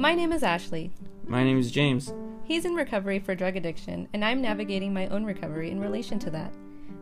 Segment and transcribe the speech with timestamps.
[0.00, 0.90] My name is Ashley.
[1.26, 2.14] My name is James.
[2.44, 6.30] He's in recovery for drug addiction, and I'm navigating my own recovery in relation to
[6.30, 6.54] that.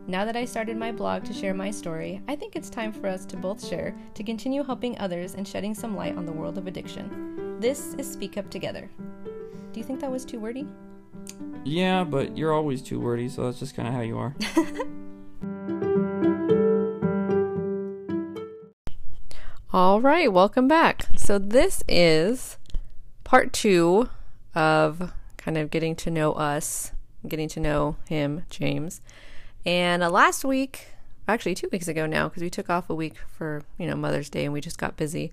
[0.07, 3.07] Now that I started my blog to share my story, I think it's time for
[3.07, 6.57] us to both share to continue helping others and shedding some light on the world
[6.57, 7.57] of addiction.
[7.61, 8.89] This is Speak Up Together.
[9.71, 10.67] Do you think that was too wordy?
[11.63, 14.35] Yeah, but you're always too wordy, so that's just kind of how you are.
[19.71, 21.05] All right, welcome back.
[21.15, 22.57] So, this is
[23.29, 24.09] part two
[24.55, 26.93] of kind of getting to know us,
[27.27, 29.01] getting to know him, James.
[29.63, 30.87] And uh, last week,
[31.27, 34.31] actually two weeks ago now, because we took off a week for, you know, Mother's
[34.31, 35.31] Day and we just got busy.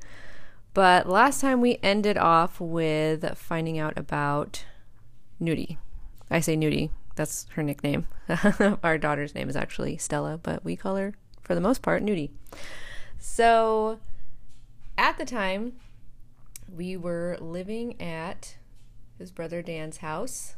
[0.75, 4.67] But last time we ended off with finding out about
[5.41, 5.79] Nudie.
[6.31, 8.09] I say Nudie, that's her nickname.
[8.83, 12.29] Our daughter's name is actually Stella, but we call her, for the most part, Nudie.
[13.19, 14.01] So
[14.99, 15.73] at the time,
[16.69, 18.57] we were living at
[19.19, 20.57] his brother Dan's house.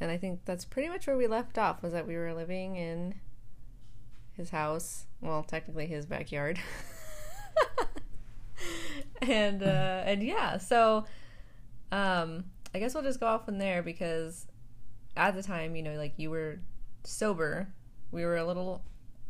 [0.00, 2.76] And I think that's pretty much where we left off was that we were living
[2.76, 3.14] in
[4.36, 5.06] his house.
[5.20, 6.58] Well, technically his backyard.
[9.22, 11.04] and uh and yeah, so
[11.92, 14.46] um I guess we'll just go off from there because
[15.16, 16.58] at the time, you know, like you were
[17.04, 17.68] sober.
[18.10, 18.82] We were a little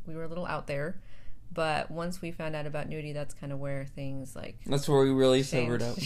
[0.07, 1.01] we were a little out there.
[1.55, 5.01] But once we found out about nudie, that's kind of where things like That's where
[5.03, 5.83] we really changed.
[5.83, 5.97] sobered up.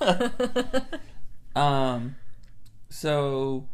[0.00, 0.80] Yeah.
[1.56, 2.14] Um,
[2.88, 3.66] so,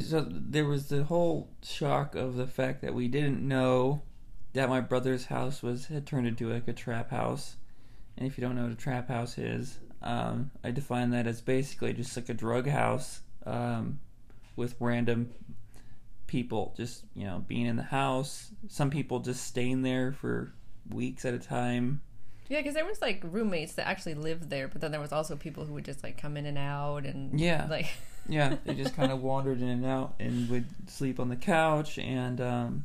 [0.00, 4.02] so there was the whole shock of the fact that we didn't know
[4.52, 7.56] that my brother's house was had turned into like a trap house.
[8.16, 11.40] And if you don't know what a trap house is, um, I define that as
[11.40, 13.98] basically just like a drug house um,
[14.54, 15.30] with random
[16.30, 18.52] people just you know being in the house.
[18.68, 20.52] Some people just staying there for
[20.88, 22.00] weeks at a time.
[22.48, 25.34] yeah, because there was like roommates that actually lived there, but then there was also
[25.36, 27.66] people who would just like come in and out and Yeah.
[27.68, 27.86] like
[28.28, 31.98] yeah, they just kind of wandered in and out and would sleep on the couch
[31.98, 32.84] and um,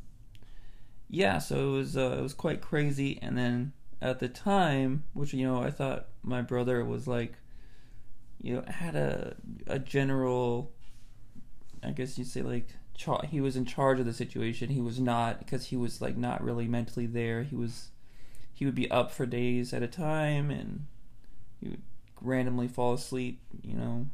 [1.10, 3.20] yeah, so it was uh, it was quite crazy.
[3.22, 7.34] And then at the time, which you know, I thought my brother was like,
[8.42, 9.36] you know, had a
[9.68, 10.72] a general,
[11.84, 14.70] I guess you'd say like char- he was in charge of the situation.
[14.70, 17.44] He was not because he was like not really mentally there.
[17.44, 17.90] He was
[18.54, 20.88] he would be up for days at a time and
[21.60, 21.82] he would
[22.22, 23.42] randomly fall asleep.
[23.62, 24.08] You know,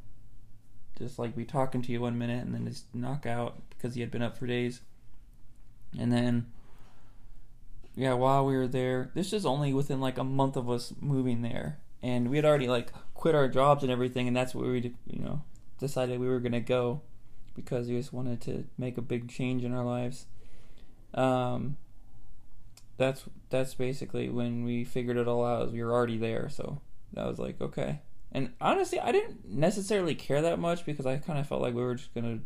[0.98, 4.02] just like be talking to you one minute and then just knock out because he
[4.02, 4.82] had been up for days.
[5.98, 6.48] And then,
[7.96, 11.42] yeah, while we were there, this is only within like a month of us moving
[11.42, 14.96] there, and we had already like quit our jobs and everything, and that's where we,
[15.06, 15.42] you know,
[15.80, 17.02] decided we were gonna go
[17.56, 20.26] because we just wanted to make a big change in our lives.
[21.14, 21.78] Um,
[22.98, 25.72] that's that's basically when we figured it all out.
[25.72, 26.82] We were already there, so
[27.14, 28.00] that was like okay.
[28.32, 31.82] And honestly, I didn't necessarily care that much because I kind of felt like we
[31.82, 32.40] were just gonna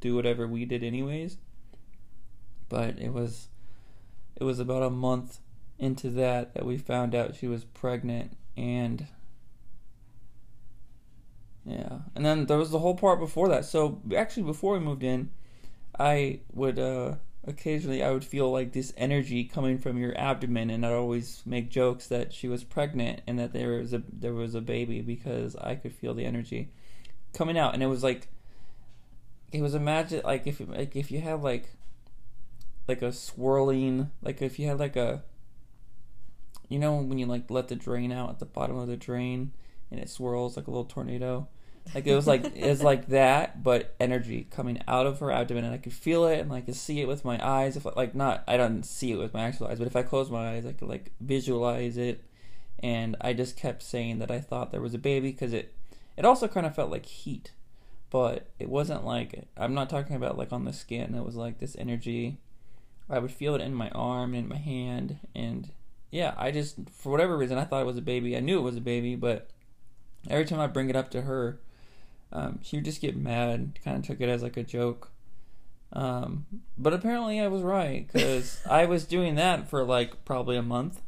[0.00, 1.38] do whatever we did anyways.
[2.68, 3.48] But it was
[4.36, 5.38] it was about a month
[5.78, 9.06] into that that we found out she was pregnant and
[11.64, 11.98] yeah.
[12.14, 13.64] And then there was the whole part before that.
[13.64, 15.30] So actually before we moved in,
[15.98, 17.14] I would uh
[17.46, 21.68] occasionally I would feel like this energy coming from your abdomen and I'd always make
[21.70, 25.54] jokes that she was pregnant and that there was a there was a baby because
[25.56, 26.70] I could feel the energy
[27.32, 28.28] coming out and it was like
[29.52, 31.68] it was imagine like if like if you had like
[32.88, 35.22] like a swirling like if you had like a
[36.68, 39.52] you know when you like let the drain out at the bottom of the drain
[39.90, 41.46] and it swirls like a little tornado
[41.92, 45.64] like it was like it was like that but energy coming out of her abdomen
[45.64, 47.76] and i could feel it and i could see it with my eyes.
[47.76, 50.30] If like not i don't see it with my actual eyes but if i close
[50.30, 52.24] my eyes i could like visualize it.
[52.80, 55.74] And i just kept saying that i thought there was a baby because it
[56.16, 57.52] it also kind of felt like heat.
[58.10, 61.14] But it wasn't like i'm not talking about like on the skin.
[61.14, 62.38] It was like this energy.
[63.10, 65.70] I would feel it in my arm and in my hand and
[66.10, 68.36] yeah i just for whatever reason i thought it was a baby.
[68.36, 69.50] I knew it was a baby but
[70.30, 71.60] every time i bring it up to her
[72.34, 75.10] um, she would just get mad kind of took it as like a joke.
[75.92, 76.46] Um,
[76.76, 81.00] but apparently i was right because i was doing that for like probably a month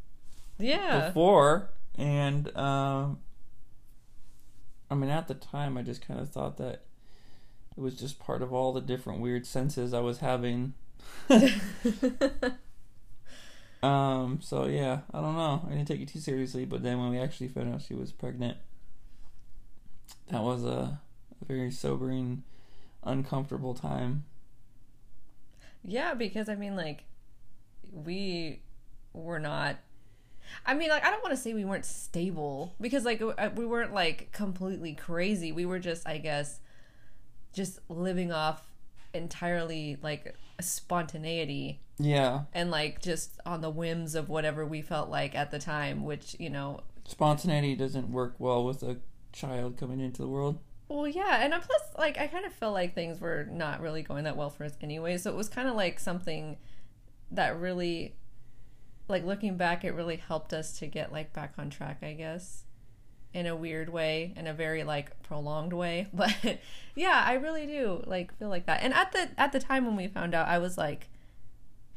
[0.59, 1.09] yeah.
[1.09, 3.19] before and um,
[4.89, 6.83] i mean at the time i just kind of thought that
[7.77, 10.75] it was just part of all the different weird senses i was having.
[13.83, 15.63] Um so yeah i don't know.
[15.67, 18.11] I didn't take it too seriously but then when we actually found out she was
[18.11, 18.57] pregnant
[20.31, 21.01] that was a, a
[21.47, 22.43] very sobering
[23.05, 24.25] uncomfortable time
[25.85, 27.05] Yeah, because I mean, like,
[27.93, 28.61] we
[29.13, 29.77] were not.
[30.65, 33.67] I mean, like, I don't want to say we weren't stable because, like, uh, we
[33.67, 35.53] weren't like completely crazy.
[35.53, 36.61] We were just, I guess,
[37.53, 38.63] just living off
[39.15, 45.35] entirely like spontaneity Yeah, and like just on the whims of whatever we felt like
[45.35, 48.99] at the time, which, you know, spontaneity doesn't work well with a
[49.33, 50.59] child coming into the world.
[50.89, 54.03] Well, yeah, and uh, plus, like, I kind of felt like things were not really
[54.03, 55.19] going that well for us anyway.
[55.19, 56.59] So it was kind of like something
[57.33, 58.15] that really,
[59.09, 62.65] like, looking back, it really helped us to get like back on track, I guess,
[63.35, 66.07] in a weird way, in a very like prolonged way.
[66.15, 66.61] But
[66.95, 68.83] yeah, I really do like feel like that.
[68.83, 71.09] And at the at the time when we found out, I was like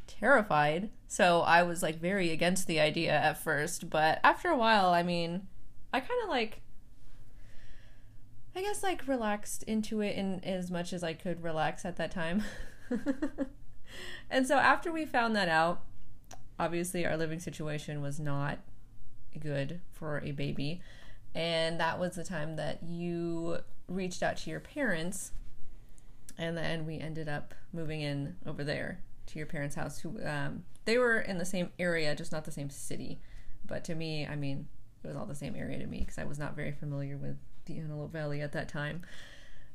[0.08, 0.90] terrified.
[1.08, 5.04] So I was like very against the idea at first, but after a while, I
[5.04, 5.48] mean,
[5.94, 6.62] I kind of like
[8.60, 12.12] I guess like relaxed into it in as much as I could relax at that
[12.12, 12.44] time.
[14.30, 15.84] and so after we found that out,
[16.60, 18.60] obviously our living situation was not
[19.40, 20.82] good for a baby.
[21.34, 25.32] And that was the time that you reached out to your parents.
[26.38, 30.00] And then we ended up moving in over there to your parents' house.
[30.00, 33.22] Who um, they were in the same area, just not the same city.
[33.66, 34.68] But to me, I mean,
[35.02, 37.38] it was all the same area to me because I was not very familiar with
[37.70, 39.02] the Antelope Valley at that time.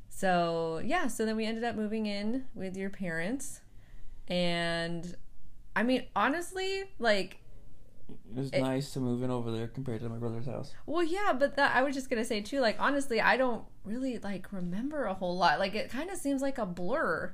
[0.09, 3.61] So, yeah, so then we ended up moving in with your parents.
[4.27, 5.15] And
[5.75, 7.37] I mean, honestly, like,
[8.07, 10.75] It was It- nice to move in over there compared to my brother's house.
[10.85, 12.59] well, yeah, but that I was just gonna say too.
[12.59, 15.57] Like, honestly, I don't really like remember a whole lot.
[15.57, 17.33] Like, it kind of seems like a blur.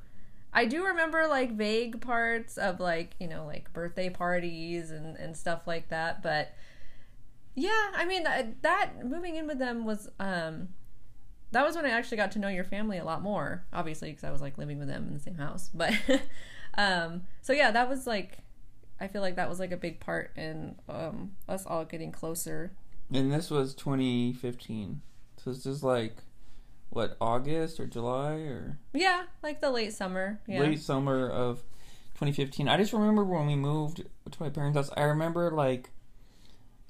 [0.53, 5.35] I do remember like vague parts of like you know like birthday parties and and
[5.35, 6.53] stuff like that, but
[7.55, 10.69] yeah, I mean that, that moving in with them was um
[11.51, 13.65] that was when I actually got to know your family a lot more.
[13.73, 15.93] Obviously, because I was like living with them in the same house, but
[16.77, 18.37] um so yeah, that was like
[18.99, 22.71] I feel like that was like a big part in um us all getting closer
[23.11, 25.01] And this was 2015.
[25.37, 26.17] So this is like,
[26.91, 30.39] what, August or July or Yeah, like the late summer.
[30.47, 30.59] Yeah.
[30.61, 31.63] late summer of
[32.15, 32.67] 2015.
[32.67, 34.91] I just remember when we moved to my parents' house.
[34.95, 35.89] I remember like,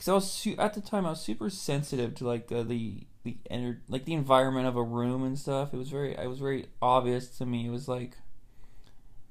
[0.01, 3.05] because I was su- at the time I was super sensitive to like the the
[3.23, 5.75] the ener- like the environment of a room and stuff.
[5.75, 7.67] It was very it was very obvious to me.
[7.67, 8.17] It was like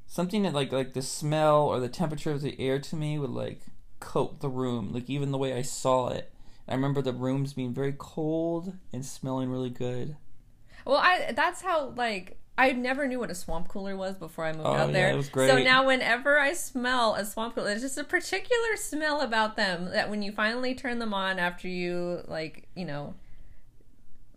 [0.07, 3.31] something that like like the smell or the temperature of the air to me would
[3.31, 3.63] like
[3.99, 4.93] coat the room.
[4.93, 6.31] Like even the way I saw it.
[6.69, 10.19] I remember the rooms being very cold and smelling really good.
[10.85, 14.53] Well, I that's how like I never knew what a swamp cooler was before I
[14.53, 15.11] moved Oh, out yeah, there.
[15.13, 15.49] it was great.
[15.49, 19.87] So now whenever I smell a swamp cooler, there's just a particular smell about them
[19.93, 23.15] that when you finally turn them on after you like, you know,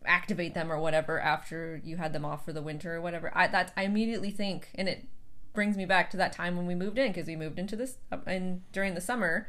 [0.06, 3.32] activate them or whatever after you had them off for the winter or whatever.
[3.36, 5.06] I that's I immediately think and it
[5.54, 7.98] brings me back to that time when we moved in because we moved into this
[8.26, 9.48] and during the summer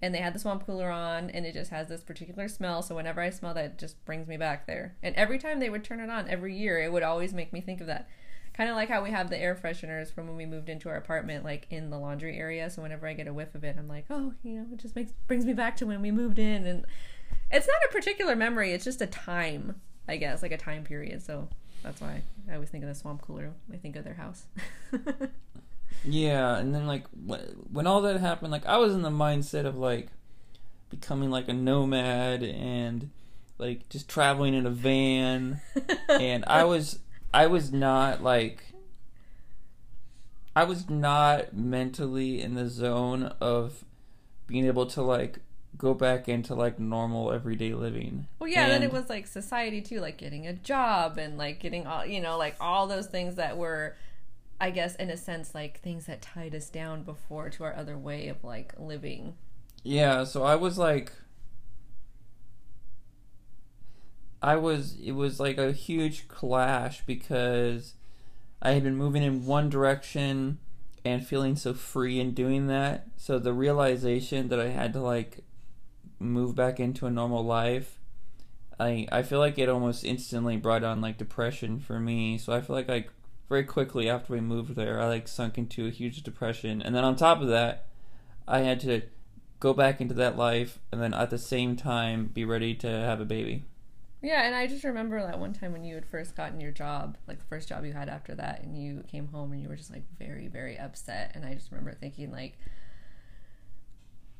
[0.00, 2.82] and they had the swamp cooler on and it just has this particular smell.
[2.82, 4.96] So whenever i smell that it just brings me back there.
[5.02, 7.60] And every time they would turn it on every year it would always make me
[7.60, 8.08] think of that.
[8.54, 10.96] Kind of like how we have the air fresheners from when we moved into our
[10.96, 12.70] apartment like in the laundry area.
[12.70, 14.96] So whenever i get a whiff of it i'm like oh you know it just
[14.96, 16.66] makes brings me back to when we moved in.
[16.66, 16.84] And
[17.50, 21.22] it's not a particular memory it's just a time i guess like a time period.
[21.22, 21.48] So
[21.82, 23.52] that's why i always think of the swamp cooler.
[23.72, 24.46] I think of their house
[26.04, 29.64] Yeah, and then like wh- when all that happened, like I was in the mindset
[29.64, 30.08] of like
[30.90, 33.10] becoming like a nomad and
[33.58, 35.60] like just traveling in a van,
[36.08, 37.00] and I was
[37.32, 38.64] I was not like
[40.54, 43.84] I was not mentally in the zone of
[44.46, 45.40] being able to like
[45.76, 48.26] go back into like normal everyday living.
[48.40, 51.86] Well, yeah, then it was like society too, like getting a job and like getting
[51.86, 53.96] all, you know, like all those things that were,
[54.60, 57.96] I guess, in a sense, like things that tied us down before to our other
[57.96, 59.34] way of like living.
[59.84, 61.12] Yeah, so I was like
[64.42, 67.94] I was it was like a huge clash because
[68.62, 70.58] I had been moving in one direction
[71.04, 73.08] and feeling so free in doing that.
[73.16, 75.44] So the realization that I had to like
[76.18, 77.98] move back into a normal life,
[78.78, 82.38] I I feel like it almost instantly brought on like depression for me.
[82.38, 83.10] So I feel like like
[83.48, 86.82] very quickly after we moved there, I like sunk into a huge depression.
[86.82, 87.86] And then on top of that,
[88.46, 89.02] I had to
[89.60, 93.20] go back into that life and then at the same time be ready to have
[93.20, 93.64] a baby.
[94.20, 97.16] Yeah, and I just remember that one time when you had first gotten your job,
[97.28, 99.76] like the first job you had after that, and you came home and you were
[99.76, 101.32] just like very, very upset.
[101.34, 102.58] And I just remember thinking, like,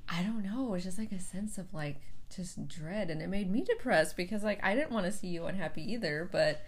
[0.09, 2.01] I don't know, it was just like a sense of like
[2.35, 5.47] just dread, and it made me depressed because like I didn't want to see you
[5.47, 6.61] unhappy either, but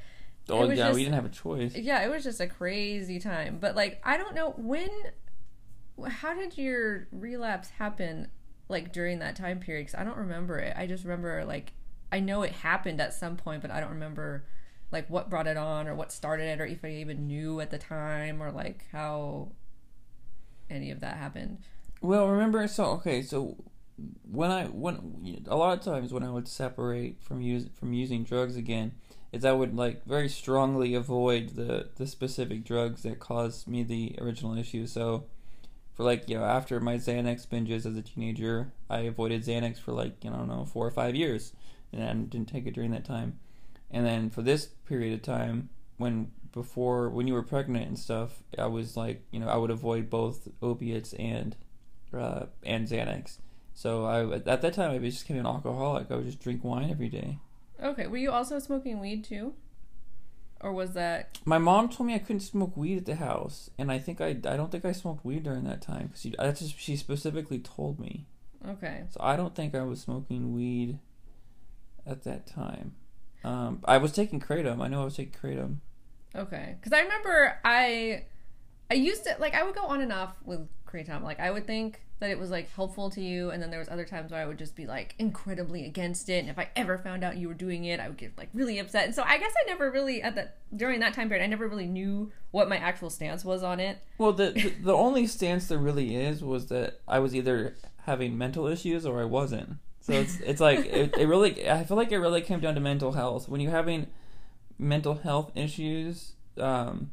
[0.50, 1.75] Oh yeah, just- we didn't have a choice.
[1.75, 3.59] yeah, it was just a crazy time.
[3.61, 4.90] But like, I don't know when.
[6.07, 8.28] How did your relapse happen?
[8.71, 10.75] like during that time period because I don't remember it.
[10.76, 11.73] I just remember like
[12.12, 14.45] I know it happened at some point, but I don't remember
[14.92, 17.71] like what brought it on or what started it or if I even knew at
[17.71, 19.52] the time or like how
[20.71, 21.59] any of that happened.
[22.00, 23.57] Well, remember, so okay, so
[24.30, 28.23] when I when a lot of times when I would separate from use from using
[28.25, 28.92] drugs again,
[29.33, 34.17] is I would like very strongly avoid the the specific drugs that caused me the
[34.21, 34.87] original issue.
[34.87, 35.25] So
[35.95, 39.93] for like you know after my Xanax binges as a teenager, I avoided Xanax for
[39.93, 41.53] like you know, I don't know four or five years,
[41.93, 43.39] and I didn't take it during that time.
[43.91, 48.43] And then for this period of time, when before when you were pregnant and stuff,
[48.59, 51.55] I was like you know I would avoid both opiates and
[52.13, 53.39] uh, and Xanax.
[53.75, 56.11] So I at that time I was just became an alcoholic.
[56.11, 57.39] I would just drink wine every day.
[57.83, 59.55] Okay, were you also smoking weed too?
[60.61, 63.91] Or was that My mom told me I couldn't smoke weed at the house, and
[63.91, 66.79] I think I I don't think I smoked weed during that time because that's just
[66.79, 68.27] she specifically told me.
[68.69, 69.05] okay?
[69.11, 70.99] So I don't think I was smoking weed
[72.07, 72.95] at that time.
[73.43, 74.83] Um, I was taking kratom.
[74.83, 75.77] I know I was taking kratom.
[76.37, 78.25] Okay, because I remember I
[78.91, 81.23] I used to like I would go on and off with kratom.
[81.23, 83.89] Like I would think that it was like helpful to you, and then there was
[83.89, 86.39] other times where I would just be like incredibly against it.
[86.39, 88.79] And if I ever found out you were doing it, I would get like really
[88.79, 89.07] upset.
[89.07, 91.67] And so I guess I never really at that during that time period I never
[91.67, 93.99] really knew what my actual stance was on it.
[94.19, 98.37] Well, the, the the only stance there really is was that I was either having
[98.37, 99.79] mental issues or I wasn't.
[100.00, 102.81] So it's it's like it, it really I feel like it really came down to
[102.81, 103.49] mental health.
[103.49, 104.09] When you're having
[104.79, 107.12] mental health issues, um,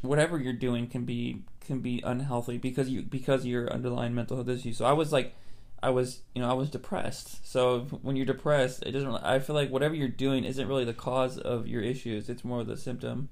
[0.00, 4.36] whatever you're doing can be can be unhealthy because you because of your underlying mental
[4.36, 4.76] health issues.
[4.76, 5.34] So I was like,
[5.80, 7.46] I was you know I was depressed.
[7.46, 9.14] So when you're depressed, it doesn't.
[9.16, 12.28] I feel like whatever you're doing isn't really the cause of your issues.
[12.28, 13.28] It's more the symptom.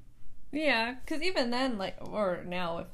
[0.53, 2.87] Yeah, because even then, like, or now, if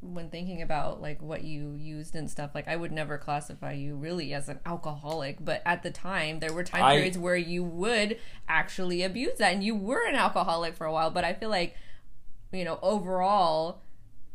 [0.00, 3.96] when thinking about like what you used and stuff, like I would never classify you
[3.96, 7.64] really as an alcoholic, but at the time there were time I- periods where you
[7.64, 8.18] would
[8.48, 11.10] actually abuse that, and you were an alcoholic for a while.
[11.10, 11.74] But I feel like,
[12.52, 13.82] you know, overall,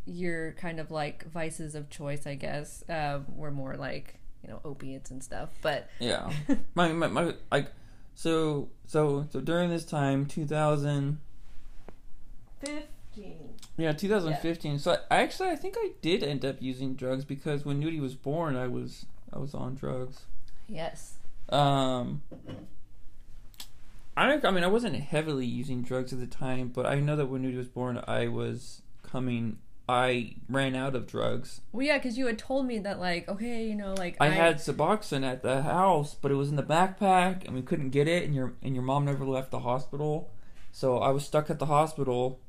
[0.10, 4.60] your kind of like vices of choice, I guess, uh, were more like you know
[4.66, 5.50] opiates and stuff.
[5.62, 6.32] But Yeah.
[6.76, 7.72] my, my my like
[8.16, 11.18] so so so during this time 2015.
[13.78, 17.82] yeah 2015 so I, actually I think I did end up using drugs because when
[17.82, 20.24] Nudie was born I was I was on drugs
[20.68, 21.14] Yes.
[21.48, 22.22] um
[24.18, 27.28] I I mean I wasn't heavily using drugs at the time but I know that
[27.28, 32.16] when Nudie was born I was coming I ran out of drugs Well, yeah, because
[32.16, 35.64] you had told me that, like, okay, you know, like I had Suboxone at the
[35.64, 38.24] house, but it was in the backpack, and we couldn't get it.
[38.24, 40.30] And your and your mom never left the hospital,
[40.72, 42.40] so I was stuck at the hospital.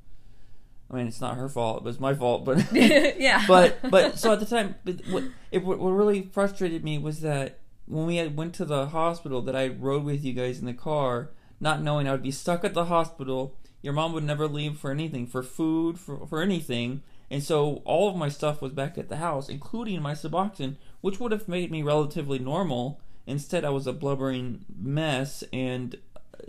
[0.90, 2.44] I mean, it's not her fault; it was my fault.
[2.44, 6.98] But yeah, but but so at the time, but what it what really frustrated me
[6.98, 10.58] was that when we had went to the hospital, that I rode with you guys
[10.58, 13.56] in the car, not knowing I would be stuck at the hospital.
[13.80, 17.00] Your mom would never leave for anything, for food, for for anything.
[17.30, 21.20] And so all of my stuff was back at the house, including my Suboxone, which
[21.20, 23.00] would have made me relatively normal.
[23.26, 26.46] Instead, I was a blubbering mess, and uh,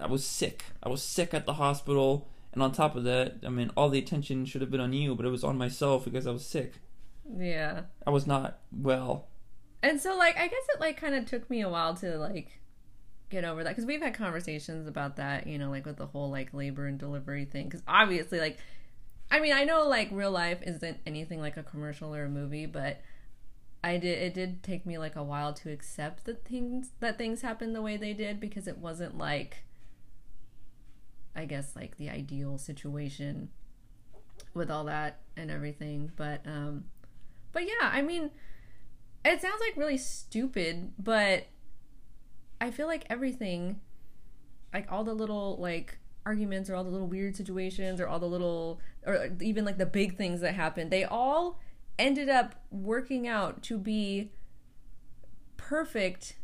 [0.00, 0.64] I was sick.
[0.82, 3.98] I was sick at the hospital, and on top of that, I mean, all the
[3.98, 6.74] attention should have been on you, but it was on myself because I was sick.
[7.38, 7.82] yeah.
[8.06, 9.26] I was not well.
[9.82, 12.60] And so, like, I guess it like kind of took me a while to like
[13.28, 16.30] get over that because we've had conversations about that, you know, like with the whole
[16.30, 17.64] like labor and delivery thing.
[17.66, 18.58] Because obviously, like,
[19.30, 22.66] I mean, I know like real life isn't anything like a commercial or a movie,
[22.66, 23.00] but
[23.82, 24.22] I did.
[24.22, 27.82] It did take me like a while to accept that things that things happened the
[27.82, 29.64] way they did because it wasn't like,
[31.34, 33.50] I guess, like the ideal situation
[34.54, 36.12] with all that and everything.
[36.16, 36.84] But um,
[37.52, 38.30] but yeah, I mean
[39.24, 41.46] it sounds like really stupid, but
[42.60, 43.80] I feel like everything,
[44.72, 48.26] like all the little like arguments or all the little weird situations or all the
[48.26, 51.60] little or even like the big things that happened, they all
[51.98, 54.30] ended up working out to be
[55.56, 56.36] perfect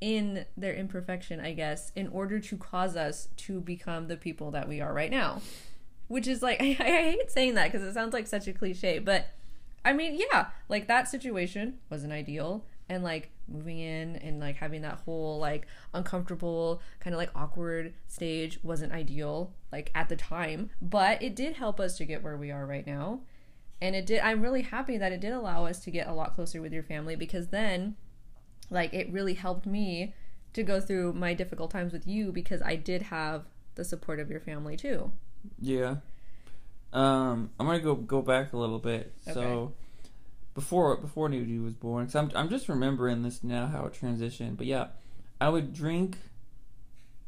[0.00, 4.68] in their imperfection, I guess, in order to cause us to become the people that
[4.68, 5.40] we are right now.
[6.08, 8.98] Which is like I, I hate saying that because it sounds like such a cliche,
[8.98, 9.28] but
[9.84, 12.64] I mean, yeah, like that situation wasn't ideal.
[12.88, 17.94] And like moving in and like having that whole like uncomfortable, kind of like awkward
[18.08, 20.70] stage wasn't ideal, like at the time.
[20.80, 23.20] But it did help us to get where we are right now.
[23.80, 26.34] And it did, I'm really happy that it did allow us to get a lot
[26.34, 27.96] closer with your family because then,
[28.70, 30.14] like, it really helped me
[30.54, 34.30] to go through my difficult times with you because I did have the support of
[34.30, 35.12] your family too.
[35.60, 35.96] Yeah.
[36.92, 39.12] Um, I'm gonna go go back a little bit.
[39.32, 39.74] So,
[40.54, 42.06] before before Nudie was born.
[42.06, 44.56] Cause I'm I'm just remembering this now how it transitioned.
[44.56, 44.88] But yeah,
[45.40, 46.18] I would drink.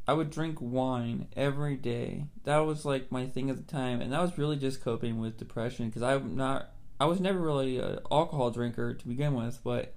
[0.07, 2.25] I would drink wine every day.
[2.45, 5.37] That was like my thing at the time, and that was really just coping with
[5.37, 5.87] depression.
[5.87, 6.71] Because I'm not.
[6.99, 9.93] I was never really an alcohol drinker to begin with, but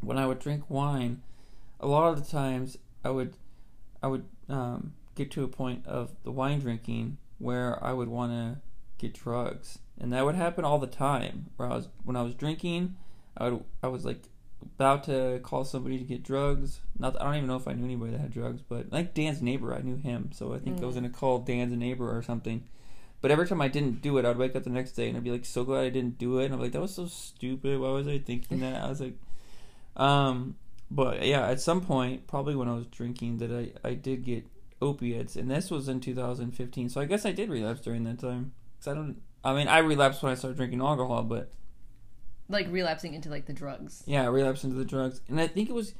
[0.00, 1.22] when I would drink wine,
[1.78, 3.36] a lot of the times I would,
[4.02, 8.32] I would um, get to a point of the wine drinking where I would want
[8.32, 8.60] to
[8.98, 11.46] get drugs, and that would happen all the time.
[11.56, 12.96] Where I was when I was drinking,
[13.36, 14.22] I would I was like
[14.62, 16.80] about to call somebody to get drugs.
[16.98, 19.42] Not I don't even know if I knew anybody that had drugs, but like Dan's
[19.42, 22.64] neighbor, I knew him, so I think I was gonna call Dan's neighbor or something.
[23.20, 25.24] But every time I didn't do it, I'd wake up the next day and I'd
[25.24, 26.46] be like so glad I didn't do it.
[26.46, 27.80] And I'm like, that was so stupid.
[27.80, 28.82] Why was I thinking that?
[28.82, 29.14] I was like,
[29.96, 30.56] um,
[30.90, 34.46] but yeah, at some point, probably when I was drinking, that I I did get
[34.80, 36.90] opiates, and this was in 2015.
[36.90, 38.52] So I guess I did relapse during that time.
[38.78, 39.20] Cause I don't.
[39.46, 41.52] I mean, I relapsed when I started drinking alcohol, but
[42.48, 44.02] Like relapsing into like the drugs.
[44.06, 45.94] yeah, I relapsed into the drugs, and I think it was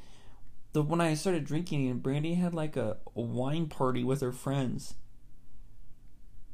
[0.73, 4.33] the when I started drinking, and Brandy had like a, a wine party with her
[4.33, 4.95] friends.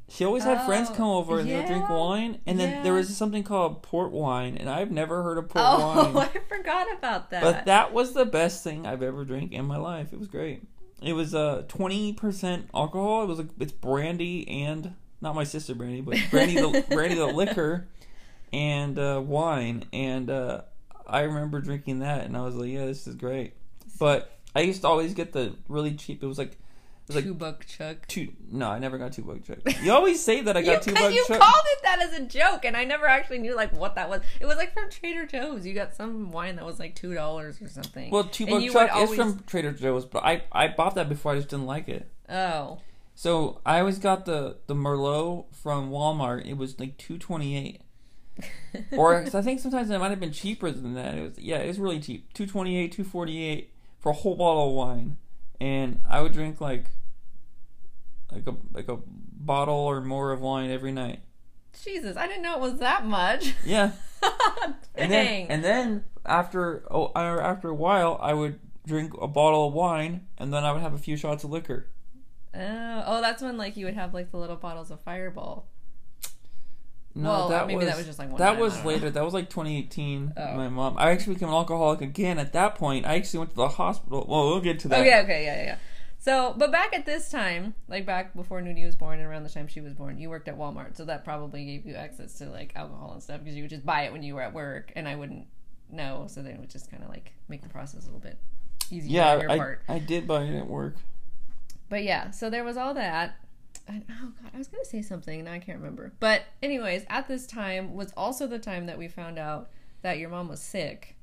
[0.08, 2.82] She always had friends Oh, come over and they would drink yeah, wine, and then
[2.82, 2.98] there yeah.
[2.98, 6.28] was something called port wine, and I've never heard of port Oh, wine.
[6.34, 7.42] I forgot about that.
[7.42, 10.12] But that was the best thing I've ever drank in my life.
[10.12, 10.64] It was great.
[11.00, 13.22] It was uh twenty percent alcohol.
[13.22, 17.26] It was like it's brandy and not my sister brandy, but brandy the brandy the
[17.26, 17.86] liquor
[18.52, 19.84] and uh, wine.
[19.92, 20.62] And uh,
[21.06, 23.54] I remember drinking that, and I was like, yeah, this is great.
[23.98, 26.22] But I used to always get the really cheap.
[26.22, 28.06] It was like it was like two buck chuck.
[28.08, 28.32] two.
[28.50, 29.58] No, I never got two buck chuck.
[29.82, 31.36] You always say that I You, got two buck you chuck.
[31.36, 34.08] You called it that as a joke, and I never actually knew like what that
[34.08, 34.20] was.
[34.40, 35.64] It was like from Trader Joe's.
[35.66, 38.10] You got some wine that was like two dollars or something.
[38.10, 41.08] well, two And buck you chuck is from Trader Joe's, but I I bought that
[41.08, 41.32] before.
[41.32, 42.08] I just didn't like it.
[42.28, 42.78] Oh,
[43.14, 46.46] So I always got the the Merlot from Walmart.
[46.46, 47.82] It was like two twenty eight,
[48.92, 51.16] or I think sometimes it might have been cheaper than that.
[51.16, 54.14] It was yeah, it was really cheap, two twenty eight, two forty eight for a
[54.14, 55.18] whole bottle of wine,
[55.60, 56.86] and I would drink like
[58.32, 61.20] like a like a bottle or more of wine every night.
[61.84, 62.16] Jesus!
[62.16, 63.54] I didn't know it was that much.
[63.64, 64.74] Yeah, Dang.
[64.94, 69.74] and then and then after oh after a while, I would drink a bottle of
[69.74, 71.88] wine, and then I would have a few shots of liquor.
[72.54, 75.66] Oh, oh, that's when like you would have like the little bottles of Fireball.
[77.14, 78.88] No, Well, that maybe was, that was just, like, one that time, was don't know.
[78.88, 79.10] later.
[79.10, 80.32] That was like 2018.
[80.34, 80.56] Oh.
[80.56, 80.96] My mom.
[80.96, 82.38] I actually became an alcoholic again.
[82.38, 84.24] At that point, I actually went to the hospital.
[84.26, 85.00] Well, we'll get to that.
[85.00, 85.76] Okay, okay, yeah, yeah, yeah.
[86.18, 89.50] So, but back at this time, like back before Nudie was born and around the
[89.50, 92.46] time she was born, you worked at Walmart, so that probably gave you access to
[92.46, 94.92] like alcohol and stuff because you would just buy it when you were at work,
[94.94, 95.48] and I wouldn't
[95.90, 98.38] know, so then it would just kind of like make the process a little bit
[98.88, 99.94] easier Yeah, I.
[99.94, 100.94] I did buy it at work.
[101.92, 103.36] But yeah, so there was all that.
[103.86, 106.14] And, oh god, I was gonna say something now I can't remember.
[106.20, 109.68] But anyways, at this time was also the time that we found out
[110.00, 111.16] that your mom was sick,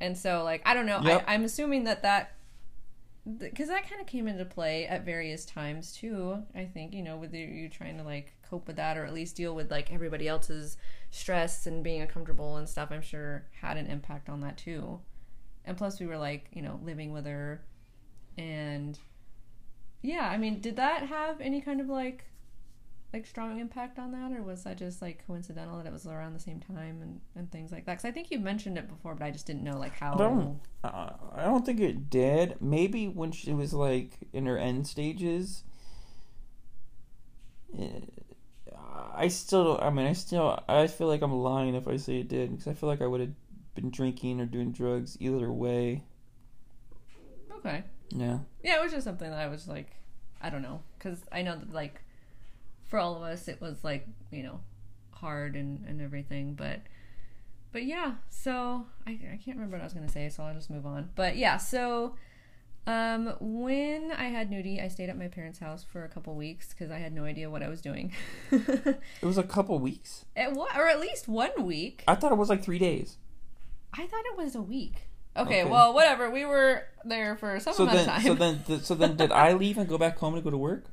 [0.00, 1.24] and so like I don't know, Yep.
[1.28, 2.34] I, I'm assuming that that
[3.38, 6.42] because that kind of came into play at various times too.
[6.56, 9.14] I think you know with you, you trying to like cope with that or at
[9.14, 10.76] least deal with like everybody else's
[11.12, 12.88] stress and being uncomfortable and stuff.
[12.90, 14.98] I'm sure had an impact on that too.
[15.64, 17.62] And plus, we were like you know living with her,
[18.36, 18.98] and
[20.04, 22.26] yeah, I mean, did that have any kind of like
[23.14, 26.34] like strong impact on that, or was that just like coincidental that it was around
[26.34, 27.92] the same time and, and things like that?
[27.92, 30.12] Because I think you mentioned it before, but I just didn't know like how.
[30.12, 30.60] I don't.
[30.82, 32.60] Uh, I don't think it did.
[32.60, 35.64] Maybe when she was like in her end stages.
[37.78, 38.00] eh,
[39.14, 39.78] I still.
[39.80, 40.62] I mean, I still.
[40.68, 43.06] I feel like I'm lying if I say it did because I feel like I
[43.06, 43.32] would have
[43.74, 46.02] been drinking or doing drugs either way.
[47.58, 47.84] Okay.
[48.10, 48.38] Yeah.
[48.62, 49.90] Yeah, it was just something that I was like,
[50.40, 52.02] I don't know, because I know that like
[52.84, 54.60] for all of us it was like you know
[55.10, 56.80] hard and and everything, but
[57.72, 58.14] but yeah.
[58.30, 61.10] So I I can't remember what I was gonna say, so I'll just move on.
[61.14, 62.16] But yeah, so.
[62.86, 66.68] Um, when I had Nudie, I stayed at my parents' house for a couple weeks
[66.68, 68.12] because I had no idea what I was doing.
[68.50, 70.26] It was a couple weeks.
[70.36, 72.04] What, or at least one week.
[72.06, 73.16] I thought it was like three days.
[73.94, 75.08] I thought it was a week.
[75.36, 75.70] Okay, Okay.
[75.70, 76.30] well, whatever.
[76.30, 78.22] We were there for some So amount then, of time.
[78.22, 80.56] so then, th- so then, did I leave and go back home to go to
[80.58, 80.84] work?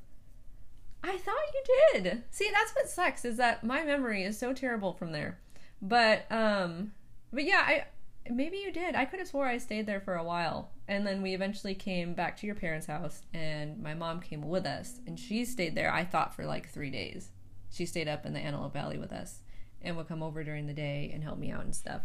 [1.04, 2.24] I thought you did.
[2.32, 5.40] See, that's what sucks is that my memory is so terrible from there.
[5.82, 6.92] But um
[7.34, 7.86] but yeah, I
[8.32, 8.94] maybe you did.
[8.96, 10.72] I could have swore I stayed there for a while.
[10.88, 14.66] And then we eventually came back to your parents' house and my mom came with
[14.68, 17.30] us and she stayed there I thought for like 3 days.
[17.72, 19.40] She stayed up in the Antelope Valley with us
[19.82, 22.02] and would come over during the day and help me out and stuff.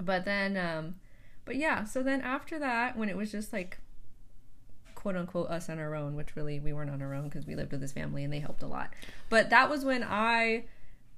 [0.00, 0.94] But then um
[1.44, 3.78] but yeah, so then after that when it was just like
[4.94, 7.54] quote unquote us on our own, which really we weren't on our own because we
[7.56, 8.92] lived with this family and they helped a lot.
[9.28, 10.64] But that was when I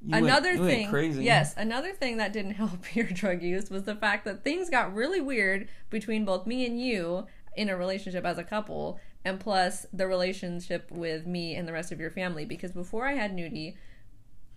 [0.03, 1.25] You another went thing crazy.
[1.25, 4.95] yes another thing that didn't help your drug use was the fact that things got
[4.95, 9.87] really weird between both me and you in a relationship as a couple and plus
[9.93, 13.77] the relationship with me and the rest of your family because before i had nudie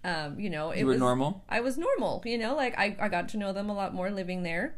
[0.04, 1.44] um, you know it You was normal.
[1.48, 4.10] i was normal you know like I, I got to know them a lot more
[4.10, 4.76] living there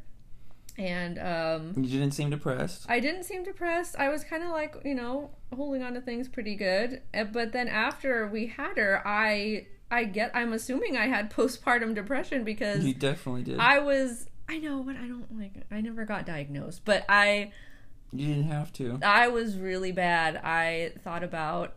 [0.80, 2.86] and um You didn't seem depressed.
[2.90, 3.96] I didn't seem depressed.
[4.00, 7.02] I was kind of like, you know, holding on to things pretty good.
[7.14, 11.94] Uh, But then after we had her, I I get I'm assuming I had postpartum
[11.94, 13.60] depression because You definitely did.
[13.60, 17.52] I was I know, but I don't like I never got diagnosed, but I
[18.12, 19.00] you didn't have to.
[19.04, 20.38] I was really bad.
[20.38, 21.76] I thought about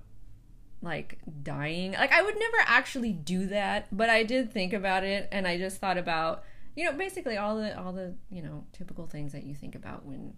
[0.80, 1.92] like dying.
[1.92, 5.58] Like I would never actually do that, but I did think about it and I
[5.58, 9.44] just thought about, you know, basically all the all the, you know, typical things that
[9.44, 10.35] you think about when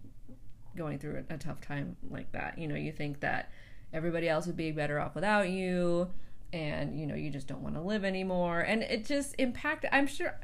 [0.75, 2.57] going through a, a tough time like that.
[2.57, 3.51] You know, you think that
[3.93, 6.09] everybody else would be better off without you
[6.53, 10.07] and you know, you just don't want to live anymore and it just impacted I'm
[10.07, 10.37] sure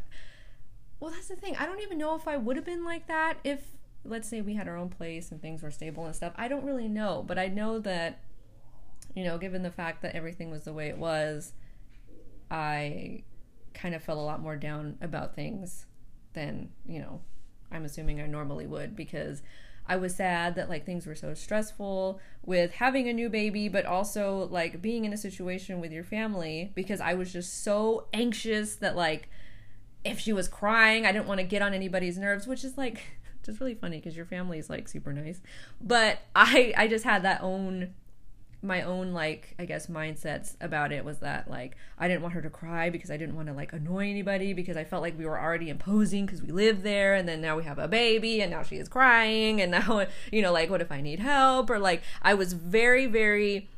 [1.01, 1.57] well, that's the thing.
[1.57, 3.59] I don't even know if I would have been like that if,
[4.05, 6.31] let's say, we had our own place and things were stable and stuff.
[6.35, 8.19] I don't really know, but I know that,
[9.15, 11.53] you know, given the fact that everything was the way it was,
[12.51, 13.23] I
[13.73, 15.85] kind of felt a lot more down about things
[16.33, 17.21] than, you know,
[17.71, 19.41] I'm assuming I normally would because
[19.87, 23.85] I was sad that like things were so stressful with having a new baby, but
[23.85, 28.75] also like being in a situation with your family because I was just so anxious
[28.75, 29.29] that like
[30.03, 33.01] if she was crying, I didn't want to get on anybody's nerves, which is like
[33.43, 35.41] just really funny because your family is like super nice.
[35.79, 37.93] But I I just had that own
[38.61, 42.41] my own like I guess mindsets about it was that like I didn't want her
[42.41, 45.25] to cry because I didn't want to like annoy anybody because I felt like we
[45.25, 48.51] were already imposing because we live there and then now we have a baby and
[48.51, 51.69] now she is crying and now you know like what if I need help?
[51.69, 53.69] Or like I was very very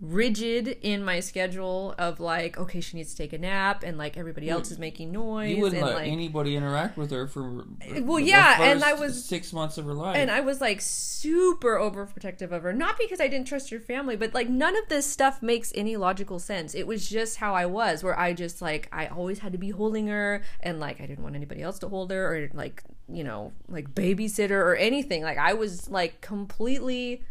[0.00, 4.16] rigid in my schedule of like okay she needs to take a nap and like
[4.16, 7.62] everybody else is making noise You wouldn't and let like anybody interact with her for
[7.62, 10.16] uh, Well, the yeah, and I was- six months of her life.
[10.16, 12.72] and I was like super overprotective of her.
[12.72, 15.96] Not because I didn't trust your family, but like none of this stuff makes any
[15.96, 16.76] logical sense.
[16.76, 19.70] It was just how I was, where I just like I always had to be
[19.70, 23.24] holding her, and like I didn't want anybody else to hold her or like you
[23.24, 25.22] know like babysitter or anything.
[25.22, 27.22] Like I was like completely,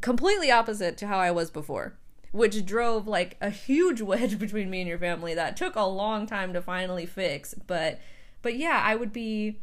[0.00, 1.94] completely opposite to how I was before.
[2.32, 6.26] Which drove like a huge wedge between me and your family that took a long
[6.26, 7.54] time to finally fix.
[7.54, 8.00] But,
[8.42, 9.60] but yeah, I would be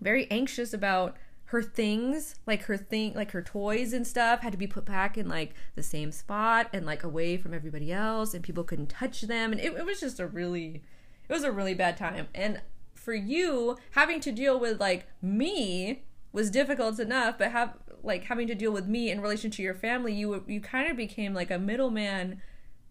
[0.00, 1.16] very anxious about
[1.46, 5.16] her things like her thing like her toys and stuff had to be put back
[5.16, 9.22] in like the same spot and like away from everybody else and people couldn't touch
[9.22, 10.82] them and it, it was just a really
[11.28, 12.60] it was a really bad time and
[12.94, 17.74] for you having to deal with like me was difficult enough but have
[18.06, 20.96] like having to deal with me in relation to your family you you kind of
[20.96, 22.40] became like a middleman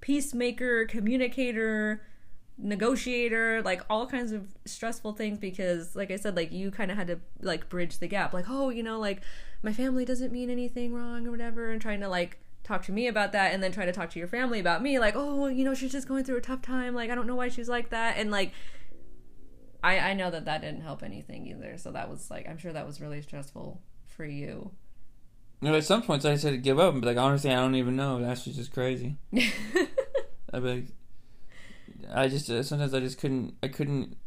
[0.01, 2.01] peacemaker communicator
[2.57, 6.97] negotiator like all kinds of stressful things because like i said like you kind of
[6.97, 8.33] had to like bridge the gap.
[8.33, 9.21] Like oh you know like
[9.61, 13.07] my family doesn't mean anything wrong or whatever and trying to like talk to me
[13.07, 15.63] about that and then try to talk to your family about me like oh you
[15.63, 17.89] know she's just going through a tough time like i don't know why she's like
[17.89, 18.51] that and like
[19.83, 22.73] i i know that that didn't help anything either so that was like i'm sure
[22.73, 24.71] that was really stressful for you
[25.61, 27.55] You know, at some points, I said to give up and be like, honestly, I
[27.55, 28.19] don't even know.
[28.21, 29.17] That's just crazy.
[29.33, 29.43] I'd
[30.53, 30.85] be like,
[32.13, 33.55] I just uh, sometimes I just couldn't.
[33.63, 34.17] I couldn't.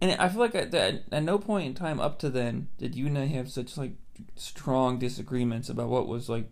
[0.00, 2.96] And I feel like at, that, at no point in time up to then did
[2.96, 3.92] you and I have such like
[4.34, 6.50] strong disagreements about what was like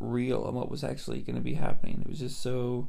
[0.00, 2.02] real and what was actually going to be happening.
[2.02, 2.88] It was just so.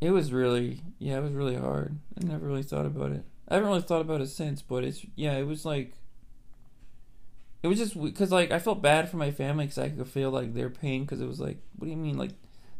[0.00, 1.98] It was really, yeah, it was really hard.
[2.16, 3.24] I never really thought about it.
[3.48, 5.94] I haven't really thought about it since, but it's yeah, it was like.
[7.62, 10.30] It was just because like I felt bad for my family because I could feel
[10.30, 12.32] like their pain because it was like, what do you mean like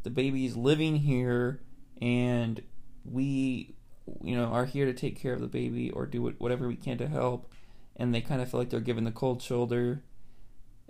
[0.03, 1.61] the baby's living here
[2.01, 2.63] and
[3.05, 3.75] we
[4.23, 6.99] you know are here to take care of the baby or do whatever we can
[6.99, 7.53] to help
[7.97, 10.03] and they kind of feel like they're given the cold shoulder.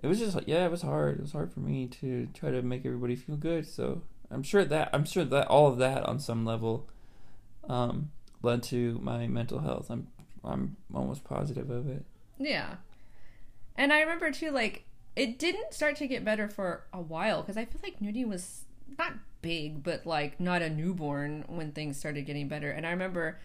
[0.02, 1.18] It was just like yeah it was hard.
[1.18, 4.64] It was hard for me to try to make everybody feel good so i'm sure
[4.64, 6.88] that i'm sure that all of that on some level
[7.68, 9.90] um led to my mental health.
[9.90, 10.08] I'm
[10.44, 12.04] i'm almost positive of it.
[12.38, 12.76] Yeah.
[13.80, 14.84] And I remember too, like,
[15.16, 18.66] it didn't start to get better for a while because I feel like Nudie was
[18.98, 22.70] not big, but like not a newborn when things started getting better.
[22.70, 23.40] And I remember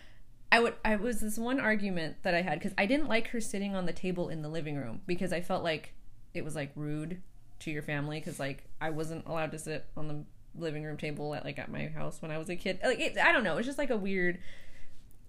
[0.52, 3.40] I would, I was this one argument that I had because I didn't like her
[3.40, 5.94] sitting on the table in the living room because I felt like
[6.34, 7.22] it was like rude
[7.60, 10.26] to your family because like I wasn't allowed to sit on the
[10.62, 12.82] living room table at like at my house when I was a kid.
[12.84, 13.56] Like, it, I don't know.
[13.56, 14.40] It's just like a weird,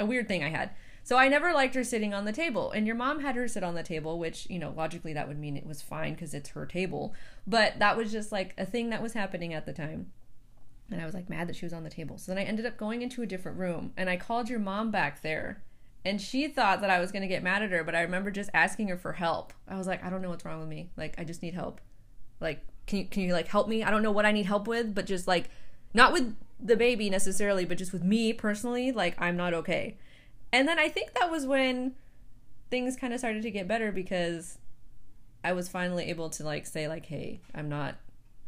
[0.01, 0.71] a weird thing I had.
[1.07, 2.73] So I never liked her sitting on the table.
[2.73, 5.39] And your mom had her sit on the table, which, you know, logically that would
[5.39, 7.15] mean it was fine because it's her table.
[7.47, 10.11] But that was just like a thing that was happening at the time.
[10.91, 12.19] And I was like mad that she was on the table.
[12.19, 14.91] So then I ended up going into a different room and I called your mom
[14.91, 15.63] back there.
[16.05, 18.33] And she thought that I was going to get mad at her, but I remember
[18.33, 19.53] just asking her for help.
[19.69, 20.91] I was like, I don't know what's wrong with me.
[20.97, 21.81] Like, I just need help.
[22.41, 23.85] Like, can you, can you like help me?
[23.85, 25.51] I don't know what I need help with, but just like,
[25.95, 29.99] not with the baby necessarily, but just with me personally, like, I'm not okay.
[30.53, 31.95] And then I think that was when
[32.71, 34.59] things kind of started to get better because
[35.45, 37.97] I was finally able to like say like, "Hey, I'm not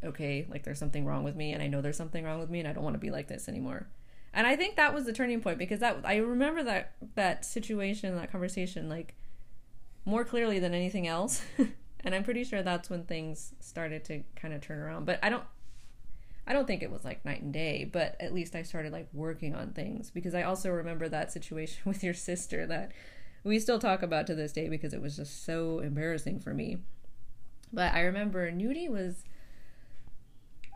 [0.03, 0.47] okay.
[0.49, 2.67] Like there's something wrong with me and I know there's something wrong with me and
[2.67, 3.87] I don't want to be like this anymore."
[4.33, 8.15] And I think that was the turning point because that I remember that that situation,
[8.15, 9.15] that conversation like
[10.05, 11.41] more clearly than anything else.
[12.01, 15.05] and I'm pretty sure that's when things started to kind of turn around.
[15.05, 15.43] But I don't
[16.49, 19.07] I don't think it was like night and day, but at least I started like
[19.13, 22.91] working on things because I also remember that situation with your sister that
[23.43, 26.79] we still talk about to this day because it was just so embarrassing for me.
[27.71, 29.23] But I remember Nudie was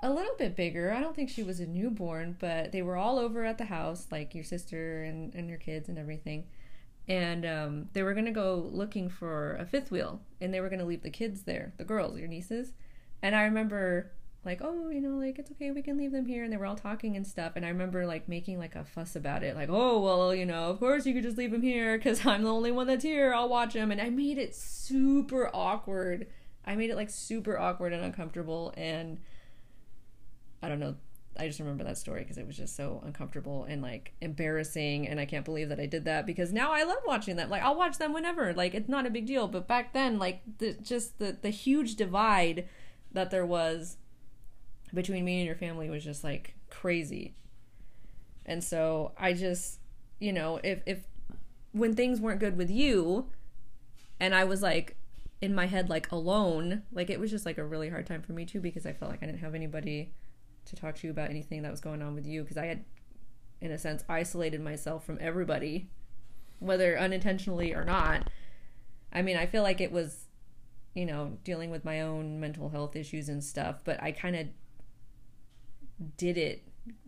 [0.03, 0.93] a little bit bigger.
[0.93, 4.07] I don't think she was a newborn, but they were all over at the house,
[4.11, 6.45] like your sister and, and your kids and everything.
[7.07, 10.69] And um, they were going to go looking for a fifth wheel, and they were
[10.69, 12.73] going to leave the kids there, the girls, your nieces.
[13.21, 14.11] And I remember
[14.45, 16.43] like, oh, you know, like it's okay, we can leave them here.
[16.43, 17.53] And they were all talking and stuff.
[17.55, 20.65] And I remember like making like a fuss about it, like, oh, well, you know,
[20.65, 23.33] of course you could just leave them here because I'm the only one that's here.
[23.33, 23.91] I'll watch them.
[23.91, 26.27] And I made it super awkward.
[26.65, 28.73] I made it like super awkward and uncomfortable.
[28.75, 29.19] And
[30.61, 30.95] I don't know.
[31.39, 35.07] I just remember that story because it was just so uncomfortable and like embarrassing.
[35.07, 37.49] And I can't believe that I did that because now I love watching them.
[37.49, 38.53] Like I'll watch them whenever.
[38.53, 39.47] Like it's not a big deal.
[39.47, 42.67] But back then, like the just the the huge divide
[43.13, 43.97] that there was
[44.93, 47.35] between me and your family was just like crazy.
[48.45, 49.79] And so I just,
[50.19, 50.99] you know, if if
[51.71, 53.27] when things weren't good with you
[54.19, 54.97] and I was like
[55.41, 58.33] in my head like alone, like it was just like a really hard time for
[58.33, 60.13] me too because I felt like I didn't have anybody
[60.65, 62.85] to talk to you about anything that was going on with you because I had
[63.59, 65.89] in a sense isolated myself from everybody
[66.59, 68.29] whether unintentionally or not.
[69.11, 70.27] I mean, I feel like it was
[70.93, 74.47] you know, dealing with my own mental health issues and stuff, but I kind of
[76.17, 76.63] did it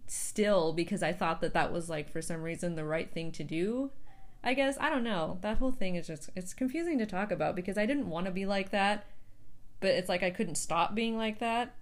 [0.08, 3.44] still because I thought that that was like for some reason the right thing to
[3.44, 3.92] do.
[4.44, 5.40] I guess I don't know.
[5.42, 8.32] That whole thing is just it's confusing to talk about because I didn't want to
[8.32, 9.06] be like that,
[9.80, 11.76] but it's like I couldn't stop being like that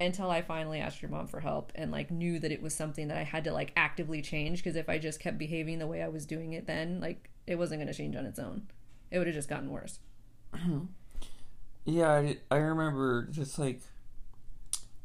[0.00, 3.08] until I finally asked your mom for help and like knew that it was something
[3.08, 6.02] that I had to like actively change because if I just kept behaving the way
[6.02, 8.68] I was doing it then, like it wasn't going to change on its own.
[9.10, 9.98] It would have just gotten worse.
[11.84, 13.80] yeah, I, I remember just like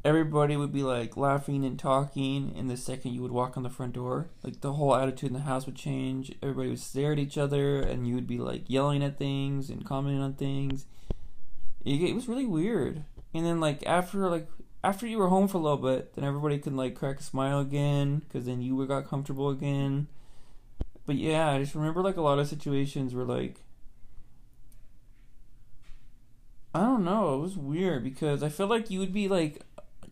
[0.04, 3.70] everybody would be like laughing and talking and the second you would walk on the
[3.70, 6.32] front door like the whole attitude in the house would change.
[6.42, 9.84] Everybody would stare at each other and you would be like yelling at things and
[9.84, 10.86] commenting on things.
[11.84, 13.04] It, was really weird.
[13.34, 14.48] And then like after like
[14.84, 17.58] after you were home for a little bit then everybody could like crack a smile
[17.58, 20.06] again because then you got comfortable again.
[21.06, 23.62] But yeah i just remember like a lot of situations where like
[26.74, 27.34] I don't know.
[27.34, 29.62] It was weird because I feel like you would be like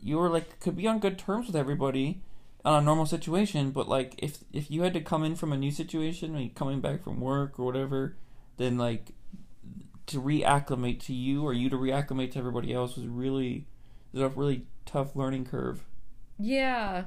[0.06, 2.22] you were like could be on good terms with everybody
[2.64, 5.56] on a normal situation, but like if if you had to come in from a
[5.56, 8.16] new situation, like coming back from work or whatever,
[8.56, 9.12] then like
[10.06, 13.66] to reacclimate to you or you to reacclimate to everybody else was really
[14.12, 15.84] was a really tough learning curve.
[16.38, 17.06] Yeah.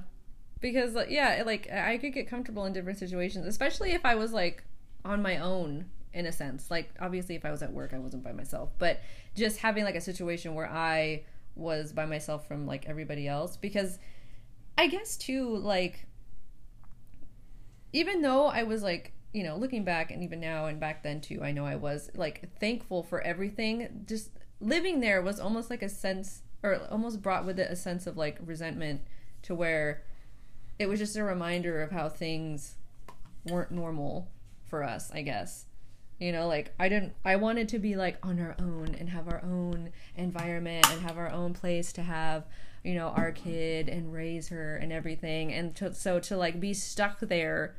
[0.59, 4.63] Because yeah, like I could get comfortable in different situations, especially if I was like
[5.05, 6.69] on my own in a sense.
[6.69, 8.99] Like obviously if I was at work, I wasn't by myself, but
[9.35, 11.23] just having like a situation where I
[11.59, 13.57] was by myself from like everybody else.
[13.57, 13.99] Because
[14.79, 16.05] I guess too like
[17.91, 21.19] even though I was like you know looking back and even now and back then
[21.19, 25.81] too I know I was like thankful for everything just living there was almost like
[25.81, 29.01] a sense or almost brought with it a sense of like resentment
[29.43, 30.03] to where
[30.77, 32.75] it was just a reminder of how things
[33.45, 34.31] weren't normal
[34.65, 35.65] for us I guess
[36.19, 39.27] you know like i didn't i wanted to be like on our own and have
[39.27, 42.45] our own environment and have our own place to have
[42.83, 46.73] you know our kid and raise her and everything and to, so to like be
[46.73, 47.75] stuck there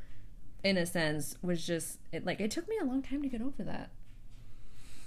[0.63, 3.41] in a sense was just it like it took me a long time to get
[3.41, 3.91] over that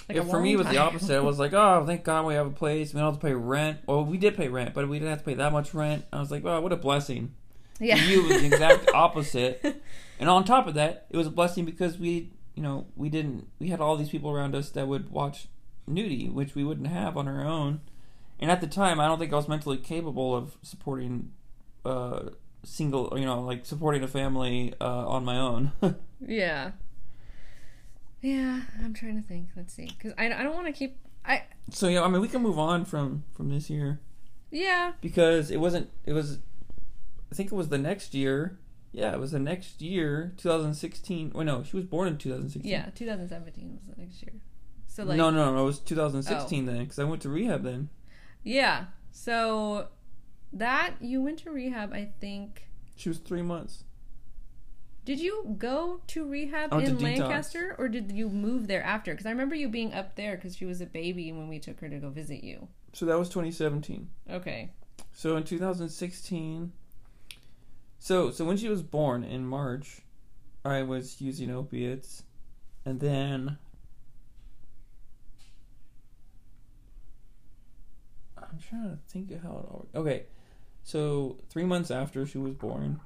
[0.08, 1.16] like yeah, for me, it was the opposite.
[1.16, 2.92] I was like, oh, thank God we have a place.
[2.92, 3.78] We don't have to pay rent.
[3.86, 6.04] Well, we did pay rent, but we didn't have to pay that much rent.
[6.12, 7.34] I was like, wow, what a blessing.
[7.80, 7.96] Yeah.
[7.96, 9.82] For you, it was the exact opposite.
[10.20, 13.48] and on top of that, it was a blessing because we you know, we didn't
[13.58, 15.48] we had all these people around us that would watch
[15.88, 17.80] nudie, which we wouldn't have on our own.
[18.38, 21.32] And at the time, I don't think I was mentally capable of supporting
[21.84, 22.30] uh
[22.64, 25.72] single, you know, like supporting a family uh on my own.
[26.26, 26.72] yeah.
[28.20, 29.48] Yeah, I'm trying to think.
[29.54, 31.42] Let's see, because I, I don't want to keep I.
[31.70, 34.00] So yeah, I mean, we can move on from from this year.
[34.50, 34.92] Yeah.
[35.00, 35.90] Because it wasn't.
[36.06, 36.38] It was
[37.30, 38.58] I think it was the next year.
[38.94, 41.32] Yeah, it was the next year, 2016.
[41.34, 42.70] Wait, no, she was born in 2016.
[42.70, 44.34] Yeah, 2017 was the next year.
[44.86, 47.88] So like no, no, no, it was 2016 then, because I went to rehab then.
[48.44, 48.84] Yeah.
[49.10, 49.88] So
[50.52, 52.68] that you went to rehab, I think.
[52.94, 53.82] She was three months.
[55.04, 57.02] Did you go to rehab in to.
[57.02, 59.12] Lancaster or did you move there after?
[59.12, 61.80] Because I remember you being up there because she was a baby when we took
[61.80, 62.68] her to go visit you.
[62.92, 64.08] So that was 2017.
[64.30, 64.70] Okay.
[65.12, 66.72] So in 2016,
[68.04, 70.02] so so when she was born in March,
[70.62, 72.22] I was using opiates,
[72.84, 73.56] and then
[78.36, 79.88] I'm trying to think of how it all.
[79.94, 80.24] Okay,
[80.82, 83.00] so three months after she was born,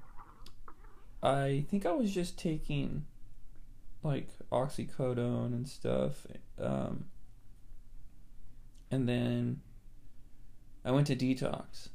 [1.22, 3.06] I think I was just taking
[4.02, 6.26] like oxycodone and stuff,
[6.60, 7.04] um,
[8.90, 9.60] and then
[10.84, 11.90] I went to detox.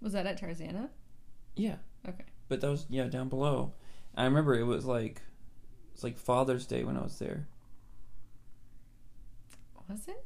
[0.00, 0.88] Was that at Tarzana?
[1.56, 1.76] Yeah.
[2.08, 2.24] Okay.
[2.48, 3.72] But that was yeah down below.
[4.16, 5.22] I remember it was like
[5.94, 7.46] it's like Father's Day when I was there.
[9.88, 10.24] Was it?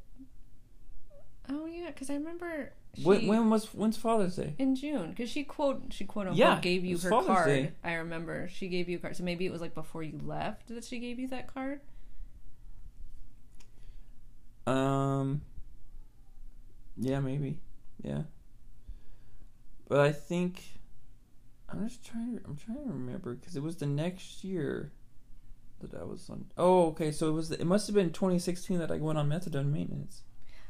[1.49, 4.55] Oh yeah, because I remember she, When, when was when's Father's Day?
[4.59, 7.47] in June because she quote she quote unquote Yeah, gave you her Father's card.
[7.49, 7.73] Day.
[7.83, 9.17] I remember she gave you a card.
[9.17, 11.81] So maybe it was like before you left that she gave you that card.
[14.67, 15.43] Um.
[16.97, 17.59] Yeah, maybe.
[18.03, 18.23] Yeah.
[19.93, 20.63] But I think
[21.69, 22.39] I'm just trying.
[22.39, 24.91] To, I'm trying to remember because it was the next year
[25.83, 26.47] that I was on.
[26.57, 27.13] Oh, okay.
[27.13, 27.51] So it was.
[27.51, 30.23] It must have been 2016 that I went on methadone maintenance.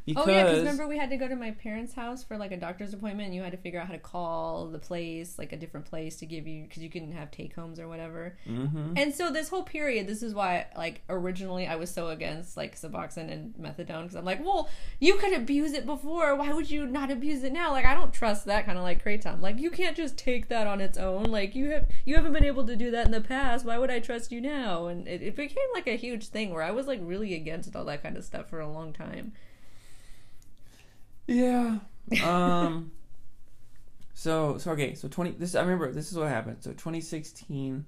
[0.04, 2.50] Because oh yeah, because remember we had to go to my parents' house for like
[2.50, 5.52] a doctor's appointment, and you had to figure out how to call the place, like
[5.52, 8.36] a different place, to give you because you couldn't have take homes or whatever.
[8.44, 12.56] hmm And so this whole period, this is why, like, originally I was so against
[12.56, 16.34] like Suboxone and methadone because I'm like, well, you could abuse it before.
[16.34, 17.70] Why would you not abuse it now?
[17.70, 19.40] Like, I don't trust that kind of like kratom.
[19.40, 21.24] Like, you can't just take that on its own.
[21.24, 23.64] Like, you have you haven't been able to do that in the past.
[23.64, 24.86] Why would I trust you now?
[24.86, 27.84] And it, it became like a huge thing where I was like really against all
[27.84, 29.32] that kind of stuff for a long time.
[31.26, 31.78] Yeah.
[32.24, 32.90] Um.
[34.12, 34.94] so so okay.
[34.94, 35.30] So twenty.
[35.30, 35.92] This I remember.
[35.92, 36.58] This is what happened.
[36.60, 37.86] So twenty sixteen.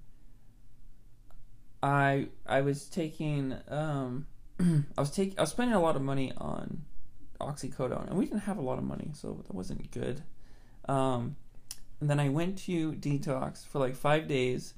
[1.82, 4.26] I I was taking um
[4.60, 6.82] I was taking I was spending a lot of money on
[7.40, 10.22] oxycodone and we didn't have a lot of money so that wasn't good.
[10.88, 11.36] Um,
[12.00, 14.74] and then I went to detox for like five days.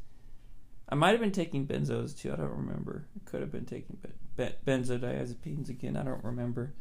[0.89, 2.33] I might have been taking benzos too.
[2.33, 3.07] I don't remember.
[3.17, 5.97] I could have been taking be- be- benzodiazepines again.
[5.97, 6.75] I don't remember.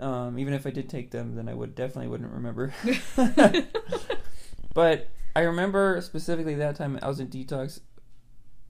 [0.00, 2.72] Um, even if I did take them, then I would definitely wouldn't remember.
[4.74, 7.80] but I remember specifically that time I was in detox.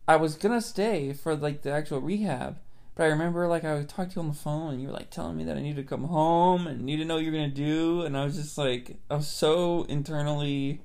[0.08, 2.58] I was gonna stay for like the actual rehab,
[2.96, 5.10] but I remember like I talked to you on the phone and you were like
[5.10, 7.48] telling me that I need to come home and need to know what you're gonna
[7.48, 10.80] do, and I was just like I was so internally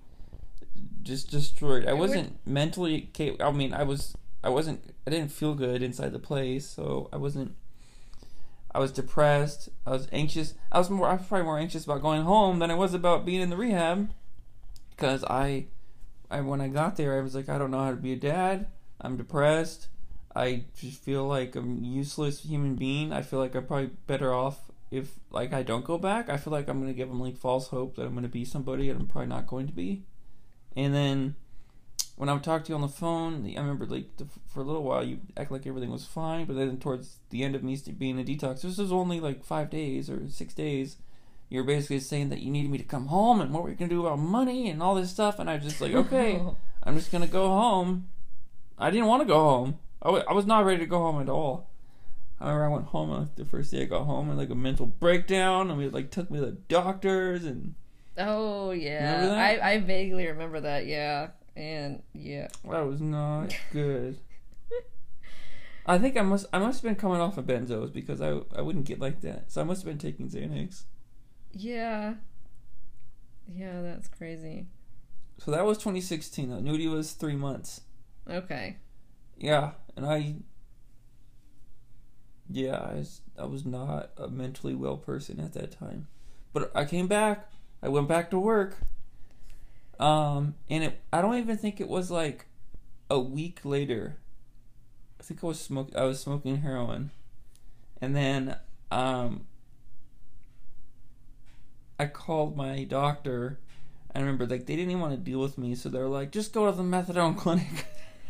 [1.06, 1.88] just destroyed.
[1.88, 3.10] I wasn't mentally.
[3.40, 4.16] I mean, I was.
[4.44, 4.94] I wasn't.
[5.08, 7.56] I didn't feel good inside the place, so I wasn't.
[8.76, 9.70] I was depressed.
[9.86, 10.54] I was anxious.
[10.70, 11.08] I was more.
[11.08, 13.56] I was probably more anxious about going home than I was about being in the
[13.56, 14.10] rehab,
[14.90, 15.68] because I,
[16.30, 18.18] I when I got there, I was like, I don't know how to be a
[18.18, 18.68] dad.
[19.00, 19.88] I'm depressed.
[20.36, 23.14] I just feel like I'm a useless human being.
[23.14, 24.60] I feel like I'm probably better off
[24.92, 26.30] if like I don't go back.
[26.30, 28.90] I feel like I'm gonna give them like false hope that I'm gonna be somebody
[28.90, 30.04] and I'm probably not going to be.
[30.76, 31.36] And then
[32.15, 34.63] when I would talk to you on the phone, I remember like the, for a
[34.63, 37.78] little while you act like everything was fine, but then towards the end of me
[37.97, 40.97] being a detox, this was only like five days or six days.
[41.49, 43.89] You're basically saying that you needed me to come home and what were you gonna
[43.89, 46.41] do about money and all this stuff, and I was just like, okay,
[46.84, 48.08] I'm just gonna go home.
[48.78, 49.80] I didn't want to go home.
[50.01, 51.69] I I was not ready to go home at all.
[52.39, 54.56] I remember I went home uh, the first day I got home and like a
[54.56, 57.75] mental breakdown, and we like took me to the doctors and
[58.17, 60.86] Oh yeah, I I vaguely remember that.
[60.86, 62.48] Yeah, and yeah.
[62.70, 64.18] That was not good.
[65.86, 68.62] I think I must I must have been coming off of benzos because I I
[68.62, 69.52] wouldn't get like that.
[69.52, 70.84] So I must have been taking Xanax.
[71.52, 72.15] Yeah.
[73.47, 74.68] Yeah, that's crazy.
[75.38, 76.49] So that was 2016.
[76.49, 76.58] though.
[76.58, 77.82] Nudie was three months.
[78.30, 78.78] Okay.
[79.38, 80.36] Yeah, and I.
[82.49, 86.08] Yeah, I was, I was not a mentally well person at that time,
[86.53, 87.49] but I came back.
[87.82, 88.78] I went back to work.
[90.00, 92.46] Um, and it I don't even think it was like
[93.10, 94.18] a week later.
[95.20, 97.12] I think I was smoke I was smoking heroin,
[98.02, 98.58] and then
[98.91, 99.46] um.
[101.98, 103.60] I called my doctor.
[104.14, 106.32] I remember like they didn't even want to deal with me, so they were like,
[106.32, 107.86] "Just go to the methadone clinic."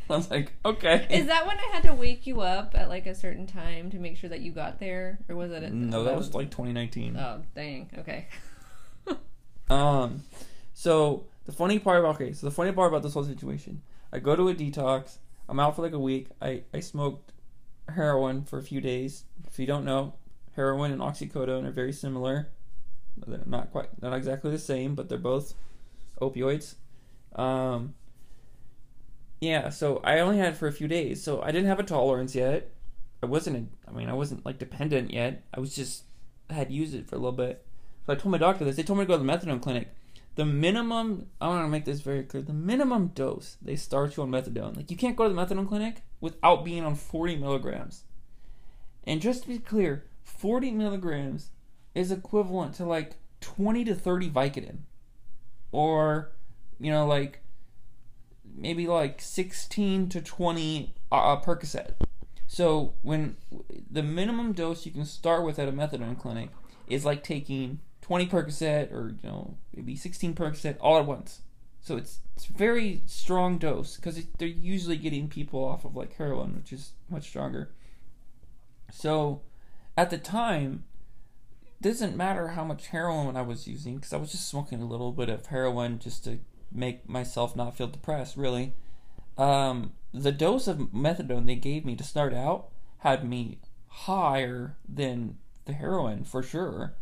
[0.10, 3.08] I was like, "Okay." Is that when I had to wake you up at like
[3.08, 5.64] a certain time to make sure that you got there, or was it?
[5.64, 7.18] At, no, that was like 2019.
[7.18, 7.90] Oh dang.
[7.98, 8.28] Okay.
[9.68, 10.22] Um,
[10.76, 13.82] So the funny part about okay, so the funny part about this whole situation,
[14.12, 15.18] I go to a detox.
[15.48, 16.28] I'm out for like a week.
[16.42, 17.32] I I smoked
[17.94, 19.26] heroin for a few days.
[19.48, 20.14] If you don't know,
[20.56, 22.50] heroin and oxycodone are very similar.
[23.18, 25.54] They're not quite, not exactly the same, but they're both
[26.20, 26.76] opioids.
[27.36, 27.94] Um,
[29.40, 32.36] yeah, so I only had for a few days, so I didn't have a tolerance
[32.36, 32.72] yet.
[33.24, 35.44] I wasn't, I mean, I wasn't like dependent yet.
[35.54, 36.04] I was just
[36.50, 37.66] I had used it for a little bit.
[38.06, 38.76] So I told my doctor this.
[38.76, 39.90] They told me to go to the methadone clinic.
[40.36, 42.44] The minimum, I want to make this very clear.
[42.44, 44.76] The minimum dose they start you on methadone.
[44.76, 48.04] Like you can't go to the methadone clinic without being on 40 milligrams.
[49.06, 51.52] And just to be clear, 40 milligrams
[51.94, 54.78] is equivalent to like 20 to 30 Vicodin.
[55.72, 56.32] Or,
[56.80, 57.42] you know, like
[58.58, 61.94] maybe like 16 to 20 uh, Percocet.
[62.48, 63.38] So when
[63.90, 66.50] the minimum dose you can start with at a methadone clinic
[66.88, 71.42] is like taking 20 Percocet or you know maybe 16 Percocet all at once.
[71.82, 76.56] So it's it's very strong dose because they're usually getting people off of like heroin,
[76.56, 77.72] which is much stronger.
[78.92, 79.42] So
[79.98, 80.84] at the time,
[81.82, 85.12] doesn't matter how much heroin I was using because I was just smoking a little
[85.12, 86.38] bit of heroin just to
[86.72, 88.38] make myself not feel depressed.
[88.38, 88.76] Really,
[89.36, 95.38] um, the dose of methadone they gave me to start out had me higher than
[95.66, 96.94] the heroin for sure.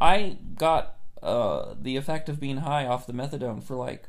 [0.00, 4.08] I got uh, the effect of being high off the methadone for like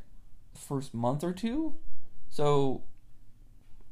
[0.54, 1.74] first month or two.
[2.30, 2.82] So,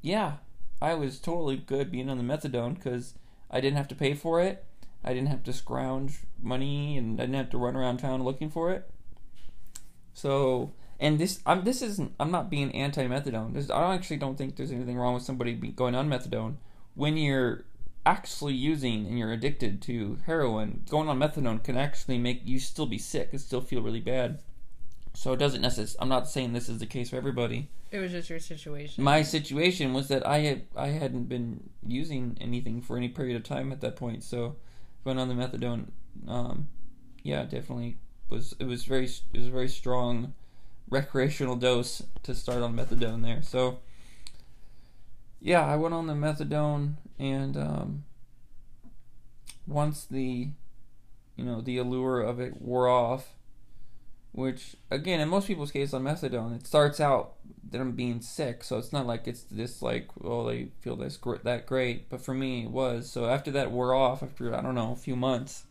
[0.00, 0.36] yeah,
[0.80, 3.14] I was totally good being on the methadone because
[3.50, 4.64] I didn't have to pay for it.
[5.04, 8.50] I didn't have to scrounge money and I didn't have to run around town looking
[8.50, 8.90] for it.
[10.14, 12.14] So, and this, I'm this isn't.
[12.20, 13.54] I'm not being anti-methadone.
[13.54, 16.56] This, I actually don't think there's anything wrong with somebody going on methadone
[16.94, 17.64] when you're
[18.06, 20.84] actually using and you're addicted to heroin.
[20.88, 24.40] Going on methadone can actually make you still be sick and still feel really bad.
[25.14, 25.96] So it doesn't necessarily.
[26.00, 27.68] I'm not saying this is the case for everybody.
[27.90, 29.02] It was just your situation.
[29.02, 33.42] My situation was that I had I hadn't been using anything for any period of
[33.42, 34.22] time at that point.
[34.22, 34.56] So
[35.04, 35.88] going on the methadone,
[36.28, 36.68] um,
[37.22, 37.98] yeah, definitely
[38.28, 38.54] was.
[38.60, 40.34] It was very it was a very strong
[40.88, 43.42] recreational dose to start on methadone there.
[43.42, 43.80] So
[45.40, 48.04] yeah, I went on the methadone and um,
[49.66, 50.48] once the
[51.36, 53.34] you know the allure of it wore off,
[54.32, 58.78] which again in most people's case on methadone, it starts out them being sick, so
[58.78, 62.34] it's not like it's this like oh they feel this gr- that great, but for
[62.34, 63.10] me it was.
[63.10, 65.64] So after that wore off, after I don't know a few months,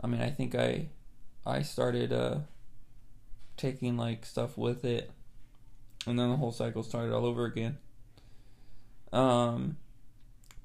[0.00, 0.88] I mean I think I
[1.44, 2.38] I started uh
[3.56, 5.10] taking like stuff with it,
[6.06, 7.78] and then the whole cycle started all over again.
[9.12, 9.76] Um,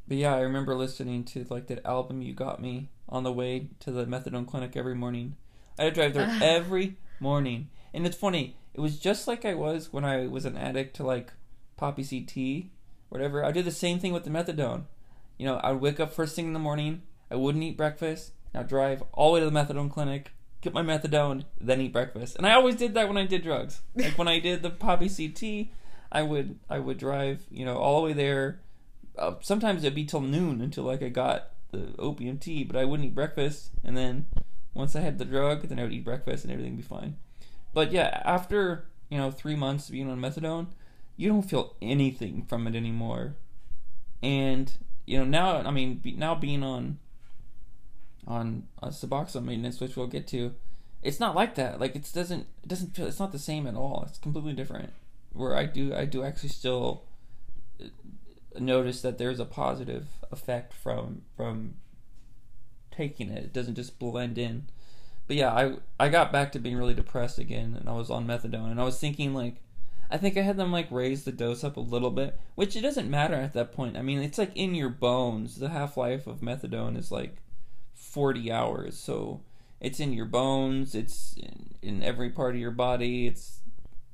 [0.07, 3.69] but yeah, I remember listening to like that album you got me on the way
[3.79, 5.35] to the methadone clinic every morning.
[5.79, 8.57] I had to drive there every morning, and it's funny.
[8.73, 11.33] It was just like I was when I was an addict to like
[11.77, 12.71] poppy seed tea,
[13.09, 13.43] whatever.
[13.43, 14.83] I did the same thing with the methadone.
[15.37, 17.01] You know, I would wake up first thing in the morning.
[17.29, 18.33] I wouldn't eat breakfast.
[18.53, 22.35] Now drive all the way to the methadone clinic, get my methadone, then eat breakfast.
[22.35, 23.81] And I always did that when I did drugs.
[23.95, 25.71] Like when I did the poppy seed tea,
[26.11, 28.59] I would I would drive, you know, all the way there.
[29.17, 32.85] Uh, sometimes it'd be till noon until like I got the opium tea, but I
[32.85, 33.71] wouldn't eat breakfast.
[33.83, 34.25] And then
[34.73, 37.17] once I had the drug, then I would eat breakfast and everything would be fine.
[37.73, 40.67] But yeah, after you know three months being on methadone,
[41.17, 43.35] you don't feel anything from it anymore.
[44.21, 44.71] And
[45.05, 46.99] you know now, I mean, now being on
[48.27, 50.53] on a Suboxone maintenance, which we'll get to,
[51.01, 51.79] it's not like that.
[51.79, 54.05] Like it doesn't it doesn't feel it's not the same at all.
[54.07, 54.91] It's completely different.
[55.33, 57.03] Where I do I do actually still
[57.79, 57.85] uh,
[58.59, 61.75] notice that there's a positive effect from from
[62.91, 63.45] taking it.
[63.45, 64.67] It doesn't just blend in.
[65.27, 68.27] But yeah, I I got back to being really depressed again, and I was on
[68.27, 69.57] methadone, and I was thinking like.
[70.13, 72.81] I think I had them like raise the dose up a little bit, which it
[72.81, 73.95] doesn't matter at that point.
[73.95, 75.55] I mean, it's like in your bones.
[75.55, 77.37] The half life of methadone is like
[77.93, 78.97] 40 hours.
[78.97, 79.39] So
[79.79, 83.27] it's in your bones, it's in, in every part of your body.
[83.27, 83.59] It's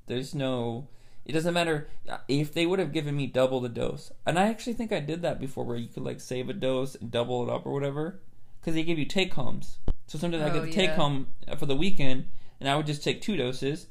[0.05, 0.87] there's no
[1.27, 4.13] it doesn't matter uh, if they would have given me double the dose.
[4.25, 6.95] And I actually think I did that before where you could like save a dose
[6.95, 8.21] and double it up or whatever
[8.63, 9.77] cuz they give you take homes.
[10.07, 12.29] So sometimes oh, I get oh, the take home uh, for the weekend
[12.61, 13.87] and I would just take two doses.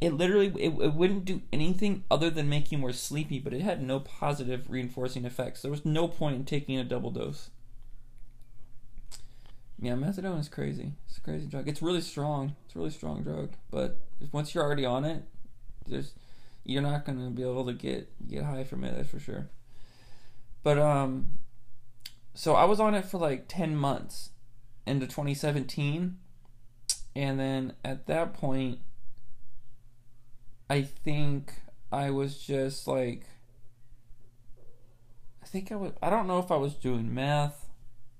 [0.00, 3.60] It literally it, it wouldn't do anything other than make you more sleepy, but it
[3.60, 5.60] had no positive reinforcing effects.
[5.60, 7.50] There was no point in taking a double dose.
[9.78, 10.92] Yeah, methadone is crazy.
[11.06, 11.68] It's a crazy drug.
[11.68, 12.56] It's really strong.
[12.64, 13.50] It's a really strong drug.
[13.70, 13.98] But
[14.32, 15.24] once you're already on it,
[15.86, 16.14] there's
[16.64, 18.96] you're not gonna be able to get get high from it.
[18.96, 19.50] That's for sure.
[20.62, 21.38] But um,
[22.34, 24.30] so I was on it for like ten months
[24.86, 26.16] into 2017,
[27.14, 28.78] and then at that point,
[30.70, 31.52] I think
[31.90, 33.24] I was just like,
[35.42, 35.92] I think I was.
[36.02, 37.66] I don't know if I was doing math,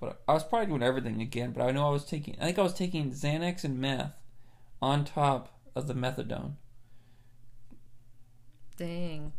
[0.00, 1.52] but I was probably doing everything again.
[1.52, 2.36] But I know I was taking.
[2.40, 4.16] I think I was taking Xanax and meth
[4.80, 6.54] on top of the methadone.
[8.82, 9.32] Dang.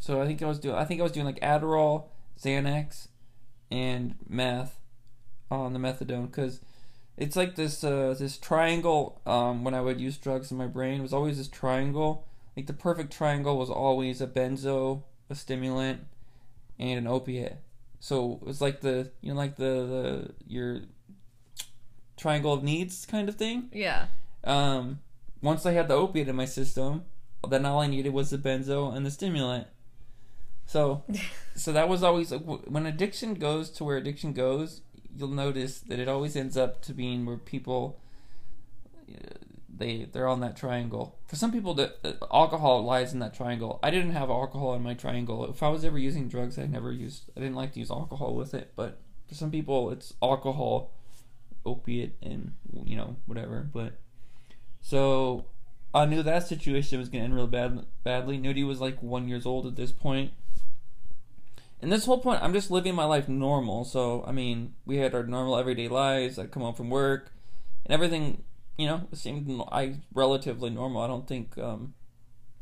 [0.00, 0.74] So I think I was doing.
[0.74, 2.04] I think I was doing like Adderall,
[2.40, 3.08] Xanax,
[3.70, 4.78] and meth
[5.50, 6.62] on the methadone because
[7.18, 9.20] it's like this uh, this triangle.
[9.26, 12.26] Um, when I would use drugs in my brain, it was always this triangle.
[12.56, 16.06] Like the perfect triangle was always a benzo, a stimulant,
[16.78, 17.58] and an opiate.
[17.98, 20.80] So it was like the you know like the the your
[22.16, 23.68] triangle of needs kind of thing.
[23.74, 24.06] Yeah.
[24.44, 25.00] Um,
[25.42, 27.04] once I had the opiate in my system,
[27.48, 29.66] then all I needed was the benzo and the stimulant.
[30.66, 31.04] So,
[31.54, 34.82] so that was always when addiction goes to where addiction goes.
[35.16, 37.98] You'll notice that it always ends up to being where people
[39.80, 41.18] they they're on that triangle.
[41.26, 43.80] For some people, the uh, alcohol lies in that triangle.
[43.82, 45.44] I didn't have alcohol in my triangle.
[45.46, 47.24] If I was ever using drugs, I never used.
[47.36, 48.72] I didn't like to use alcohol with it.
[48.76, 50.92] But for some people, it's alcohol,
[51.64, 52.52] opiate, and
[52.84, 53.68] you know whatever.
[53.72, 53.94] But
[54.80, 55.46] so
[55.92, 58.38] I knew that situation was going to end real bad, badly.
[58.38, 60.32] Nudie was like one years old at this point.
[61.82, 63.84] And this whole point, I'm just living my life normal.
[63.84, 66.38] So, I mean, we had our normal everyday lives.
[66.38, 67.32] I'd come home from work,
[67.84, 68.44] and everything,
[68.76, 71.02] you know, seemed I relatively normal.
[71.02, 71.94] I don't think um,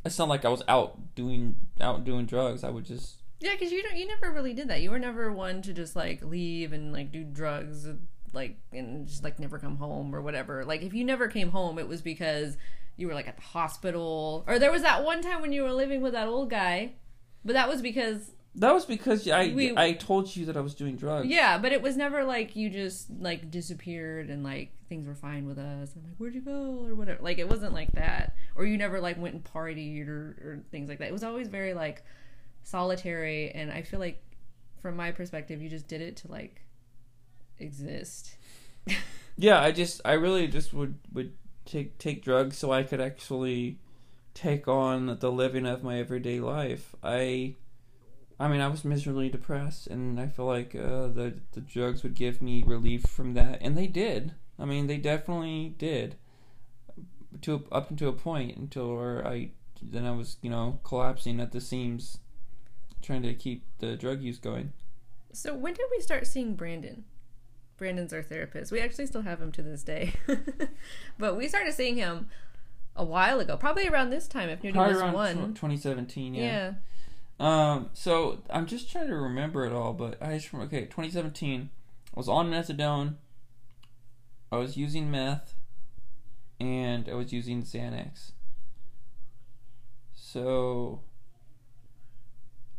[0.07, 2.63] I sound like I was out doing out doing drugs.
[2.63, 4.81] I would just yeah, because you don't you never really did that.
[4.81, 7.89] You were never one to just like leave and like do drugs,
[8.33, 10.65] like and just like never come home or whatever.
[10.65, 12.57] Like if you never came home, it was because
[12.99, 15.73] you were like at the hospital, or there was that one time when you were
[15.73, 16.93] living with that old guy,
[17.45, 20.75] but that was because that was because I we, I told you that I was
[20.75, 21.29] doing drugs.
[21.29, 25.47] Yeah, but it was never like you just like disappeared and like things were fine
[25.47, 25.93] with us.
[25.95, 27.23] I'm like, where'd you go or whatever.
[27.23, 30.89] Like it wasn't like that, or you never like went and partied or or things
[30.89, 31.09] like that.
[31.09, 32.03] It was always very like
[32.65, 34.21] solitary, and I feel like
[34.83, 36.63] from my perspective, you just did it to like
[37.61, 38.37] exist.
[39.37, 41.33] yeah, I just I really just would would
[41.69, 43.79] take take drugs so I could actually
[44.35, 46.95] take on the living of my everyday life.
[47.03, 47.55] I
[48.41, 52.15] I mean, I was miserably depressed, and I feel like uh, the the drugs would
[52.15, 54.35] give me relief from that, and they did.
[54.59, 56.17] I mean, they definitely did.
[57.43, 59.51] To up until a point, until I
[59.83, 62.19] then I was you know collapsing at the seams,
[63.03, 64.73] trying to keep the drug use going.
[65.33, 67.05] So when did we start seeing Brandon?
[67.79, 68.73] Brandon's our therapist.
[68.73, 70.13] We actually still have him to this day,
[71.19, 72.29] but we started seeing him
[72.97, 74.49] a while ago, probably around this time.
[74.49, 76.35] If Nudie was one, 2017.
[76.35, 76.43] Yeah.
[76.43, 76.73] yeah.
[77.41, 81.71] Um, so I'm just trying to remember it all, but I just remember, okay, 2017.
[82.15, 83.15] I was on methadone.
[84.51, 85.55] I was using meth,
[86.59, 88.33] and I was using Xanax.
[90.15, 91.03] So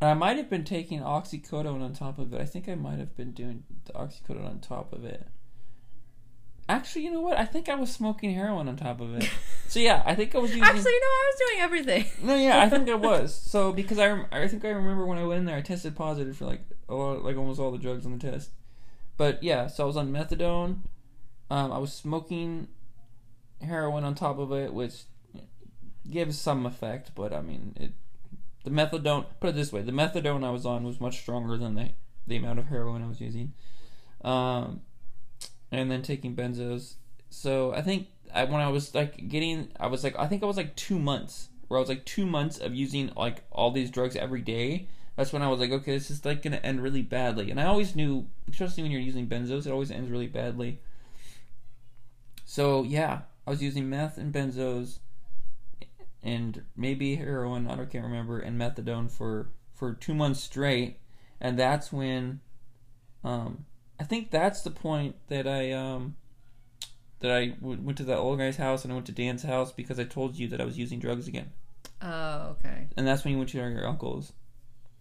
[0.02, 2.40] I might have been taking oxycodone on top of it.
[2.40, 5.28] I think I might have been doing the oxycodone on top of it.
[6.70, 7.38] Actually, you know what?
[7.38, 9.30] I think I was smoking heroin on top of it.
[9.70, 10.64] So yeah, I think I was using.
[10.64, 12.06] Actually, no, I was doing everything.
[12.24, 13.36] no, yeah, I think I was.
[13.36, 16.36] So because I, I think I remember when I went in there, I tested positive
[16.36, 18.50] for like a lot, like almost all the drugs on the test.
[19.16, 20.80] But yeah, so I was on methadone.
[21.52, 22.68] Um, I was smoking
[23.62, 25.04] heroin on top of it, which
[26.10, 27.92] gives some effect, but I mean, it.
[28.64, 29.26] The methadone.
[29.40, 31.90] Put it this way: the methadone I was on was much stronger than the
[32.28, 33.54] the amount of heroin I was using.
[34.24, 34.82] Um,
[35.72, 36.96] and then taking benzos.
[37.30, 40.46] So I think I, when I was like getting, I was like, I think I
[40.46, 43.92] was like two months where I was like two months of using like all these
[43.92, 44.88] drugs every day.
[45.16, 47.52] That's when I was like, okay, this is like gonna end really badly.
[47.52, 50.80] And I always knew, especially when you're using benzos, it always ends really badly.
[52.46, 55.00] So yeah, I was using meth and benzos,
[56.24, 57.68] and maybe heroin.
[57.68, 61.00] I don't can't remember, and methadone for for two months straight,
[61.40, 62.42] and that's when,
[63.24, 63.66] um,
[64.00, 66.16] I think that's the point that I um
[67.20, 69.72] that I w- went to that old guy's house and I went to Dan's house
[69.72, 71.52] because I told you that I was using drugs again.
[72.02, 72.88] Oh, okay.
[72.96, 74.32] And that's when you went to your uncle's.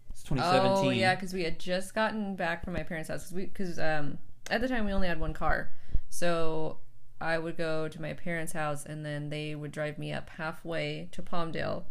[0.09, 0.87] It's 2017.
[0.87, 3.79] Oh yeah, because we had just gotten back from my parents' house because we because
[3.79, 4.17] um
[4.49, 5.71] at the time we only had one car,
[6.09, 6.77] so
[7.21, 11.09] I would go to my parents' house and then they would drive me up halfway
[11.11, 11.83] to Palmdale,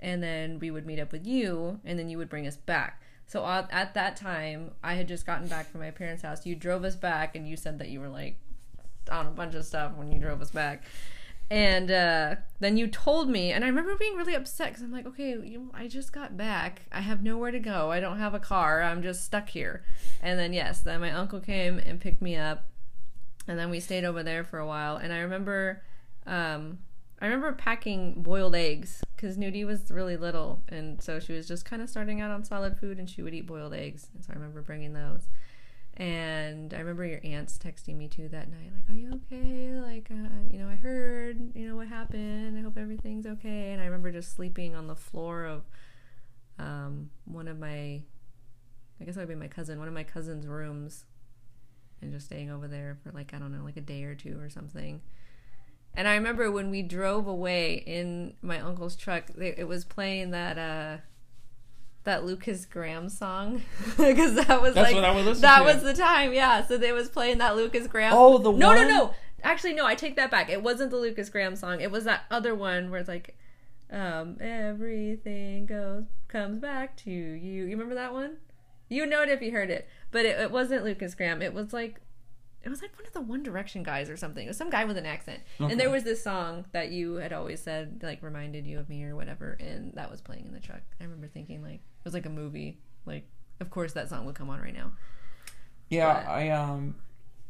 [0.00, 3.02] and then we would meet up with you and then you would bring us back.
[3.26, 6.44] So at that time, I had just gotten back from my parents' house.
[6.44, 8.38] You drove us back, and you said that you were like
[9.08, 10.82] on a bunch of stuff when you drove us back.
[11.48, 15.06] And uh, then you told me, and I remember being really upset because I'm like,
[15.06, 16.82] okay, you, I just got back.
[16.90, 17.92] I have nowhere to go.
[17.92, 18.82] I don't have a car.
[18.82, 19.84] I'm just stuck here.
[20.20, 22.69] And then, yes, then my uncle came and picked me up.
[23.48, 24.96] And then we stayed over there for a while.
[24.96, 25.82] And I remember,
[26.26, 26.78] um,
[27.20, 31.64] I remember packing boiled eggs because Nudie was really little, and so she was just
[31.64, 34.08] kind of starting out on solid food, and she would eat boiled eggs.
[34.14, 35.28] And so I remember bringing those.
[35.94, 39.78] And I remember your aunts texting me too that night, like, "Are you okay?
[39.78, 42.56] Like, uh, you know, I heard, you know, what happened.
[42.56, 45.64] I hope everything's okay." And I remember just sleeping on the floor of
[46.58, 48.02] um, one of my,
[49.00, 51.04] I guess it would be my cousin, one of my cousin's rooms,
[52.02, 54.38] and just staying over there for like I don't know, like a day or two
[54.40, 55.00] or something.
[55.94, 60.58] And I remember when we drove away in my uncle's truck, it was playing that
[60.58, 60.98] uh
[62.04, 63.62] that Lukas Graham song
[63.96, 65.64] because that was That's like what I would listen that to.
[65.64, 66.64] was the time, yeah.
[66.66, 68.12] So they was playing that Lukas Graham.
[68.14, 68.76] Oh, the no, one?
[68.76, 69.14] no, no.
[69.42, 69.86] Actually, no.
[69.86, 70.48] I take that back.
[70.50, 71.80] It wasn't the Lukas Graham song.
[71.80, 73.36] It was that other one where it's like,
[73.90, 77.32] um, everything goes comes back to you.
[77.34, 78.36] You remember that one?
[78.88, 81.42] You know it if you heard it, but it, it wasn't Lukas Graham.
[81.42, 82.00] It was like.
[82.62, 84.44] It was like one of the One Direction guys or something.
[84.44, 85.40] It was some guy with an accent.
[85.58, 85.72] Okay.
[85.72, 89.02] And there was this song that you had always said, like, reminded you of me
[89.02, 89.56] or whatever.
[89.58, 90.82] And that was playing in the truck.
[91.00, 92.78] I remember thinking, like, it was like a movie.
[93.06, 93.24] Like,
[93.60, 94.92] of course that song would come on right now.
[95.88, 96.96] Yeah, But- I um,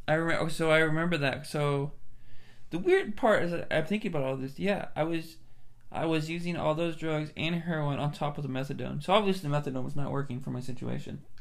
[0.06, 0.48] I remember.
[0.48, 1.44] So I remember that.
[1.44, 1.90] So
[2.70, 4.61] the weird part is that I'm thinking about all this.
[4.61, 5.38] Yeah, I was,
[5.90, 9.02] I was using all those drugs and heroin on top of the methadone.
[9.02, 11.22] So obviously the methadone was not working for my situation.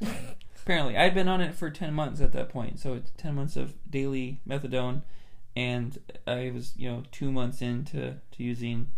[0.70, 2.78] Apparently, I'd been on it for ten months at that point.
[2.78, 5.02] So it's ten months of daily methadone,
[5.56, 5.98] and
[6.28, 8.92] I was you know two months into to using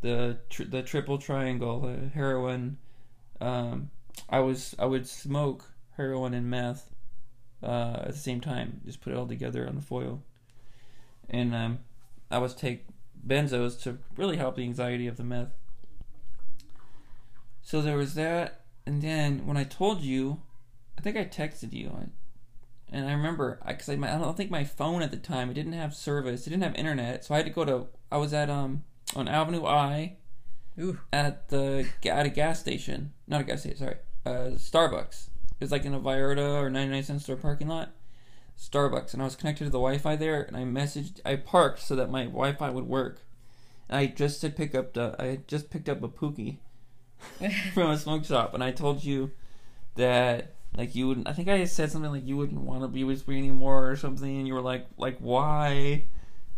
[0.00, 2.78] the the triple triangle, the heroin.
[3.40, 3.90] Um,
[4.28, 6.90] I was I would smoke heroin and meth
[7.62, 8.80] uh, at the same time.
[8.84, 10.24] Just put it all together on the foil,
[11.30, 11.78] and um,
[12.32, 12.84] I was take
[13.24, 15.54] benzos to really help the anxiety of the meth.
[17.62, 20.40] So there was that, and then when I told you,
[20.98, 22.10] I think I texted you,
[22.90, 25.54] and I remember because I, I, I don't think my phone at the time it
[25.54, 27.86] didn't have service, it didn't have internet, so I had to go to.
[28.10, 28.84] I was at um
[29.16, 30.16] on Avenue I
[30.78, 31.00] Ooh.
[31.12, 35.28] at the at a gas station, not a gas station, sorry, uh, Starbucks.
[35.60, 37.90] It was like in a Vallarta or 99 cent store parking lot.
[38.58, 41.96] Starbucks, and I was connected to the Wi-Fi there, and I messaged, I parked so
[41.96, 43.22] that my Wi-Fi would work.
[43.88, 46.58] And I just had pick up the, I just picked up a pookie
[47.74, 49.32] from a smoke shop, and I told you
[49.96, 51.28] that like you wouldn't.
[51.28, 53.96] I think I said something like you wouldn't want to be with me anymore or
[53.96, 56.04] something, and you were like, like why?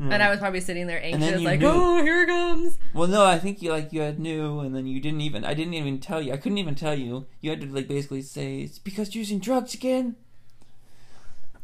[0.00, 2.78] And I was probably sitting there anxious, like, knew- oh, here it comes.
[2.94, 5.44] Well, no, I think you like you had knew, and then you didn't even.
[5.44, 6.32] I didn't even tell you.
[6.32, 7.26] I couldn't even tell you.
[7.40, 10.16] You had to like basically say it's because you're using drugs again.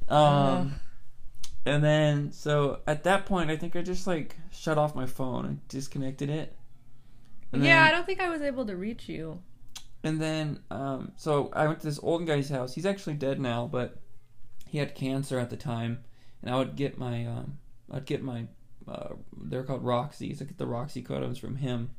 [0.09, 0.77] Um,
[1.67, 5.45] and then so at that point, I think I just like shut off my phone
[5.45, 6.55] and disconnected it.
[7.53, 9.41] And yeah, I don't think I was able to reach you.
[10.03, 12.75] And then um, so I went to this old guy's house.
[12.75, 13.99] He's actually dead now, but
[14.67, 16.05] he had cancer at the time,
[16.43, 17.59] and I would get my um,
[17.91, 18.47] I'd get my
[18.89, 20.41] uh, they're called Roxy's.
[20.41, 21.91] I get the Roxicodones from him,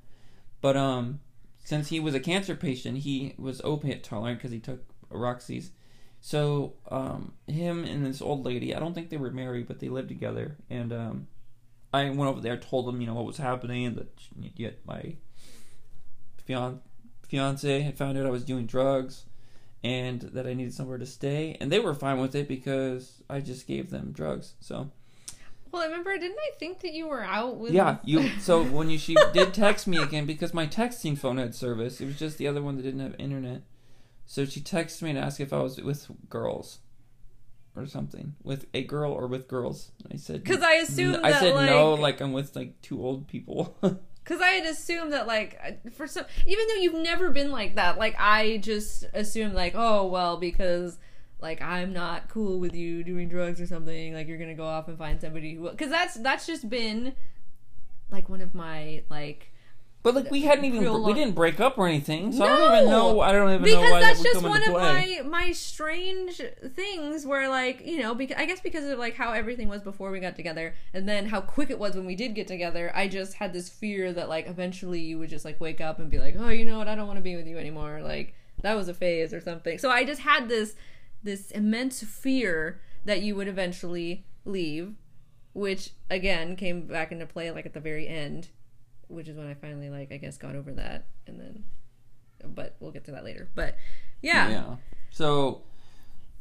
[0.61, 1.19] but um,
[1.63, 5.71] since he was a cancer patient, he was opiate tolerant because he took Roxy's.
[6.21, 9.89] So um, him and this old lady, I don't think they were married, but they
[9.89, 10.55] lived together.
[10.69, 11.27] And um,
[11.93, 14.19] I went over there, told them you know what was happening, and that
[14.55, 15.15] yet my
[16.45, 16.81] fian-
[17.31, 19.23] fiance had found out I was doing drugs,
[19.85, 23.39] and that I needed somewhere to stay, and they were fine with it because I
[23.39, 24.53] just gave them drugs.
[24.59, 24.91] So.
[25.71, 27.71] Well, I remember, didn't I think that you were out with?
[27.71, 28.29] Yeah, you.
[28.41, 32.01] So when you she did text me again because my texting phone had service.
[32.01, 33.61] It was just the other one that didn't have internet.
[34.25, 36.79] So she texted me to ask if I was with girls,
[37.77, 39.91] or something, with a girl or with girls.
[40.13, 43.29] I said Because I assumed I said like, no, like I'm with like two old
[43.29, 43.77] people.
[44.31, 47.75] Because I had assumed that, like, uh, for some, even though you've never been like
[47.75, 50.97] that, like, I just assumed, like, oh, well, because,
[51.41, 54.87] like, I'm not cool with you doing drugs or something, like, you're gonna go off
[54.87, 57.11] and find somebody who, because that's that's just been,
[58.09, 59.50] like, one of my like.
[60.03, 62.75] But like we hadn't even Real we didn't break up or anything, so I don't
[62.75, 63.19] even know.
[63.19, 66.41] I don't even know Because why that's that just one of my my strange
[66.75, 70.09] things where like you know because I guess because of like how everything was before
[70.09, 73.07] we got together and then how quick it was when we did get together I
[73.07, 76.17] just had this fear that like eventually you would just like wake up and be
[76.17, 76.87] like oh you know what?
[76.87, 78.01] I don't want to be with you anymore.
[78.01, 78.33] Like
[78.63, 79.77] that was a phase or something.
[79.77, 80.75] So I just had this
[81.23, 84.95] this immense fear that you would eventually leave
[85.53, 88.47] which again came back into play like at the very end
[89.11, 91.63] which is when I finally like I guess got over that and then
[92.43, 93.75] but we'll get to that later but
[94.21, 94.75] yeah, Yeah.
[95.09, 95.63] So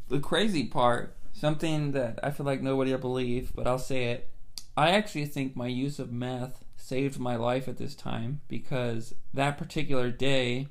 [0.08, 4.28] the crazy part, something that I feel like nobody will believe, but I'll say it.
[4.76, 9.58] I actually think my use of meth saved my life at this time because that
[9.58, 10.68] particular day,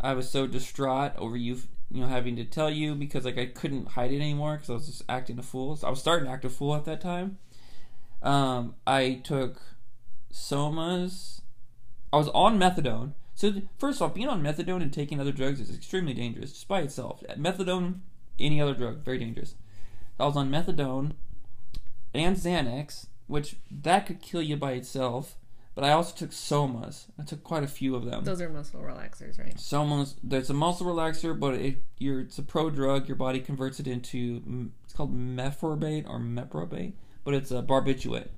[0.00, 1.58] I was so distraught over you,
[1.90, 4.74] you know, having to tell you because like I couldn't hide it anymore because I
[4.74, 5.76] was just acting a fool.
[5.76, 7.38] So I was starting to act a fool at that time.
[8.22, 9.60] Um, I took
[10.32, 11.40] somas.
[12.12, 13.12] I was on methadone.
[13.34, 16.80] So first off, being on methadone and taking other drugs is extremely dangerous just by
[16.80, 17.22] itself.
[17.28, 18.00] Uh, methadone,
[18.38, 19.54] any other drug, very dangerous.
[20.18, 21.12] I was on methadone
[22.12, 25.36] and Xanax, which that could kill you by itself.
[25.74, 27.04] But I also took somas.
[27.20, 28.24] I took quite a few of them.
[28.24, 29.54] Those are muscle relaxers, right?
[29.54, 30.16] Somas.
[30.24, 33.06] There's a muscle relaxer, but it you're it's a pro drug.
[33.06, 38.30] Your body converts it into it's called mephrobate or meprobate, but it's a barbiturate.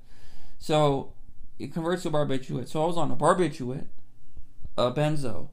[0.59, 1.13] So
[1.63, 2.67] it converts to barbiturate.
[2.67, 3.87] So I was on a barbiturate,
[4.77, 5.49] a benzo,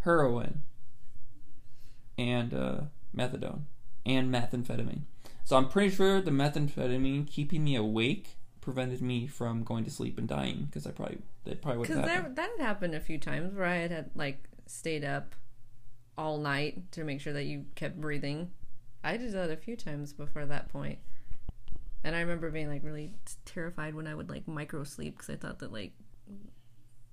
[0.00, 0.62] heroin,
[2.16, 2.80] and uh,
[3.16, 3.62] methadone,
[4.04, 5.02] and methamphetamine.
[5.44, 10.18] So I'm pretty sure the methamphetamine keeping me awake prevented me from going to sleep
[10.18, 13.18] and dying because I probably that probably would Because that that had happened a few
[13.18, 15.34] times where I had had like stayed up
[16.18, 18.50] all night to make sure that you kept breathing.
[19.02, 20.98] I did that a few times before that point,
[22.08, 23.12] and I remember being like really
[23.44, 25.92] terrified when I would like micro sleep because I thought that like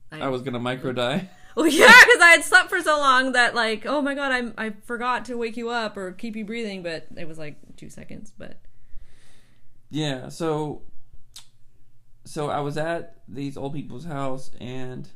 [0.10, 1.30] I was gonna micro die.
[1.54, 4.54] Well, yeah, because I had slept for so long that like, oh my god, I'm
[4.58, 7.89] I forgot to wake you up or keep you breathing, but it was like two
[7.89, 8.32] seconds.
[8.38, 8.62] But
[9.89, 10.84] Yeah, so
[12.24, 15.10] so I was at these old people's house and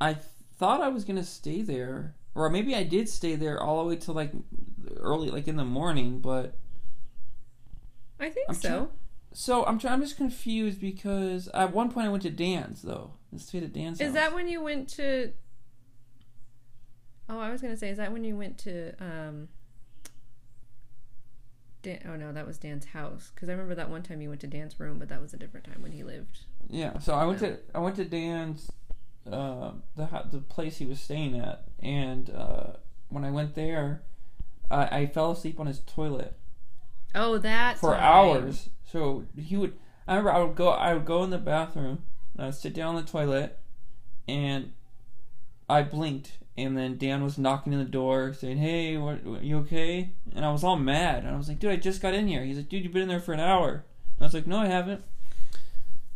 [0.00, 0.14] I
[0.56, 3.96] thought I was gonna stay there, or maybe I did stay there all the way
[3.96, 4.32] till like
[4.96, 6.20] early, like in the morning.
[6.20, 6.56] But
[8.20, 8.90] I think I'm so.
[9.32, 9.94] so I'm trying.
[9.94, 13.12] I'm just confused because at one point I went to Dan's though.
[13.34, 14.00] I stayed at Dan's.
[14.00, 14.14] Is house.
[14.14, 15.32] that when you went to?
[17.28, 18.94] Oh, I was gonna say, is that when you went to?
[19.02, 19.48] um
[21.82, 23.30] Dan, oh no, that was Dan's house.
[23.34, 25.36] Because I remember that one time you went to Dan's room, but that was a
[25.36, 26.40] different time when he lived.
[26.68, 28.70] Yeah, so I went to I went to Dan's,
[29.30, 32.72] uh, the the place he was staying at, and uh,
[33.08, 34.02] when I went there,
[34.70, 36.34] I, I fell asleep on his toilet
[37.14, 38.02] Oh, that for time.
[38.02, 38.68] hours.
[38.84, 39.74] So he would.
[40.06, 40.68] I remember I would go.
[40.70, 42.02] I would go in the bathroom.
[42.34, 43.58] And I would sit down on the toilet,
[44.26, 44.72] and
[45.68, 49.24] I blinked, and then Dan was knocking on the door, saying, "Hey, what?
[49.24, 52.00] what- You okay?" And I was all mad, and I was like, "Dude, I just
[52.00, 53.70] got in here." He's like, "Dude, you've been in there for an hour."
[54.16, 55.04] And I was like, "No, I haven't."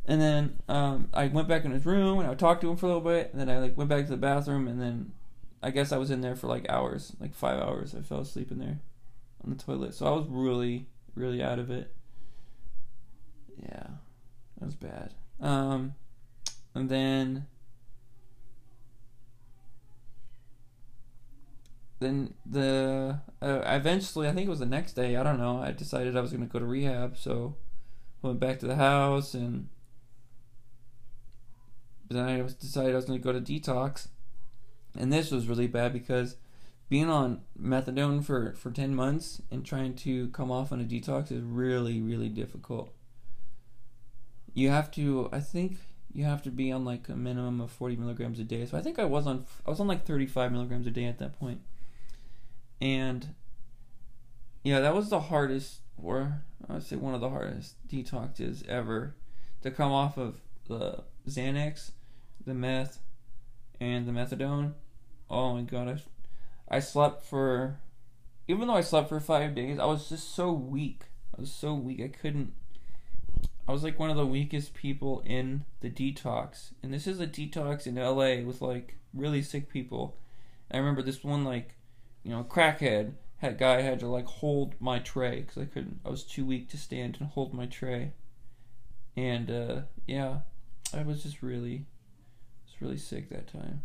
[0.05, 2.86] And then um, I went back in his room, and I talked to him for
[2.86, 5.12] a little bit, and then I like went back to the bathroom, and then
[5.62, 7.95] I guess I was in there for like hours, like five hours.
[7.95, 8.80] I fell asleep in there
[9.45, 11.93] on the toilet, so I was really, really out of it.
[13.62, 13.86] Yeah,
[14.59, 15.14] that was bad.
[15.40, 15.95] Um,
[16.74, 17.47] and then,
[22.01, 25.16] then the uh, eventually, I think it was the next day.
[25.16, 25.59] I don't know.
[25.59, 27.57] I decided I was to go to rehab, so
[28.22, 29.68] I went back to the house, and
[32.09, 34.09] then I decided I was to go to detox.
[34.97, 36.36] And this was really bad because
[36.93, 41.32] being on methadone for for 10 months and trying to come off on a detox
[41.32, 42.93] is really really difficult.
[44.53, 45.78] You have to i think
[46.12, 48.66] you have to be on like a minimum of 40 milligrams a day.
[48.66, 51.18] So i think i was on i was on like 35 milligrams a day at
[51.18, 51.62] that point.
[52.78, 53.34] And
[54.62, 59.16] yeah that was the hardest or i would say one of the hardest detoxes ever
[59.62, 61.93] to come off of the xanax
[62.45, 62.99] the meth
[63.80, 64.74] and the methadone.
[65.30, 65.97] Oh my god i
[66.72, 67.78] I slept for,
[68.48, 71.02] even though I slept for five days, I was just so weak.
[71.36, 72.00] I was so weak.
[72.00, 72.54] I couldn't.
[73.68, 77.26] I was like one of the weakest people in the detox, and this is a
[77.26, 80.16] detox in LA with like really sick people.
[80.70, 81.76] I remember this one like,
[82.24, 86.00] you know, crackhead had guy had to like hold my tray because I couldn't.
[86.06, 88.12] I was too weak to stand and hold my tray,
[89.14, 90.38] and uh, yeah,
[90.94, 91.84] I was just really,
[92.64, 93.82] was really sick that time.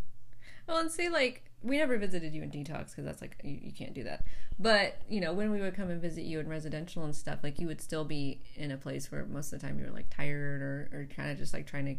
[0.68, 3.72] Well, and see, like we never visited you in detox because that's like you, you
[3.72, 4.24] can't do that.
[4.60, 7.60] But you know, when we would come and visit you in residential and stuff, like
[7.60, 10.10] you would still be in a place where most of the time you were like
[10.10, 11.96] tired or or kind of just like trying to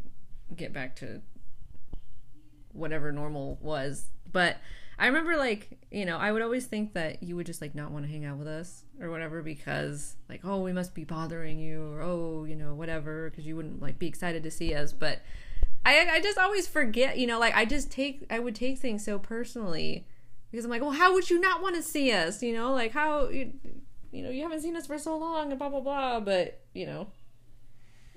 [0.55, 1.21] get back to
[2.73, 4.11] whatever normal was.
[4.31, 4.57] But
[4.99, 7.91] I remember like you know I would always think that you would just like not
[7.91, 11.59] want to hang out with us or whatever because like oh we must be bothering
[11.59, 14.93] you or oh you know whatever because you wouldn't like be excited to see us,
[14.93, 15.21] but.
[15.85, 19.05] I I just always forget, you know, like I just take I would take things
[19.05, 20.07] so personally
[20.51, 22.43] because I'm like, well, how would you not want to see us?
[22.43, 23.53] You know, like how you
[24.11, 26.21] you know you haven't seen us for so long and blah blah blah.
[26.21, 27.09] But you know,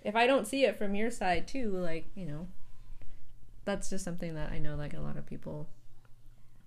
[0.03, 2.47] if I don't see it from your side too, like you know,
[3.65, 5.69] that's just something that I know like a lot of people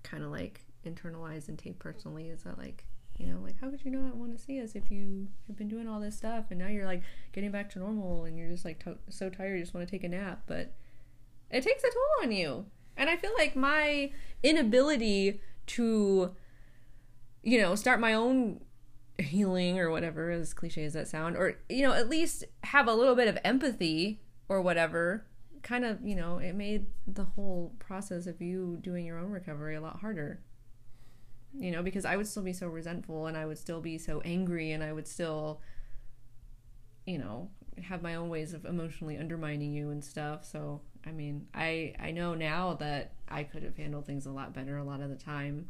[0.03, 2.29] kind of like internalize and take personally.
[2.29, 2.85] Is that like
[3.19, 5.69] you know like how could you not want to see us if you have been
[5.69, 8.65] doing all this stuff and now you're like getting back to normal and you're just
[8.65, 10.73] like to- so tired you just want to take a nap but
[11.55, 14.11] it takes a toll on you And I feel like my
[14.43, 16.35] inability to,
[17.43, 18.61] you know, start my own
[19.19, 22.95] healing or whatever, as cliche as that sound, or, you know, at least have a
[22.95, 25.27] little bit of empathy or whatever,
[25.63, 29.77] kind of, you know, it made the whole process of you doing your own recovery
[29.77, 30.41] a lot harder.
[31.57, 34.21] You know, because I would still be so resentful and I would still be so
[34.23, 35.61] angry and I would still,
[37.07, 37.51] you know,
[37.83, 40.45] have my own ways of emotionally undermining you and stuff.
[40.45, 44.53] So, I mean, I I know now that I could have handled things a lot
[44.53, 45.69] better a lot of the time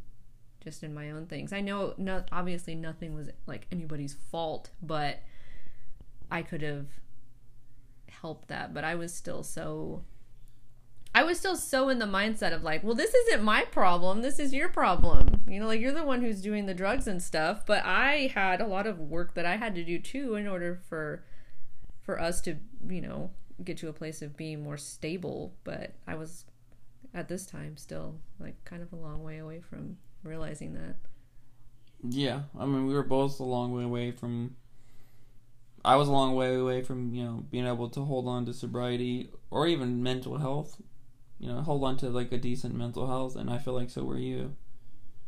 [0.63, 1.53] just in my own things.
[1.53, 5.21] I know not obviously nothing was like anybody's fault, but
[6.31, 6.87] I could have
[8.09, 10.05] helped that, but I was still so
[11.15, 14.23] I was still so in the mindset of like, well, this isn't my problem.
[14.23, 15.43] This is your problem.
[15.47, 18.61] You know, like you're the one who's doing the drugs and stuff, but I had
[18.61, 21.25] a lot of work that I had to do too in order for
[22.03, 22.57] for us to,
[22.89, 23.31] you know,
[23.63, 26.45] get to a place of being more stable, but I was
[27.13, 30.97] at this time still like kind of a long way away from realizing that.
[32.07, 34.57] Yeah, I mean, we were both a long way away from.
[35.85, 38.55] I was a long way away from you know being able to hold on to
[38.55, 40.81] sobriety or even mental health,
[41.39, 44.05] you know, hold on to like a decent mental health, and I feel like so
[44.05, 44.57] were you.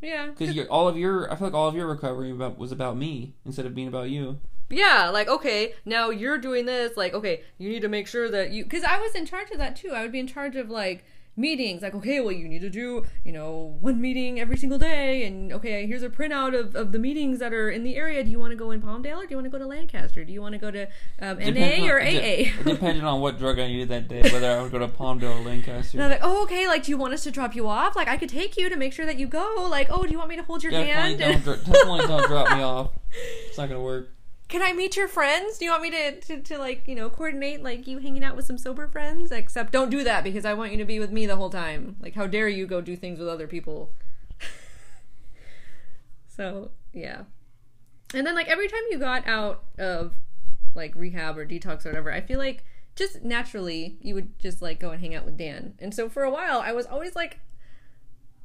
[0.01, 2.71] Yeah, Because you're all of your, I feel like all of your recovery about was
[2.73, 4.41] about me instead of being about you.
[4.71, 6.97] Yeah, like okay, now you're doing this.
[6.97, 9.59] Like okay, you need to make sure that you because I was in charge of
[9.59, 9.91] that too.
[9.93, 11.05] I would be in charge of like
[11.37, 11.83] meetings.
[11.83, 15.53] Like okay, well you need to do you know one meeting every single day, and
[15.53, 18.25] okay, here's a printout of, of the meetings that are in the area.
[18.25, 20.25] Do you want to go in Palmdale or do you want to go to Lancaster?
[20.25, 20.89] Do you want to go to
[21.21, 22.51] um, NA on- or AA?
[22.51, 25.41] It depended on what drug I needed that day, whether I would go to Palmdale
[25.41, 25.99] or Lancaster.
[25.99, 26.67] And I'm like, oh, okay.
[26.67, 27.95] Like, do you want us to drop you off?
[27.95, 29.69] Like, I could take you to make sure that you go.
[29.71, 31.45] Like, oh, do you want me to hold your definitely hand?
[31.45, 32.91] don't, definitely don't drop me off.
[33.47, 34.16] It's not gonna work.
[34.49, 35.59] Can I meet your friends?
[35.59, 38.37] Do you want me to, to, to like, you know, coordinate like you hanging out
[38.37, 39.33] with some sober friends?
[39.33, 41.97] Except don't do that because I want you to be with me the whole time.
[42.01, 43.93] Like, how dare you go do things with other people?
[46.29, 47.23] so, yeah.
[48.15, 50.15] And then, like, every time you got out of
[50.77, 54.79] like rehab or detox or whatever, I feel like just naturally you would just like
[54.79, 55.75] go and hang out with Dan.
[55.79, 57.41] And so for a while, I was always like,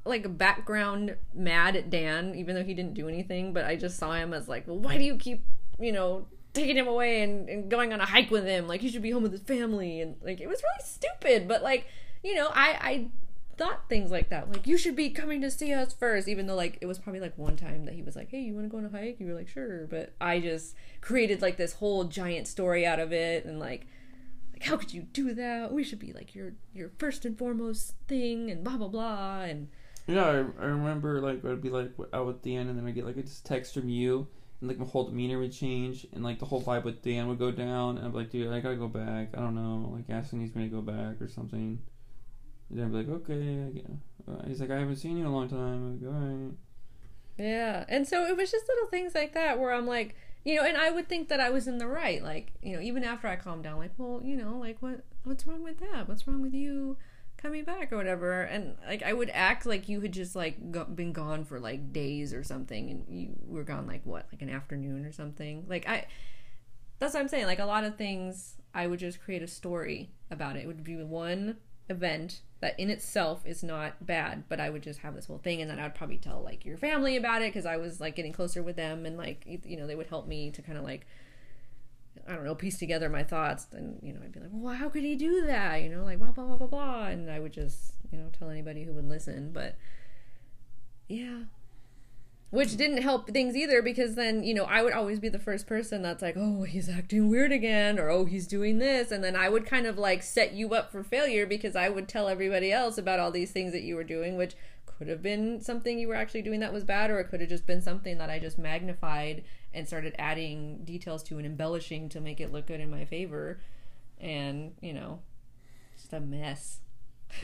[0.03, 3.53] like background mad at Dan, even though he didn't do anything.
[3.53, 5.43] But I just saw him as like, well, why do you keep,
[5.81, 8.67] you know, taking him away and, and going on a hike with him?
[8.67, 11.47] Like he should be home with his family, and like it was really stupid.
[11.47, 11.87] But like,
[12.23, 13.07] you know, I I
[13.57, 14.49] thought things like that.
[14.49, 17.21] Like you should be coming to see us first, even though like it was probably
[17.21, 19.19] like one time that he was like, hey, you want to go on a hike?
[19.19, 19.87] You were like, sure.
[19.87, 23.87] But I just created like this whole giant story out of it, and like
[24.61, 27.95] like how could you do that we should be like your your first and foremost
[28.07, 29.67] thing and blah blah blah and
[30.07, 33.05] Yeah, I, I remember like I'd be like out with Dan, and then I get
[33.05, 34.27] like a text from you,
[34.61, 37.39] and like my whole demeanor would change, and like the whole vibe with Dan would
[37.39, 39.29] go down, and I'm like, dude, I gotta go back.
[39.35, 41.81] I don't know, like Ashley needs me to go back or something.
[42.69, 43.83] And then I'd be like, okay.
[44.29, 45.59] Uh, he's like, I haven't seen you in a long time.
[45.59, 46.53] I'm like, all right.
[47.37, 50.63] yeah and so it was just little things like that where i'm like you know
[50.63, 53.27] and i would think that i was in the right like you know even after
[53.27, 56.41] i calmed down like well you know like what what's wrong with that what's wrong
[56.41, 56.97] with you
[57.41, 58.41] coming back or whatever.
[58.41, 61.91] And like i would act like you had just like go- been gone for like
[61.91, 65.65] days or something and you were gone like what like an afternoon or something?
[65.67, 66.05] Like i
[66.99, 67.45] that's what i'm saying.
[67.45, 70.63] Like a lot of things i would just create a story about it.
[70.63, 71.57] It would be one
[71.89, 75.61] event that in itself is not bad but i would just have this whole thing
[75.61, 78.31] and then i'd probably tell like your family about it because i was like getting
[78.31, 81.05] closer with them and like you know they would help me to kind of like
[82.27, 84.89] I don't know, piece together my thoughts, and you know, I'd be like, well, how
[84.89, 85.81] could he do that?
[85.81, 88.49] You know, like blah blah blah blah blah, and I would just, you know, tell
[88.49, 89.51] anybody who would listen.
[89.51, 89.75] But
[91.07, 91.43] yeah,
[92.51, 95.67] which didn't help things either because then you know I would always be the first
[95.67, 99.35] person that's like, oh, he's acting weird again, or oh, he's doing this, and then
[99.35, 102.71] I would kind of like set you up for failure because I would tell everybody
[102.71, 104.55] else about all these things that you were doing, which
[104.85, 107.49] could have been something you were actually doing that was bad, or it could have
[107.49, 109.43] just been something that I just magnified
[109.73, 113.59] and started adding details to and embellishing to make it look good in my favor.
[114.19, 115.19] And, you know,
[115.95, 116.79] just a mess.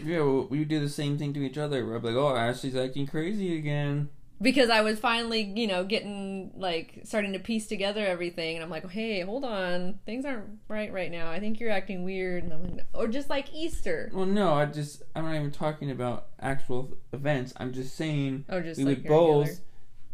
[0.04, 1.86] Yeah, well, we do the same thing to each other.
[1.86, 4.10] Where I'd like, oh, Ashley's acting crazy again.
[4.40, 8.70] Because I was finally, you know, getting like starting to piece together everything, and I'm
[8.70, 11.32] like, hey, hold on, things aren't right right now.
[11.32, 14.12] I think you're acting weird, and I'm like, or just like Easter.
[14.14, 17.54] Well, no, I just I'm not even talking about actual events.
[17.58, 19.60] I'm just saying Oh, just we like would both.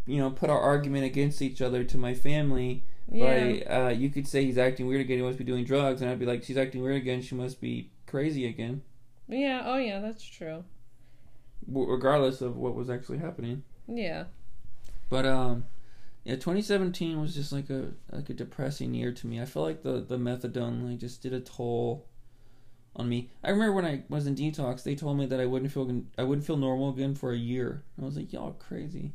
[0.06, 2.84] You know, put our argument against each other to my family.
[3.12, 3.26] Yeah.
[3.26, 5.18] By uh, you could say he's acting weird again.
[5.18, 7.22] He must be doing drugs, and I'd be like, she's acting weird again.
[7.22, 8.82] She must be crazy again.
[9.28, 9.64] Yeah.
[9.66, 10.00] Oh, yeah.
[10.00, 10.64] That's true.
[11.68, 13.64] w- regardless of what was actually happening.
[13.88, 14.26] Yeah.
[15.10, 15.66] But um,
[16.24, 19.42] yeah, 2017 was just like a like a depressing year to me.
[19.42, 22.08] I feel like the the methadone like just did a toll
[22.96, 23.30] on me.
[23.44, 26.24] I remember when I was in detox, they told me that I wouldn't feel I
[26.24, 27.84] wouldn't feel normal again for a year.
[28.02, 29.14] I was like, y'all crazy.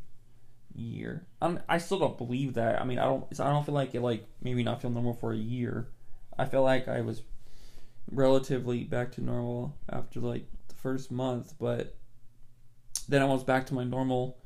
[0.75, 1.27] Year.
[1.43, 2.81] I'm, I still don't believe that.
[2.81, 3.25] I mean, I don't.
[3.41, 4.01] I don't feel like it.
[4.01, 5.89] Like maybe not feel normal for a year.
[6.39, 7.23] I feel like I was
[8.11, 11.97] relatively back to normal after like the first month, but
[13.09, 14.39] then I was back to my normal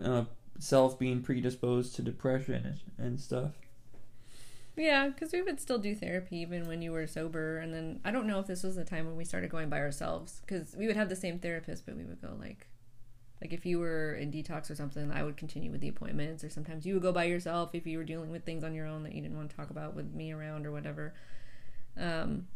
[0.00, 0.24] uh,
[0.58, 3.52] self being predisposed to depression and, and stuff.
[4.76, 7.58] Yeah, because we would still do therapy even when you were sober.
[7.58, 9.78] And then I don't know if this was the time when we started going by
[9.78, 12.66] ourselves because we would have the same therapist, but we would go like,
[13.44, 16.48] like if you were in detox or something, I would continue with the appointments, or
[16.48, 19.02] sometimes you would go by yourself if you were dealing with things on your own
[19.02, 21.12] that you didn't want to talk about with me around or whatever.
[22.00, 22.46] Um,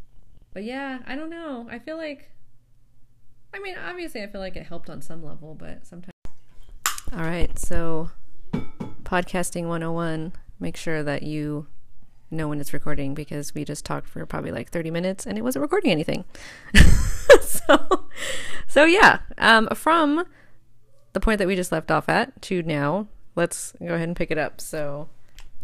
[0.55, 1.69] but yeah, I don't know.
[1.71, 2.31] I feel like,
[3.53, 6.13] I mean, obviously, I feel like it helped on some level, but sometimes.
[7.13, 8.11] All right, so
[9.03, 11.67] podcasting 101 make sure that you
[12.31, 15.43] know when it's recording because we just talked for probably like 30 minutes and it
[15.43, 16.25] wasn't recording anything.
[17.43, 18.07] so,
[18.67, 20.27] so yeah, um, from
[21.19, 24.31] the point that we just left off at to now, let's go ahead and pick
[24.31, 24.61] it up.
[24.61, 25.09] So,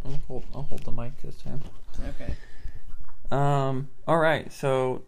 [0.05, 1.63] I'll hold, I'll hold the mic this time.
[2.09, 2.35] okay.
[3.31, 3.89] Um.
[4.07, 4.53] All right.
[4.53, 5.03] So,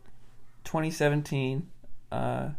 [0.65, 1.69] 2017.
[2.13, 2.51] Uh.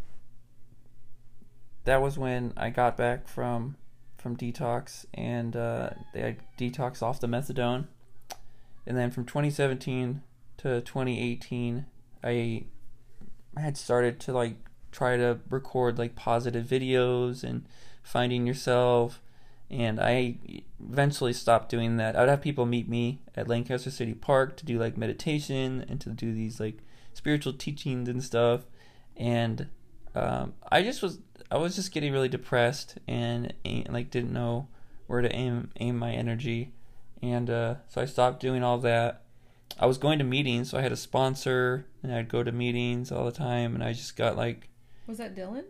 [1.85, 3.77] That was when I got back from
[4.17, 7.87] from detox, and uh, they had detox off the methadone.
[8.85, 10.21] And then from 2017
[10.57, 11.85] to 2018,
[12.23, 12.65] I
[13.55, 14.55] had started to like
[14.97, 17.65] try to record like positive videos and
[18.01, 19.21] finding yourself.
[19.69, 20.37] And I
[20.79, 22.15] eventually stopped doing that.
[22.15, 26.09] I'd have people meet me at Lancaster City Park to do like meditation and to
[26.09, 26.79] do these like
[27.13, 28.61] spiritual teachings and stuff.
[29.15, 29.67] And
[30.15, 31.19] um, I just was
[31.51, 34.67] I was just getting really depressed and, and like didn't know
[35.05, 36.71] where to aim aim my energy,
[37.21, 39.21] and uh, so I stopped doing all that.
[39.79, 43.11] I was going to meetings, so I had a sponsor, and I'd go to meetings
[43.11, 44.69] all the time, and I just got like
[45.07, 45.63] Was that Dylan?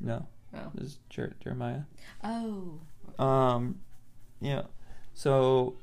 [0.00, 0.70] no, Oh.
[0.74, 1.82] this is Jer- Jeremiah.
[2.24, 2.80] Oh.
[3.18, 3.80] Um,
[4.40, 4.62] yeah.
[5.14, 5.76] So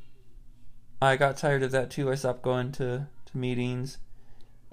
[1.01, 2.11] I got tired of that too.
[2.11, 3.97] I stopped going to, to meetings,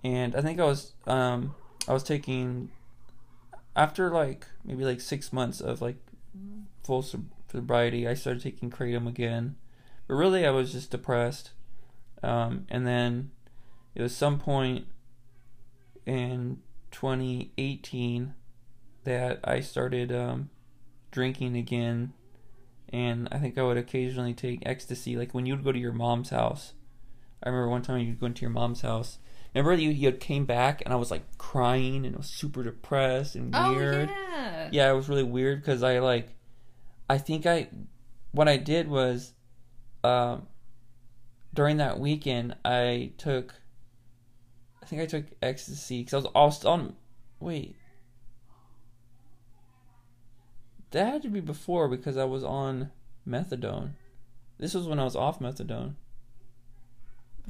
[0.02, 1.54] and I think I was um
[1.86, 2.70] I was taking
[3.76, 5.96] after like maybe like six months of like
[6.82, 7.02] full
[7.50, 8.08] sobriety.
[8.08, 9.56] I started taking kratom again,
[10.08, 11.50] but really I was just depressed.
[12.22, 13.30] Um, and then
[13.94, 14.86] it was some point
[16.04, 16.58] in
[16.96, 18.32] 2018
[19.04, 20.48] that I started um,
[21.10, 22.14] drinking again
[22.88, 25.14] and I think I would occasionally take ecstasy.
[25.14, 26.72] Like when you would go to your mom's house.
[27.42, 29.18] I remember one time you'd go into your mom's house.
[29.54, 33.34] Remember you you came back and I was like crying and I was super depressed
[33.34, 34.08] and weird.
[34.08, 34.68] Oh yeah.
[34.72, 36.34] Yeah, it was really weird because I like,
[37.10, 37.68] I think I,
[38.32, 39.34] what I did was,
[40.02, 40.46] um,
[41.52, 43.54] during that weekend I took.
[44.86, 46.94] I think I took ecstasy because I was, was on.
[47.40, 47.74] Wait.
[50.92, 52.92] That had to be before because I was on
[53.28, 53.94] methadone.
[54.58, 55.94] This was when I was off methadone.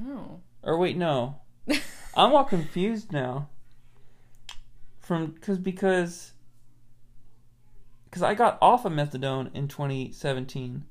[0.01, 0.41] Oh.
[0.62, 1.43] Or wait, no.
[1.68, 3.51] I'm all confused now.
[5.01, 6.32] From cause because
[8.07, 10.84] because I got off of methadone in 2017,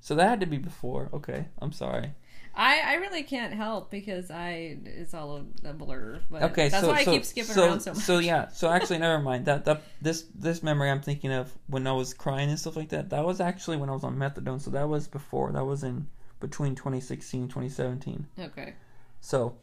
[0.00, 1.10] so that had to be before.
[1.12, 2.12] Okay, I'm sorry.
[2.54, 6.20] I, I really can't help because I it's all a, blur.
[6.28, 8.02] But Okay, that's so why so, I keep skipping so, around so much.
[8.02, 9.46] So yeah, so actually, never mind.
[9.46, 12.88] That that this this memory I'm thinking of when I was crying and stuff like
[12.88, 13.10] that.
[13.10, 14.60] That was actually when I was on methadone.
[14.60, 15.52] So that was before.
[15.52, 16.08] That was in
[16.40, 18.26] between 2016 and 2017.
[18.40, 18.74] Okay.
[19.20, 19.56] So,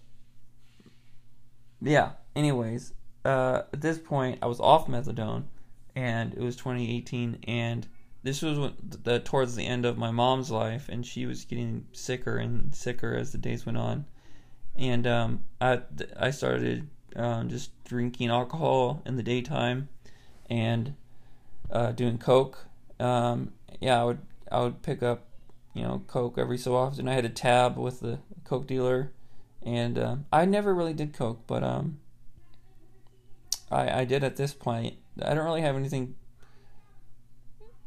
[1.81, 2.11] yeah.
[2.33, 2.93] Anyways,
[3.25, 5.43] uh, at this point, I was off methadone,
[5.95, 7.87] and it was 2018, and
[8.25, 8.71] this was
[9.03, 13.15] the towards the end of my mom's life, and she was getting sicker and sicker
[13.15, 14.05] as the days went on,
[14.75, 15.81] and um, I
[16.19, 19.89] I started um, just drinking alcohol in the daytime,
[20.49, 20.95] and
[21.71, 22.65] uh, doing coke.
[22.99, 24.19] Um, yeah, I would
[24.51, 25.27] I would pick up,
[25.73, 27.07] you know, coke every so often.
[27.07, 29.11] I had a tab with the coke dealer
[29.65, 31.97] and um, I never really did coke, but um,
[33.71, 34.95] I I did at this point.
[35.21, 36.15] I don't really have anything.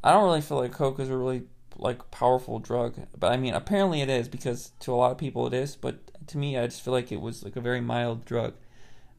[0.03, 1.43] I don't really feel like coke is a really
[1.77, 5.47] like powerful drug, but I mean apparently it is because to a lot of people
[5.47, 8.25] it is, but to me I just feel like it was like a very mild
[8.25, 8.55] drug.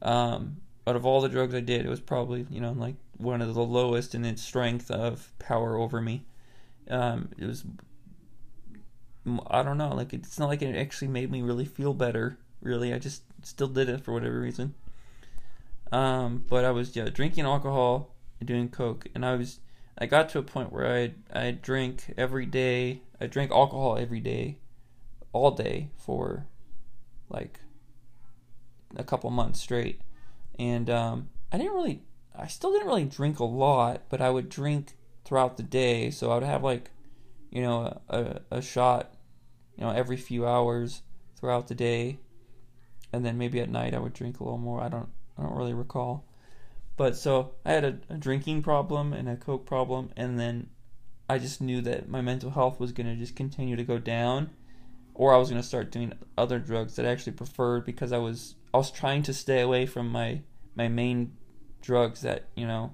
[0.02, 3.42] Um, out of all the drugs I did, it was probably you know like one
[3.42, 6.24] of the lowest in its strength of power over me.
[6.88, 7.64] Um, it was
[9.48, 9.94] I don't know.
[9.94, 12.38] Like it's not like it actually made me really feel better.
[12.62, 14.74] Really, I just still did it for whatever reason.
[15.92, 19.60] Um, but I was yeah drinking alcohol and doing coke, and I was
[20.00, 23.02] I got to a point where I I drink every day.
[23.20, 24.58] I drank alcohol every day,
[25.32, 26.46] all day for
[27.28, 27.60] like
[28.96, 30.00] a couple months straight,
[30.58, 32.02] and um, I didn't really,
[32.36, 34.94] I still didn't really drink a lot, but I would drink
[35.24, 36.10] throughout the day.
[36.10, 36.90] So I would have like,
[37.50, 39.14] you know, a, a shot,
[39.76, 41.02] you know, every few hours
[41.36, 42.18] throughout the day,
[43.12, 44.80] and then maybe at night I would drink a little more.
[44.80, 46.24] I don't, I don't really recall.
[47.00, 50.68] But so I had a, a drinking problem and a coke problem, and then
[51.30, 54.50] I just knew that my mental health was going to just continue to go down
[55.14, 58.18] or I was going to start doing other drugs that I actually preferred because I
[58.18, 60.42] was I was trying to stay away from my
[60.74, 61.38] my main
[61.80, 62.92] drugs that, you know,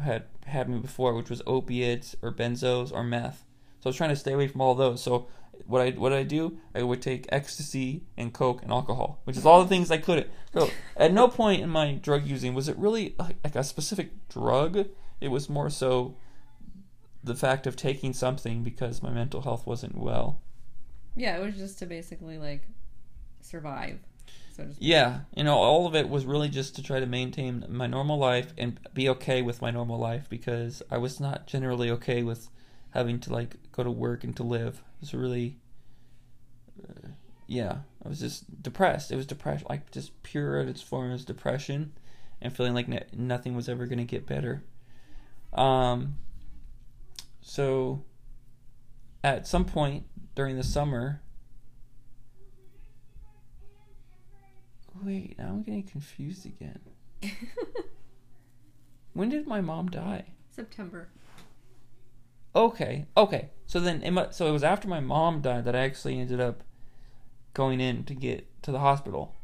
[0.00, 3.44] had had me before, which was opiates or benzos or meth.
[3.80, 5.02] So I was trying to stay away from all those.
[5.02, 5.26] So
[5.66, 9.46] what I what I do, I would take ecstasy and coke and alcohol, which is
[9.46, 10.28] all the things I couldn't.
[10.52, 14.86] So at no point in my drug using was it really like a specific drug.
[15.20, 16.16] It was more so
[17.22, 20.40] the fact of taking something because my mental health wasn't well.
[21.16, 22.62] Yeah, it was just to basically like
[23.40, 23.98] survive.
[24.56, 27.86] So Yeah, you know, all of it was really just to try to maintain my
[27.86, 32.22] normal life and be okay with my normal life because I was not generally okay
[32.22, 32.48] with
[32.94, 34.76] having to like go to work and to live.
[34.76, 35.58] It was really,
[36.82, 37.08] uh,
[37.46, 39.10] yeah, I was just depressed.
[39.10, 41.92] It was depression, like just pure at its form as depression,
[42.40, 44.62] and feeling like ne- nothing was ever gonna get better.
[45.52, 46.18] Um,
[47.40, 48.04] so
[49.24, 50.04] at some point
[50.36, 51.20] during the summer,
[55.02, 56.78] wait, now I'm getting confused again.
[59.14, 60.26] when did my mom die?
[60.54, 61.08] September.
[62.56, 63.50] Okay, okay.
[63.66, 66.40] So then, it mu- so it was after my mom died that I actually ended
[66.40, 66.62] up
[67.52, 69.34] going in to get to the hospital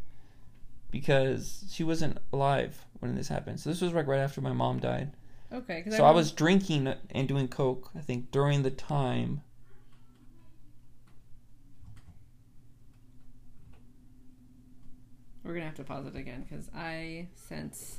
[0.91, 3.61] because she wasn't alive when this happened.
[3.61, 5.13] So this was like right after my mom died.
[5.53, 7.91] Okay, So I was drinking and doing coke.
[7.97, 9.43] I think during the time.
[15.43, 17.99] We're gonna have to pause it again because I sense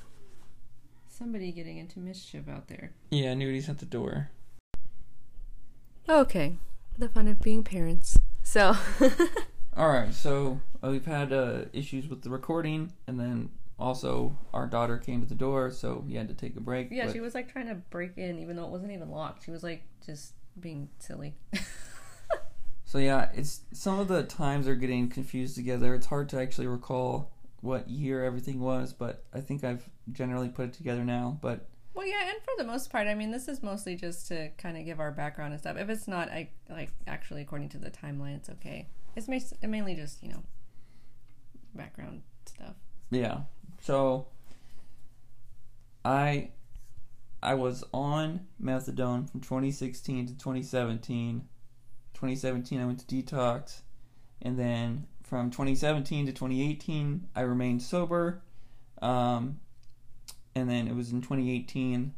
[1.10, 2.94] somebody getting into mischief out there.
[3.10, 4.30] Yeah, Nudie's at the door.
[6.12, 6.58] Okay,
[6.98, 8.20] the fun of being parents.
[8.44, 8.76] So,
[9.78, 13.50] All right, so uh, we've had uh, issues with the recording, and then
[13.80, 16.90] also our daughter came to the door, so we had to take a break.
[16.92, 19.46] yeah, but- she was like trying to break in, even though it wasn't even locked.
[19.46, 21.36] She was like just being silly.
[22.84, 25.96] So yeah, it's some of the times are getting confused together.
[25.96, 27.32] It's hard to actually recall
[27.62, 31.40] what year everything was, but I think I've generally put it together now.
[31.42, 34.50] But Well, yeah, and for the most part, I mean, this is mostly just to
[34.58, 35.78] kind of give our background and stuff.
[35.78, 38.88] If it's not, I like actually according to the timeline, it's okay.
[39.16, 40.44] It's mainly just you know
[41.76, 42.76] background stuff.
[43.10, 43.42] yeah,
[43.82, 44.28] so
[46.06, 46.50] I
[47.44, 51.48] I was on methadone from 2016 to 2017.
[52.14, 53.82] 2017 I went to detox,
[54.42, 58.44] and then from 2017 to 2018 I remained sober.
[59.02, 59.60] Um,
[60.56, 62.14] and then it was in 2018.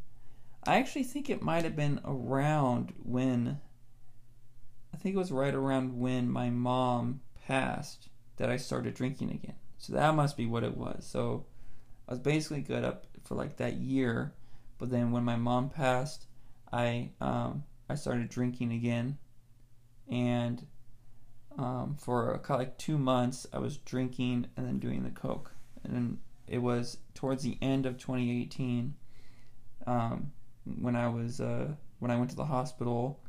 [0.65, 3.59] I actually think it might have been around when.
[4.93, 9.55] I think it was right around when my mom passed that I started drinking again.
[9.77, 11.05] So that must be what it was.
[11.05, 11.45] So
[12.07, 14.33] I was basically good up for like that year,
[14.77, 16.27] but then when my mom passed,
[16.71, 19.17] I um, I started drinking again,
[20.09, 20.65] and
[21.57, 25.51] um, for like two months I was drinking and then doing the coke,
[25.83, 26.17] and then
[26.47, 28.93] it was towards the end of 2018
[29.87, 30.31] um,
[30.79, 31.69] when I was uh,
[31.99, 33.19] when I went to the hospital.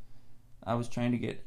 [0.63, 1.45] I was trying to get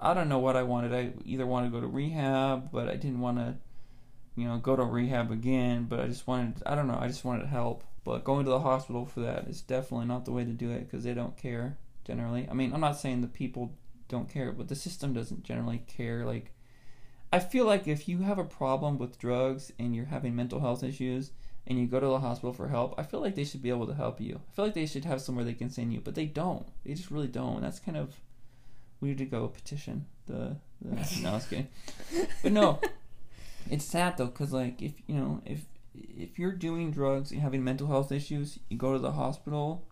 [0.00, 0.94] I don't know what I wanted.
[0.94, 3.56] I either wanted to go to rehab, but I didn't want to
[4.36, 5.86] you know go to rehab again.
[5.88, 6.98] But I just wanted I don't know.
[7.00, 7.84] I just wanted help.
[8.04, 10.80] But going to the hospital for that is definitely not the way to do it
[10.80, 12.46] because they don't care generally.
[12.50, 13.72] I mean, I'm not saying the people
[14.08, 16.24] don't care, but the system doesn't generally care.
[16.24, 16.52] Like,
[17.34, 20.84] I feel like if you have a problem with drugs and you're having mental health
[20.84, 21.32] issues
[21.66, 23.88] and you go to the hospital for help, I feel like they should be able
[23.88, 24.36] to help you.
[24.36, 26.68] I feel like they should have somewhere they can send you, but they don't.
[26.86, 27.60] They just really don't.
[27.60, 28.14] That's kind of
[29.00, 30.58] weird to go petition the.
[30.80, 31.66] the no, I was kidding.
[32.40, 32.78] But no,
[33.68, 37.64] it's sad though, cause like if you know if if you're doing drugs and having
[37.64, 39.88] mental health issues, you go to the hospital,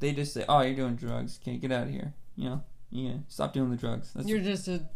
[0.00, 1.38] they just say, "Oh, you're doing drugs.
[1.44, 4.10] Can't get out of here." You know, yeah, stop doing the drugs.
[4.14, 4.88] That's You're just a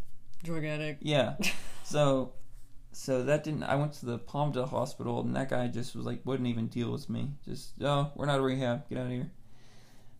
[0.43, 1.03] drug addict.
[1.03, 1.35] yeah.
[1.93, 2.33] So,
[2.91, 3.61] so that didn't.
[3.61, 6.91] I went to the Palmdale Hospital, and that guy just was like, wouldn't even deal
[6.91, 7.33] with me.
[7.45, 8.89] Just, oh, we're not a rehab.
[8.89, 9.31] Get out of here.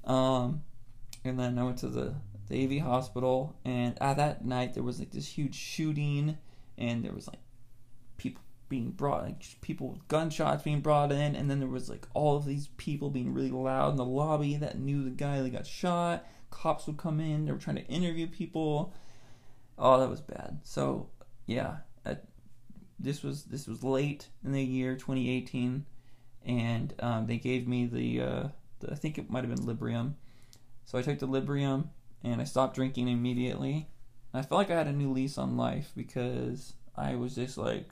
[0.05, 0.61] Um,
[1.25, 2.13] and then I went to the
[2.47, 6.37] the AV hospital, and uh, that night there was like this huge shooting,
[6.77, 7.39] and there was like
[8.17, 12.07] people being brought, like people with gunshots being brought in, and then there was like
[12.13, 15.49] all of these people being really loud in the lobby that knew the guy that
[15.49, 16.23] got shot.
[16.51, 17.45] Cops would come in.
[17.45, 18.93] They were trying to interview people.
[19.77, 20.59] Oh, that was bad.
[20.63, 21.09] So,
[21.45, 22.17] yeah, I,
[22.99, 25.85] this was this was late in the year 2018,
[26.45, 28.47] and um, they gave me the, uh,
[28.79, 30.13] the I think it might have been Librium.
[30.85, 31.87] So I took the Librium
[32.23, 33.87] and I stopped drinking immediately.
[34.33, 37.89] I felt like I had a new lease on life because I was just like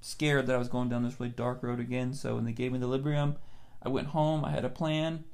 [0.00, 2.14] scared that I was going down this really dark road again.
[2.14, 3.36] So when they gave me the Librium,
[3.82, 4.44] I went home.
[4.44, 5.24] I had a plan,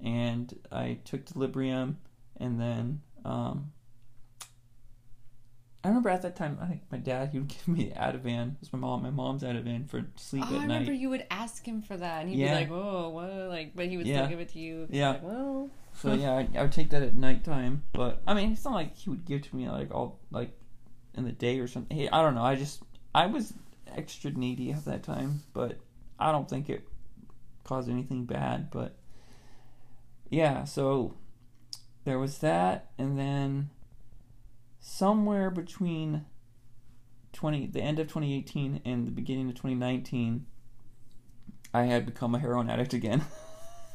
[0.00, 1.96] and I took the Librium,
[2.36, 3.72] and then um,
[5.84, 8.54] I remember at that time, I think my dad he would give me Ativan.
[8.62, 11.64] It's my mom, my mom's Ativan for sleep Oh, I at remember you would ask
[11.66, 12.54] him for that, and he'd Yeah.
[12.64, 14.18] be like, "Oh, what?" Like, but he would Yeah.
[14.18, 14.86] still give it to you.
[14.90, 15.10] Yeah.
[15.10, 17.82] Like, well, So yeah, I, I would take that at nighttime.
[17.92, 20.52] But I mean, it's not like he would give to me like all like
[21.14, 21.96] in the day or something.
[21.96, 22.44] Hey, I don't know.
[22.44, 22.82] I just
[23.14, 23.52] I was
[23.94, 25.78] extra needy at that time, but
[26.18, 26.86] I don't think it
[27.64, 28.70] caused anything bad.
[28.70, 28.94] But
[30.30, 31.14] yeah, so
[32.04, 33.68] there was that, and then
[34.82, 36.26] somewhere between
[37.32, 40.44] twenty the end of 2018 and the beginning of 2019,
[41.72, 43.24] I had become a heroin addict again.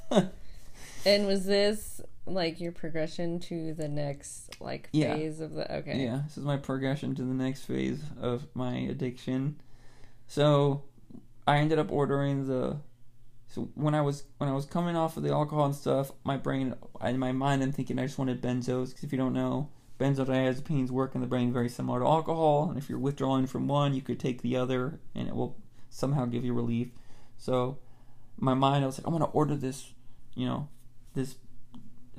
[1.06, 5.14] and was this like your progression to the next like Yeah.
[5.16, 5.72] phase of the?
[5.78, 6.04] Okay.
[6.04, 9.60] Yeah, this is my progression to the next phase of my addiction.
[10.28, 10.84] So,
[11.46, 12.78] I ended up ordering the.
[13.50, 16.36] So when I was when I was coming off of the alcohol and stuff, my
[16.38, 18.90] brain, in my mind, I'm thinking I just wanted benzos.
[18.90, 22.78] Because if you don't know, benzodiazepines work in the brain very similar to alcohol, and
[22.78, 25.58] if you're withdrawing from one, you could take the other, and it will
[25.90, 26.90] somehow give you relief.
[27.38, 27.80] So,
[28.38, 29.94] my mind, I was like, I want to order this,
[30.36, 30.70] you know,
[31.14, 31.36] this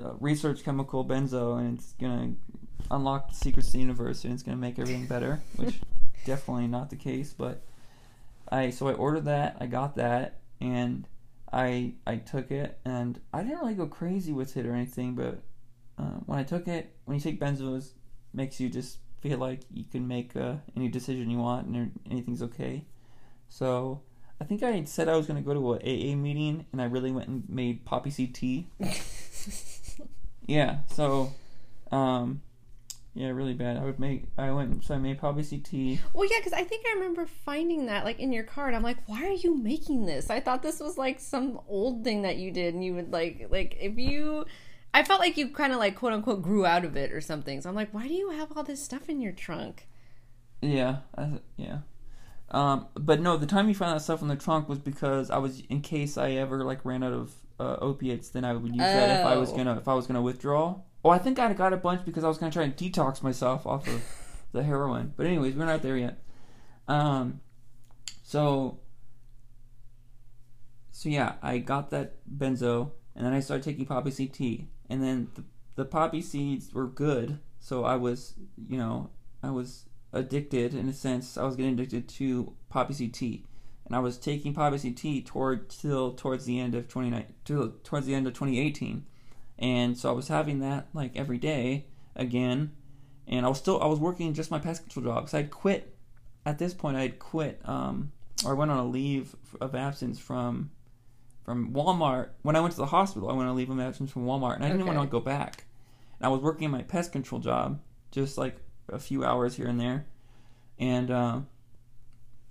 [0.03, 2.33] uh, research chemical benzo, and it's gonna
[2.91, 5.41] unlock the secrets of the universe, and it's gonna make everything better.
[5.55, 5.79] Which
[6.25, 7.63] definitely not the case, but
[8.51, 11.07] I so I ordered that, I got that, and
[11.51, 15.41] I I took it, and I didn't really go crazy with it or anything, but
[15.99, 17.91] uh, when I took it, when you take benzos,
[18.33, 22.41] makes you just feel like you can make uh, any decision you want and anything's
[22.41, 22.85] okay.
[23.49, 24.01] So
[24.39, 26.85] I think I said I was going to go to a AA meeting, and I
[26.85, 28.67] really went and made poppy seed tea.
[30.47, 31.33] yeah, so
[31.91, 32.41] um,
[33.13, 33.77] yeah, really bad.
[33.77, 34.25] I would make.
[34.37, 35.99] I went so I made poppy seed tea.
[36.13, 38.73] Well, yeah, because I think I remember finding that like in your card.
[38.73, 40.29] I'm like, why are you making this?
[40.29, 43.47] I thought this was like some old thing that you did, and you would like
[43.49, 44.45] like if you.
[44.93, 47.61] I felt like you kind of like quote unquote grew out of it or something.
[47.61, 49.87] So I'm like, why do you have all this stuff in your trunk?
[50.61, 51.77] Yeah, I, th- yeah.
[52.51, 55.37] Um, but no, the time you found that stuff in the trunk was because I
[55.37, 58.77] was in case I ever like ran out of uh, opiates, then I would use
[58.79, 59.57] that if I was Oh.
[59.57, 60.79] gonna if I was gonna withdraw.
[61.05, 63.65] Oh, I think I got a bunch because I was gonna try and detox myself
[63.67, 64.01] off of
[64.51, 65.13] the heroin.
[65.15, 66.19] But anyways, we're not there yet.
[66.87, 67.39] Um,
[68.23, 68.79] so
[70.91, 75.03] so yeah, I got that benzo, and then I started taking poppy seed tea, and
[75.03, 75.43] then the,
[75.75, 78.33] the poppy seeds were good, so I was
[78.67, 79.09] you know
[79.43, 81.37] I was addicted in a sense.
[81.37, 83.45] I was getting addicted to poppy seed tea,
[83.85, 87.73] and I was taking poppy seed tea toward till towards the end of 29 till,
[87.83, 89.05] towards the end of 2018,
[89.59, 91.85] and so I was having that like every day
[92.15, 92.71] again,
[93.27, 95.95] and I was still I was working just my pest control job because I'd quit.
[96.45, 98.11] At this point, I had quit, um,
[98.45, 100.71] or I went on a leave of absence from
[101.49, 102.29] from Walmart.
[102.43, 104.57] When I went to the hospital, I went on a leave of absence from Walmart,
[104.57, 104.95] and I didn't Okay.
[104.95, 105.63] want to go back.
[106.19, 107.79] And I was working in my pest control job,
[108.11, 108.57] just like
[108.87, 110.05] a few hours here and there,
[110.77, 111.39] and uh,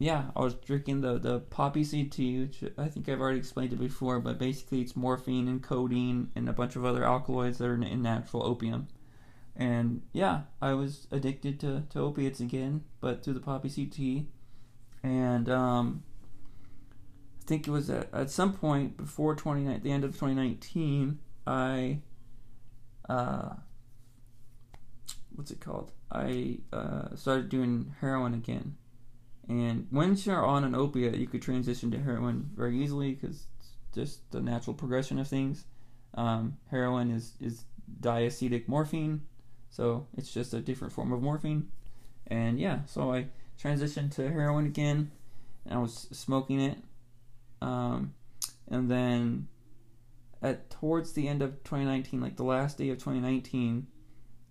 [0.01, 3.73] yeah, I was drinking the the poppy seed tea, which I think I've already explained
[3.73, 7.67] it before, but basically it's morphine and codeine and a bunch of other alkaloids that
[7.67, 8.89] are in, natural opium.
[9.55, 14.27] And yeah, I was addicted to, to opiates again, but through the poppy seed tea.
[15.03, 16.03] And um,
[17.49, 21.99] think it was at, at some point before 29, the end of 2019, I
[23.09, 23.55] uh,
[25.35, 25.93] what's it called?
[26.13, 28.77] I uh, started doing heroin again.
[29.49, 33.73] And once you're on an opiate, you could transition to heroin very easily because it's
[33.95, 35.65] just the natural progression of things.
[36.15, 37.65] Um, heroin is, is
[38.01, 39.21] diacetylmorphine,
[39.71, 41.69] so it's just a different form of morphine.
[42.27, 43.29] And yeah, so I
[43.63, 45.11] transitioned to heroin again,
[45.65, 46.79] and I was smoking it.
[47.61, 48.15] Um,
[48.69, 49.49] and then
[50.43, 53.87] at towards the end of 2019, like the last day of 2019,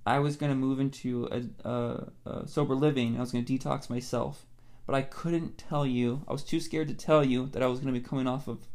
[0.05, 3.17] I was gonna move into a, a, a sober living.
[3.17, 4.45] I was gonna detox myself,
[4.85, 6.23] but I couldn't tell you.
[6.27, 8.67] I was too scared to tell you that I was gonna be coming off of,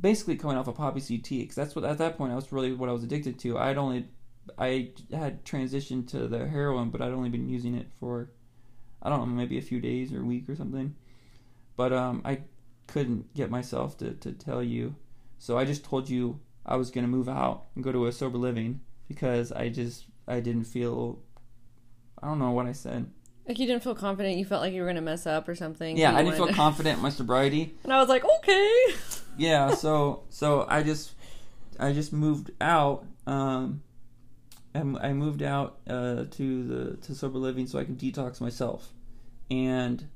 [0.00, 2.52] basically coming off of poppy seed tea, because that's what at that point I was
[2.52, 3.58] really what I was addicted to.
[3.58, 4.06] I'd only,
[4.58, 8.30] I had transitioned to the heroin, but I'd only been using it for,
[9.02, 10.94] I don't know, maybe a few days or a week or something.
[11.76, 12.40] But um, I
[12.88, 14.96] couldn't get myself to, to tell you,
[15.38, 18.38] so I just told you I was gonna move out and go to a sober
[18.38, 21.20] living because I just I didn't feel
[22.20, 23.10] I don't know what I said.
[23.46, 24.36] Like you didn't feel confident.
[24.36, 25.96] You felt like you were gonna mess up or something.
[25.96, 27.74] Yeah, I didn't feel to- confident in my sobriety.
[27.84, 28.84] And I was like, okay.
[29.38, 31.12] yeah so so i just
[31.78, 33.80] i just moved out um
[34.74, 38.92] and i moved out uh to the to sober living so i can detox myself
[39.48, 40.08] and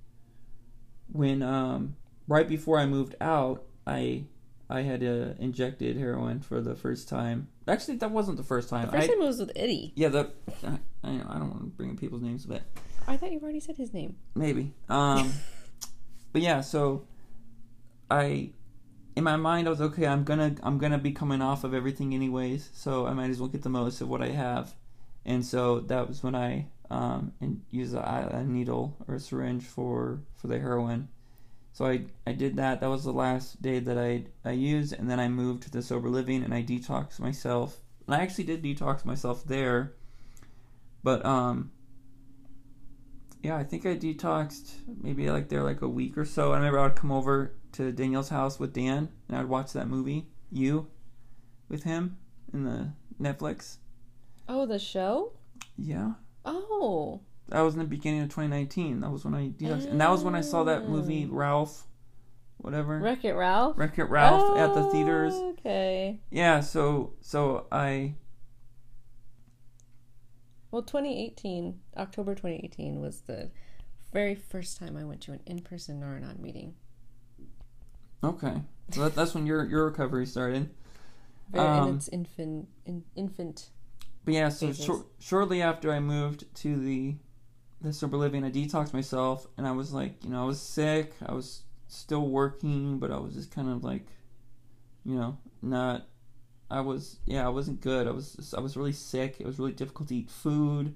[1.12, 1.94] when um
[2.28, 4.24] right before i moved out i
[4.70, 7.48] i had uh, injected heroin for the first time.
[7.68, 8.86] Actually that wasn't the first time.
[8.86, 9.92] The first I, time it was with Eddie.
[9.96, 10.30] yeah the
[10.64, 12.62] I, I don't want to bring people's names but
[13.06, 14.16] I thought you already said his name.
[14.34, 14.72] maybe.
[14.88, 15.32] Um
[16.32, 17.06] but yeah so
[18.10, 18.50] i
[19.14, 22.14] in my mind i was okay i'm gonna i'm gonna be coming off of everything
[22.14, 24.74] anyways so i might as well get the most of what i have.
[25.24, 29.64] And so that was when i um and used a, a needle or a syringe
[29.64, 31.08] for for the heroin
[31.72, 35.10] so i i did that that was the last day that i i used and
[35.10, 38.62] then i moved to the sober living and i detoxed myself and i actually did
[38.62, 39.92] detox myself there
[41.02, 41.70] but um
[43.42, 46.52] yeah, I think I detoxed maybe like there like a week or so.
[46.52, 49.88] I remember I would come over to Daniel's house with Dan and I'd watch that
[49.88, 50.86] movie, You,
[51.68, 52.18] with him
[52.52, 53.78] in the Netflix.
[54.48, 55.32] Oh, the show.
[55.76, 56.12] Yeah.
[56.44, 57.20] Oh,
[57.52, 59.00] That was in the beginning of 2019.
[59.00, 59.52] That was when I.
[59.60, 61.86] And that was when I saw that movie, Ralph,
[62.56, 62.98] whatever.
[62.98, 63.76] Wreck It Ralph.
[63.76, 65.34] Wreck It Ralph at the theaters.
[65.34, 66.18] Okay.
[66.30, 68.14] Yeah, so so I
[70.70, 73.50] Well, 2018, October 2018 was the
[74.14, 76.74] very first time I went to an in-person Nar-Anon meeting.
[78.24, 78.62] okay.
[78.92, 80.70] So that, that's when your your recovery started.
[81.50, 83.68] Very Um, in its infant, in, infant.
[84.24, 87.16] But yeah, so shor- shortly after I moved to the
[87.82, 91.12] the sober living, I detoxed myself, and I was like, you know, I was sick.
[91.24, 94.06] I was still working, but I was just kind of like,
[95.04, 96.06] you know, not.
[96.70, 98.06] I was yeah, I wasn't good.
[98.06, 99.36] I was I was really sick.
[99.40, 100.94] It was really difficult to eat food.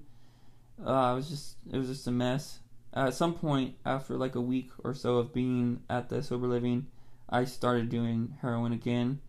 [0.84, 2.60] Uh, I was just it was just a mess.
[2.94, 6.86] at some point, after like a week or so of being at the sober living,
[7.28, 9.20] I started doing heroin again,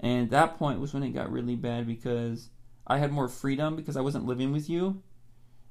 [0.00, 2.48] and that point was when it got really bad because
[2.86, 5.02] I had more freedom because I wasn't living with you.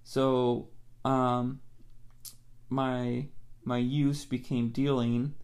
[0.03, 0.69] So,
[1.05, 1.61] um,
[2.69, 3.27] my
[3.63, 5.35] my use became dealing,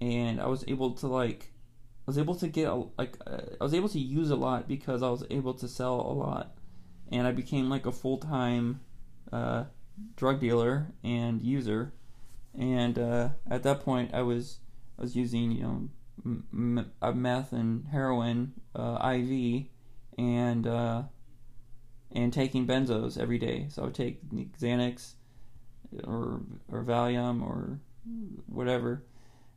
[0.00, 1.52] and I was able to like,
[2.06, 4.68] I was able to get a, like, uh, I was able to use a lot
[4.68, 6.56] because I was able to sell a lot,
[7.10, 8.80] and I became like a full time,
[9.32, 9.64] uh,
[10.16, 11.92] drug dealer and user,
[12.54, 14.58] and uh, at that point I was
[14.98, 15.88] I was using you know
[16.24, 19.66] m- m- uh, meth and heroin uh, IV
[20.18, 21.02] and uh,
[22.14, 23.66] and taking benzos every day.
[23.68, 25.14] So I would take Xanax
[26.04, 27.80] or or Valium or
[28.46, 29.02] whatever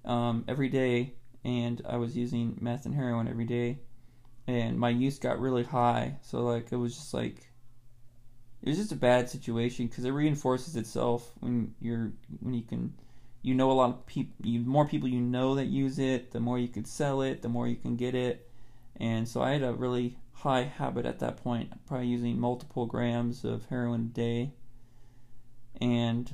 [0.05, 1.13] um, every day,
[1.43, 3.79] and I was using meth and heroin every day,
[4.47, 6.17] and my use got really high.
[6.21, 7.47] So like it was just like
[8.63, 12.11] it was just a bad situation because it reinforces itself when you're
[12.41, 12.93] when you can
[13.43, 16.39] you know a lot of people you more people you know that use it the
[16.39, 18.49] more you can sell it the more you can get it
[18.99, 23.43] and so I had a really high habit at that point, probably using multiple grams
[23.43, 24.51] of heroin a day.
[25.81, 26.31] And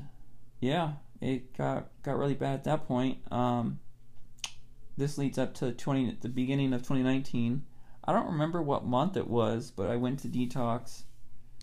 [0.59, 3.19] yeah, it got got really bad at that point.
[3.31, 3.79] Um,
[4.97, 7.63] this leads up to twenty the beginning of 2019.
[8.05, 11.03] I don't remember what month it was, but I went to detox.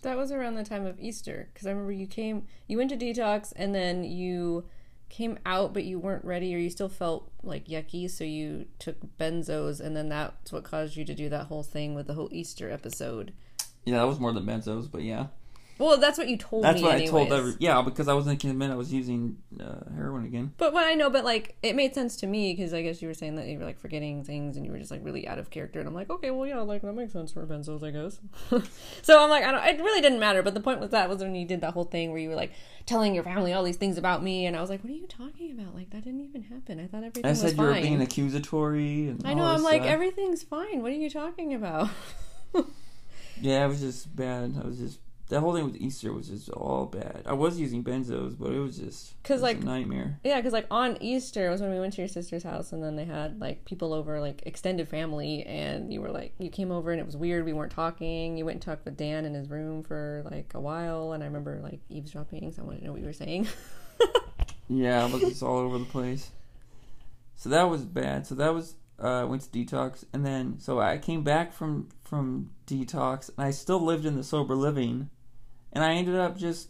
[0.01, 2.97] That was around the time of Easter because I remember you came, you went to
[2.97, 4.65] detox, and then you
[5.11, 8.95] came out, but you weren't ready, or you still felt like yucky, so you took
[9.17, 12.29] benzos, and then that's what caused you to do that whole thing with the whole
[12.31, 13.33] Easter episode.
[13.85, 15.27] Yeah, that was more than benzos, but yeah,
[15.81, 16.69] Well, that's what you told me.
[16.69, 16.83] that's me.
[16.83, 17.09] what anyways.
[17.09, 17.55] I told every.
[17.59, 20.53] Yeah, because I wasn't convinced I was using uh, heroin again.
[20.57, 23.07] But what I know, but like it made sense to me because I guess you
[23.07, 25.39] were saying that you were like forgetting things and you were just like really out
[25.39, 27.91] of character, and I'm like, okay, well, yeah, like that makes sense for benzos, I
[27.91, 28.19] guess.
[29.01, 29.65] so I'm like, I don't.
[29.65, 30.43] It really didn't matter.
[30.43, 32.35] But the point with that was when you did that whole thing where you were
[32.35, 32.53] like
[32.85, 35.07] telling your family all these things about me, and I was like, what are you
[35.07, 35.73] talking about?
[35.73, 36.79] Like that didn't even happen.
[36.79, 39.09] I thought everything I was said you were being accusatory.
[39.09, 39.45] And I know.
[39.45, 39.91] I'm like stuff.
[39.91, 40.81] everything's fine.
[40.81, 41.89] What are you talking about?
[43.41, 44.55] Yeah, it was just bad.
[44.61, 44.99] I was just
[45.31, 47.23] that whole thing with Easter was just all bad.
[47.25, 50.19] I was using benzos, but it was just 'Cause, it was like- a nightmare.
[50.23, 52.95] Yeah, because like on Easter was when we went to your sister's house, and then
[52.95, 56.91] they had like people over, like extended family, and you were like, you came over
[56.91, 57.43] and it was weird.
[57.45, 58.37] We weren't talking.
[58.37, 61.25] You went and talked with Dan in his room for like a while, and I
[61.27, 63.47] remember like eavesdropping, so I wanted to know what you were saying.
[64.67, 66.31] Yeah, it was just all over the place.
[67.35, 68.25] So that was bad.
[68.25, 72.51] So that was uh went to detox and then so I came back from from
[72.67, 75.09] detox and I still lived in the sober living
[75.73, 76.69] and I ended up just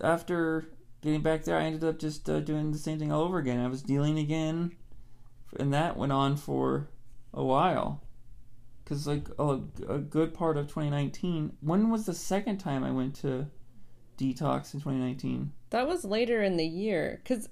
[0.00, 0.66] after
[1.00, 3.60] getting back there I ended up just uh, doing the same thing all over again.
[3.60, 4.72] I was dealing again
[5.58, 6.88] and that went on for
[7.34, 8.02] a while.
[8.84, 11.56] Cuz like a, a good part of 2019.
[11.60, 13.46] When was the second time I went to
[14.18, 15.52] detox in 2019?
[15.70, 17.48] That was later in the year cuz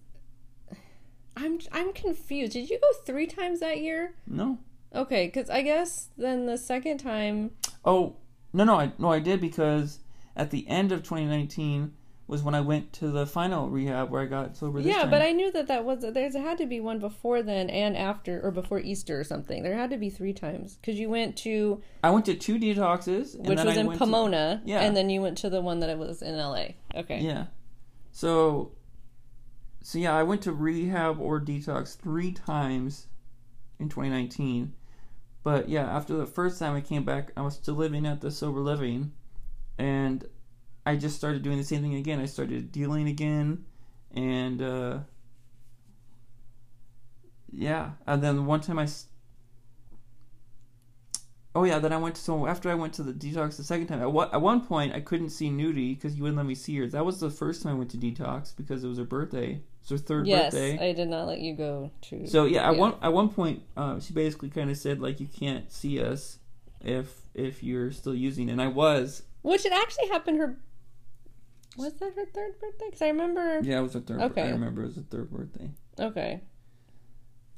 [1.37, 2.53] I'm I'm confused.
[2.53, 4.15] Did you go 3 times that year?
[4.27, 4.59] No.
[4.95, 7.53] Okay, cuz I guess then the second time
[7.85, 8.17] Oh,
[8.53, 10.01] no no, I no I did because
[10.37, 11.93] at the end of 2019
[12.27, 15.11] was when I went to the final rehab where I got sober this Yeah, time.
[15.11, 18.41] but I knew that that was there's had to be one before then and after
[18.41, 19.65] or before Easter or something.
[19.65, 23.35] There had to be 3 times cuz you went to I went to two detoxes
[23.35, 24.81] and which then was I in went to- Pomona Yeah.
[24.81, 26.75] and then you went to the one that was in LA.
[26.95, 27.21] Okay.
[27.21, 27.47] Yeah.
[28.13, 28.73] So
[29.83, 33.09] so yeah, I went to rehab or detox 3 times
[33.81, 34.75] in 2019.
[35.43, 38.31] But yeah, after the first time I came back, I was still living at the
[38.31, 39.13] sober living
[39.79, 40.25] and
[40.87, 42.21] I just started doing the same thing again.
[42.21, 43.65] I started dealing again
[44.15, 44.99] and uh
[47.53, 48.87] yeah, and then one time I.
[51.53, 53.89] Oh yeah, then I went to so after I went to the detox the second
[53.89, 54.01] time.
[54.01, 56.77] At one, at one point, I couldn't see Nudie because you wouldn't let me see
[56.79, 56.87] her.
[56.87, 59.61] That was the first time I went to detox because it was her birthday.
[59.81, 60.91] It's her third Yes, birthday.
[60.91, 62.81] I did not let you go to So yeah, at Yeah.
[62.81, 66.39] one at one point, uh, she basically kind of said like you can't see us
[66.83, 69.25] if if you're still using, and I was.
[69.43, 70.57] Which it actually happened her.
[71.77, 72.87] Was that her third birthday?
[72.87, 73.61] Because I remember.
[73.63, 74.21] Yeah, it was her third.
[74.21, 74.43] Okay.
[74.43, 75.71] I remember it was her third birthday.
[75.99, 76.41] Okay.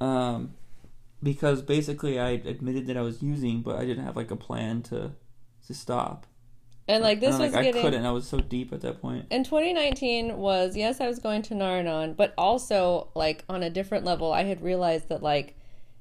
[0.01, 0.55] Um,
[1.23, 4.83] because basically I admitted that I was using, but I didn't have like a plan
[4.85, 5.13] to
[5.67, 6.27] to stop.
[6.89, 7.81] And like this And, was like, getting.
[7.81, 8.05] I couldn't.
[8.05, 9.27] I was so deep at that point.
[9.31, 14.05] And 2019 was yes, I was going to Nar-Anon, but also like on a different
[14.05, 15.57] level, I had realized that like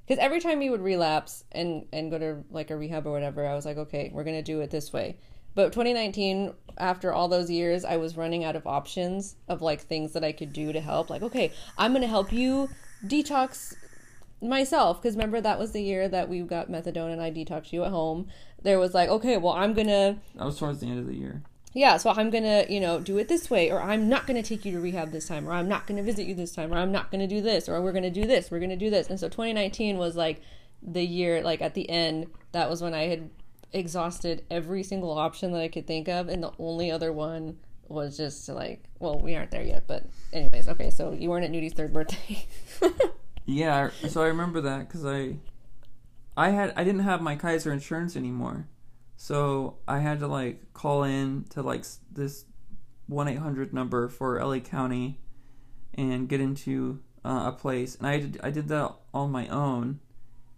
[0.05, 3.47] because every time you would relapse and and go to like a rehab or whatever,
[3.47, 5.17] I was like, okay, we're gonna do it this way.
[5.53, 10.13] But 2019, after all those years, I was running out of options of like things
[10.13, 11.09] that I could do to help.
[11.09, 12.69] Like, okay, I'm gonna help you
[13.05, 13.75] detox
[14.41, 17.83] myself because remember that was the year that we got methadone and I detoxed you
[17.83, 18.27] at home.
[18.63, 21.43] There was like, okay, well, I'm gonna That was towards the end of the year.
[21.73, 24.65] yeah, so I'm gonna, you know, do it this way, or I'm not gonna take
[24.65, 26.91] you to rehab this time, or I'm not gonna visit you this time, or I'm
[26.91, 29.09] not gonna do this, or we're gonna do this, we're gonna do this.
[29.09, 30.41] And so 2019 was like
[30.81, 33.29] the year, like at the end, that was when I had
[33.73, 37.57] exhausted every single option that I could think of, and the only other one
[37.87, 41.51] was just like, well, we aren't there yet, but anyways, okay, so you weren't at
[41.51, 42.45] Nudie's third birthday.
[43.45, 45.37] Yeah, so I remember that because I,
[46.37, 48.67] I had I didn't have my Kaiser insurance anymore,
[49.17, 52.45] so I had to like call in to like this
[53.07, 55.19] one eight hundred number for LA County,
[55.93, 59.99] and get into uh, a place, and I did I did that on my own,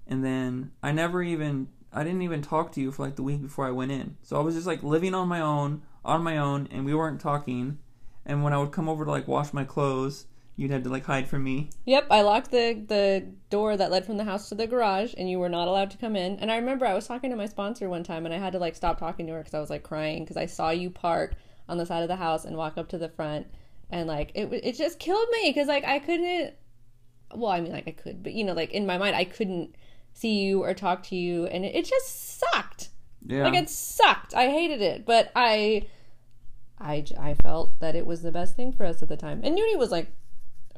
[0.05, 3.41] and then I never even I didn't even talk to you for like the week
[3.41, 6.37] before I went in, so I was just like living on my own on my
[6.37, 7.77] own, and we weren't talking,
[8.25, 10.25] and when I would come over to like wash my clothes,
[10.55, 11.69] you'd have to like hide from me.
[11.85, 15.29] Yep, I locked the the door that led from the house to the garage, and
[15.29, 16.37] you were not allowed to come in.
[16.39, 18.59] And I remember I was talking to my sponsor one time, and I had to
[18.59, 21.35] like stop talking to her because I was like crying because I saw you park
[21.69, 23.47] on the side of the house and walk up to the front,
[23.89, 26.53] and like it it just killed me because like I couldn't.
[27.35, 29.75] Well, I mean, like I could, but you know, like in my mind, I couldn't
[30.13, 32.89] see you or talk to you, and it, it just sucked.
[33.25, 33.43] Yeah.
[33.43, 34.33] Like it sucked.
[34.33, 35.87] I hated it, but i
[36.79, 39.41] i i felt that it was the best thing for us at the time.
[39.43, 40.11] And Nudie was like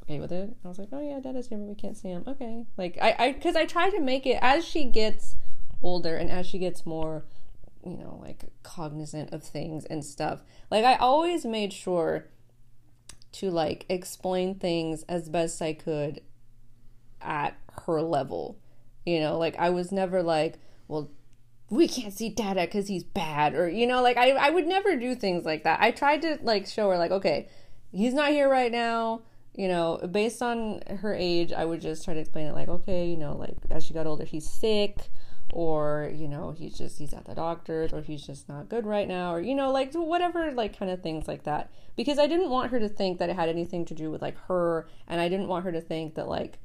[0.03, 0.55] okay with it.
[0.63, 2.23] I was like, oh yeah, Dad is here, but we can't see him.
[2.27, 5.35] Okay, like I, I, because I try to make it as she gets
[5.81, 7.25] older and as she gets more,
[7.83, 10.41] you know, like cognizant of things and stuff.
[10.69, 12.27] Like I always made sure
[13.33, 16.21] to like explain things as best I could
[17.21, 18.59] at her level.
[19.05, 21.11] You know, like I was never like, well,
[21.69, 24.95] we can't see dada because he's bad or you know like I, I would never
[24.95, 25.81] do things like that.
[25.81, 27.49] I tried to like show her like okay
[27.91, 29.21] he's not here right now
[29.55, 33.07] you know based on her age i would just try to explain it like okay
[33.09, 35.09] you know like as she got older he's sick
[35.53, 39.07] or you know he's just he's at the doctor's or he's just not good right
[39.07, 41.71] now or you know like whatever like kind of things like that.
[41.95, 44.37] Because i didn't want her to think that it had anything to do with like
[44.47, 46.57] her and i didn't want her to think that like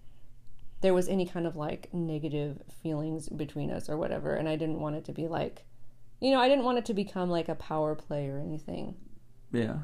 [0.80, 4.80] there was any kind of like negative feelings between us or whatever and i didn't
[4.80, 5.64] want it to be like
[6.20, 8.94] you know i didn't want it to become like a power play or anything
[9.52, 9.78] yeah.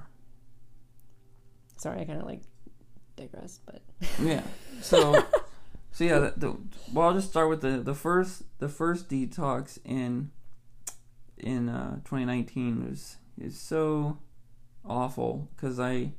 [1.77, 2.41] sorry i kind of like
[3.17, 3.81] digressed but
[4.23, 4.43] Yeah.
[4.81, 5.25] So,
[5.93, 6.19] so yeah.
[6.19, 6.57] The, the,
[6.93, 10.31] well, I'll just start with the the first the first detox in
[11.37, 14.19] in uh, 2019 was is so
[14.85, 16.13] awful because I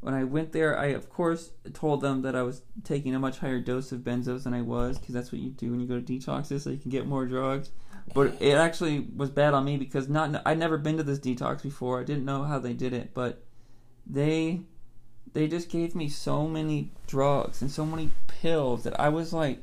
[0.00, 3.38] when I went there, I of course told them that I was taking a much
[3.38, 6.00] higher dose of benzos than I was because that's what you do when you go
[6.00, 7.70] to detoxes, so you can get more drugs.
[8.14, 11.62] But it actually was bad on me because not I'd never been to this detox
[11.62, 12.00] before.
[12.00, 13.44] I didn't know how they did it, but
[14.06, 14.62] they
[15.32, 19.62] they just gave me so many drugs and so many pills that I was like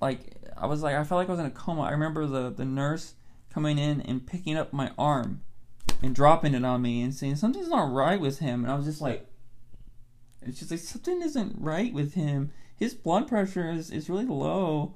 [0.00, 1.82] like I was like I felt like I was in a coma.
[1.82, 3.14] I remember the the nurse
[3.50, 5.42] coming in and picking up my arm
[6.02, 8.84] and dropping it on me and saying something's not right with him, and I was
[8.84, 9.26] just like,
[10.46, 12.50] it's just like something isn't right with him.
[12.76, 14.94] His blood pressure is is really low,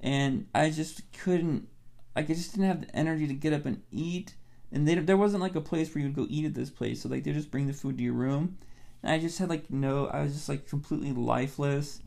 [0.00, 1.68] and I just couldn't.
[2.16, 4.34] Like I just didn't have the energy to get up and eat.
[4.70, 7.02] And they, there wasn't like a place where you would go eat at this place,
[7.02, 8.58] so like they just bring the food to your room.
[9.02, 12.00] And I just had like no, I was just like completely lifeless,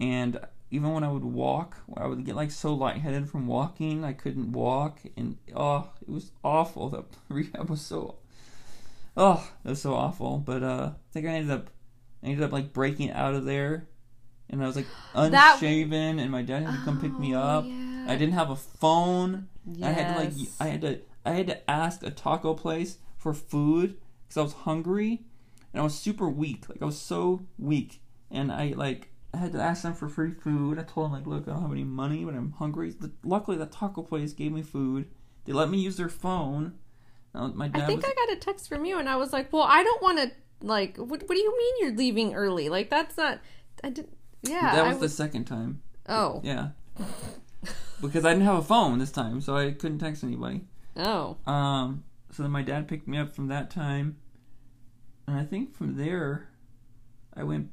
[0.00, 0.38] and
[0.72, 4.04] even when I would walk, I would get like so lightheaded from walking.
[4.04, 6.88] I couldn't walk, and oh, it was awful.
[6.88, 8.16] The rehab was so,
[9.14, 10.38] oh, it was so awful.
[10.38, 11.68] But uh, I think I ended up,
[12.22, 13.88] I ended up like breaking out of there,
[14.48, 17.40] and I was like That- unshaven, and my dad had to come pick me Oh,
[17.40, 17.64] up.
[17.66, 18.06] yeah.
[18.08, 19.48] I didn't have a phone.
[19.66, 19.88] Yes.
[19.88, 23.32] I had to like, I had to, I had to ask a taco place for
[23.34, 23.96] food
[24.26, 25.22] because I was hungry,
[25.72, 26.68] and I was super weak.
[26.68, 28.00] Like I was so weak,
[28.30, 30.78] and I like I had to ask them for free food.
[30.78, 32.92] I told them like, look, I don't have any money, but I'm hungry.
[33.24, 35.08] Luckily, the taco place gave me food.
[35.44, 36.74] They let me use their phone.
[37.34, 39.50] My dad I think was, I got a text from you, and I was like,
[39.52, 40.30] "Well, I don't want to
[40.62, 40.96] like.
[40.96, 42.68] What, what do you mean you're leaving early?
[42.68, 43.40] Like that's not.
[43.82, 44.08] I did.
[44.42, 44.74] Yeah.
[44.74, 45.82] that I was the second time.
[46.08, 46.40] Oh.
[46.42, 46.70] Yeah,
[48.00, 50.62] because I didn't have a phone this time, so I couldn't text anybody.
[50.96, 51.36] Oh.
[51.46, 54.16] Um, so then my dad picked me up from that time,
[55.26, 56.48] and I think from there,
[57.34, 57.70] I went.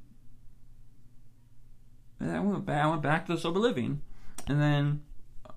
[2.21, 2.83] I went back.
[2.83, 4.01] I went back to sober living,
[4.47, 5.01] and then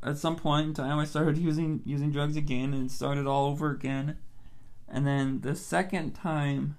[0.02, 3.70] at some point in time, I started using using drugs again, and started all over
[3.70, 4.16] again.
[4.88, 6.76] And then the second time,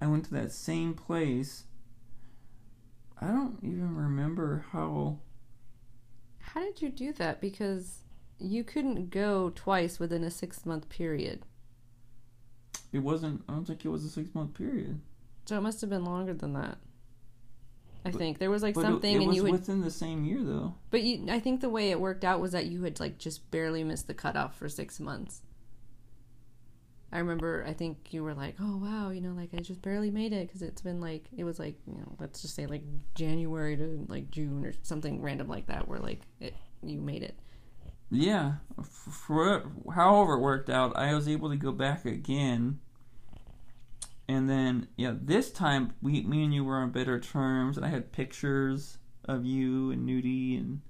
[0.00, 1.64] I went to that same place.
[3.20, 5.18] I don't even remember how.
[6.38, 7.40] How did you do that?
[7.40, 8.00] Because
[8.38, 11.42] you couldn't go twice within a six month period.
[12.92, 13.42] It wasn't.
[13.48, 15.00] I don't think it was a six month period.
[15.46, 16.78] So it must have been longer than that.
[18.04, 19.52] I But- think there was like But it- something, it, and was you would.
[19.52, 20.74] within the same year though.
[20.90, 23.50] But you, I think the way it worked out was that you had like just
[23.50, 25.42] barely missed the cutoff for six months.
[27.16, 27.64] I remember.
[27.66, 30.46] I think you were like, "Oh wow, you know, like I just barely made it
[30.46, 32.82] because it's been like it was like you know, let's just say like
[33.14, 37.38] January to like June or something random like that, where like it you made it."
[38.10, 39.64] Yeah, for
[39.94, 42.80] however it worked out, I was able to go back again,
[44.28, 47.88] and then yeah, this time we, me and you were on better terms, and I
[47.88, 50.82] had pictures of you and Nudie, and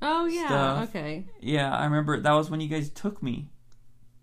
[0.00, 0.88] Oh yeah, Stuff.
[0.88, 1.26] okay.
[1.40, 3.50] yeah, I remember that was when you guys took me,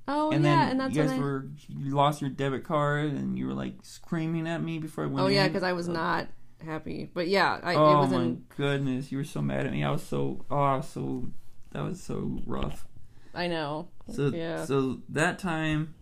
[0.08, 1.20] Oh and yeah, then and that's you guys I.
[1.20, 5.08] were you lost your debit card, and you were like screaming at me before I
[5.08, 5.20] went.
[5.20, 5.94] Oh yeah, because I was oh.
[5.94, 6.28] not
[6.64, 7.10] happy.
[7.14, 8.46] But yeah, I, oh it was my in.
[8.56, 9.84] goodness, you were so mad at me.
[9.84, 11.30] I was so oh, I was so
[11.72, 12.88] that was so rough.
[13.34, 13.90] I know.
[14.10, 14.64] So yeah.
[14.64, 15.94] so that time,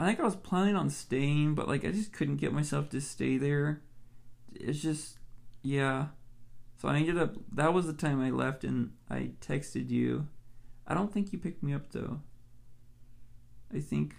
[0.00, 3.00] I think I was planning on staying, but like I just couldn't get myself to
[3.00, 3.82] stay there.
[4.54, 5.18] It's just
[5.62, 6.06] yeah.
[6.78, 7.36] So I ended up.
[7.52, 10.26] That was the time I left, and I texted you.
[10.86, 12.20] I don't think you picked me up though.
[13.74, 14.14] I think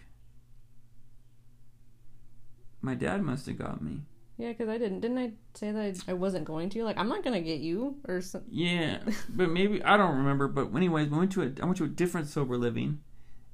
[2.81, 4.01] my dad must have got me.
[4.38, 5.01] Yeah, because I didn't.
[5.01, 6.84] Didn't I say that I, I wasn't going to?
[6.84, 8.49] Like, I'm not gonna get you or something.
[8.51, 8.99] Yeah,
[9.30, 10.47] but maybe I don't remember.
[10.47, 12.99] But anyways, we went to a I went to a different sober living,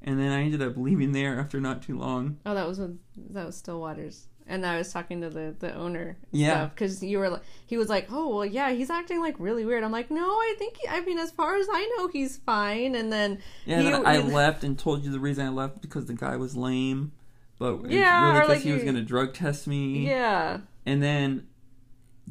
[0.02, 2.38] and then I ended up leaving there after not too long.
[2.46, 2.98] Oh, that was with
[3.32, 6.18] that was Stillwaters, and I was talking to the the owner.
[6.32, 6.66] Yeah.
[6.66, 9.84] because you were like, he was like, oh well, yeah, he's acting like really weird.
[9.84, 12.96] I'm like, no, I think he, I mean, as far as I know, he's fine.
[12.96, 15.82] And then Yeah, he- then I he- left and told you the reason I left
[15.82, 17.12] because the guy was lame,
[17.60, 20.06] but Yeah, really because like he was going to drug test me.
[20.08, 21.46] yeah, And then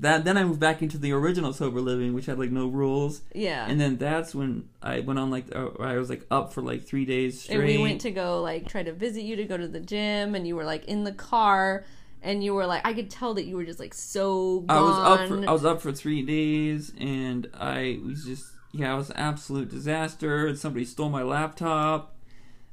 [0.01, 3.23] that then I moved back into the original sober living, which had like no rules.
[3.35, 3.67] yeah.
[3.69, 6.85] And then that's when I went on like uh, I was like up for like
[6.85, 7.57] three days straight.
[7.59, 10.37] And we went to go like try to visit you to go to the gym,
[10.37, 11.85] and you were like in the car,
[12.23, 14.77] and you were like, I could tell that you were just like so gone.
[14.77, 18.95] I was up for I was up for three days, and I was just yeah,
[18.95, 20.47] it was an absolute disaster.
[20.47, 22.17] And somebody stole my laptop,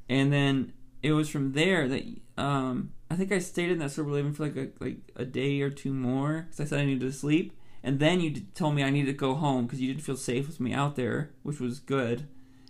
[0.08, 2.02] and then it was from there that
[2.36, 5.60] um I think I stayed in that sober living for like a like a day
[5.60, 8.82] or two more because I said I needed to sleep, and then you told me
[8.82, 11.60] I needed to go home because you didn't feel safe with me out there, which
[11.60, 12.26] was good.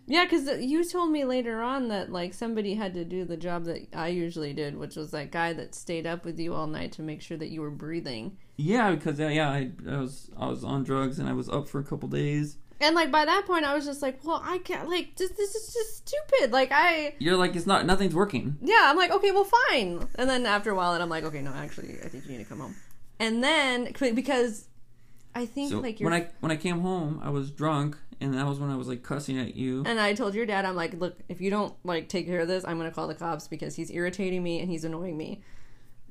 [0.06, 3.64] Yeah, because you told me later on that like somebody had to do the job
[3.64, 6.92] that I usually did, which was that guy that stayed up with you all night
[6.92, 8.36] to make sure that you were breathing.
[8.56, 11.68] Yeah, because uh, yeah, I, I was I was on drugs and I was up
[11.68, 12.56] for a couple days.
[12.80, 14.88] And like by that point, I was just like, well, I can't.
[14.88, 16.52] Like this, this is just stupid.
[16.52, 18.58] Like I, You're like it's not nothing's working.
[18.60, 20.06] yeah, I'm like, okay, well, fine.
[20.16, 22.44] And then after a while, and I'm like, okay, no, actually, I think you need
[22.44, 22.76] to come home.
[23.18, 24.68] And then because
[25.34, 28.34] I think So like you're when I when I came home, I was drunk, and
[28.34, 29.82] that was when I was like cussing at you.
[29.86, 32.48] And I told your dad, I'm like, look, if you don't like take care of
[32.48, 35.42] this, I'm gonna call the cops because he's irritating me and he's annoying me.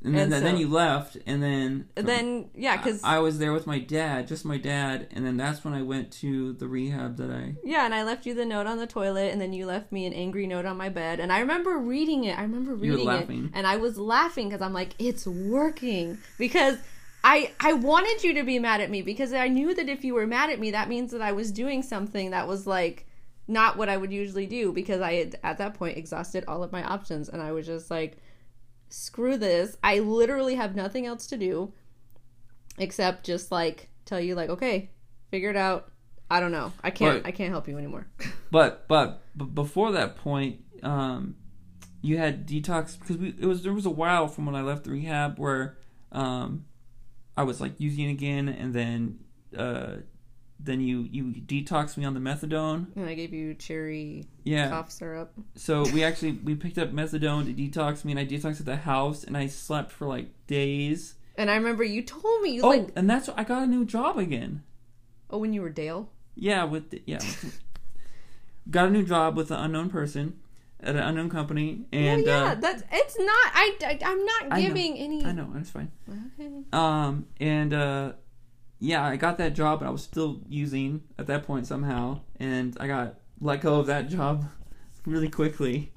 [0.04, 3.54] and then And then you left, and then then yeah, because I, I was there
[3.54, 7.18] with my dad, just my dad, and then that's when I went to the rehab
[7.18, 7.56] that I.
[7.64, 10.06] Yeah, and I left you the note on the toilet, and then you left me
[10.06, 11.20] an angry note on my bed.
[11.20, 12.38] And I remember reading it.
[12.38, 16.20] I remember You were reading it, and I was laughing because I'm like, it's working
[16.38, 16.78] because.
[17.26, 20.14] I, I wanted you to be mad at me because I knew that if you
[20.14, 23.08] were mad at me, that means that I was doing something that was like
[23.48, 26.72] not what I would usually do because I had at that point exhausted all of
[26.72, 28.18] my options and I was just like,
[28.90, 29.76] screw this.
[29.84, 31.74] I literally have nothing else to do
[32.78, 34.92] except just like tell you like, okay,
[35.32, 35.92] figure it out.
[36.30, 36.74] I don't know.
[36.84, 38.08] I can't But- I can't help you anymore.
[38.52, 41.36] But but but before that point, um,
[42.02, 44.86] you had detox because we it was there was a while from when I left
[44.86, 45.78] the rehab where
[46.12, 46.64] um,
[47.38, 49.20] I was like using again, and then
[49.58, 49.98] uh,
[50.60, 52.88] then you you detoxed me on the methadone.
[52.96, 54.70] And I gave you cherry Yeah.
[54.70, 55.32] cough syrup.
[55.56, 58.78] So we actually we picked up methadone to detox me, and I detoxed at the
[58.78, 61.16] house, and I slept for like days.
[61.38, 63.84] And I remember you told me you Oh, like and that's I got a new
[63.86, 64.64] job again.
[65.30, 66.10] oh when you were Dale.
[66.38, 67.20] Yeah, with the, yeah,
[68.70, 70.40] got a new job with an unknown person
[70.86, 73.28] at an unknown company, and well, yeah, uh, that's it's not.
[73.54, 74.68] I, I am not I know.
[74.68, 75.26] giving any.
[75.26, 75.92] I know it's fine.
[76.10, 76.50] Okay.
[76.72, 78.14] Um, and uh,
[78.80, 82.78] yeah, I got that job, and I was still using at that point somehow, and
[82.80, 84.46] I got let go of that job
[85.06, 85.92] really quickly.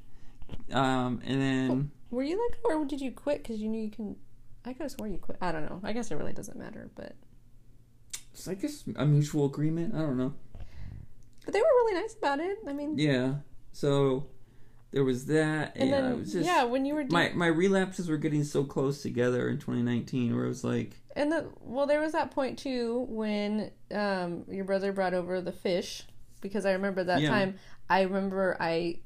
[0.72, 4.16] Um, and then Were you like, or did you quit because you knew you can?
[4.64, 5.38] I could have swore you quit.
[5.40, 5.80] I don't know.
[5.84, 7.14] I guess it really doesn't matter, but
[8.32, 8.64] it's like
[8.96, 9.94] a mutual agreement.
[9.94, 10.34] I don't know.
[11.44, 12.58] but they were really nice about it.
[12.66, 13.34] I mean, Yeah.
[13.72, 14.26] So
[14.90, 17.46] there was that, and yeah, then it was just yeah, when you were my my
[17.46, 21.00] relapses were getting so close together in 2019, where it was like.
[21.16, 25.52] And the well, there was that point too when um your brother brought over the
[25.52, 26.04] fish
[26.40, 27.28] because I remember that Yeah.
[27.30, 27.56] time.
[27.90, 29.00] I remember I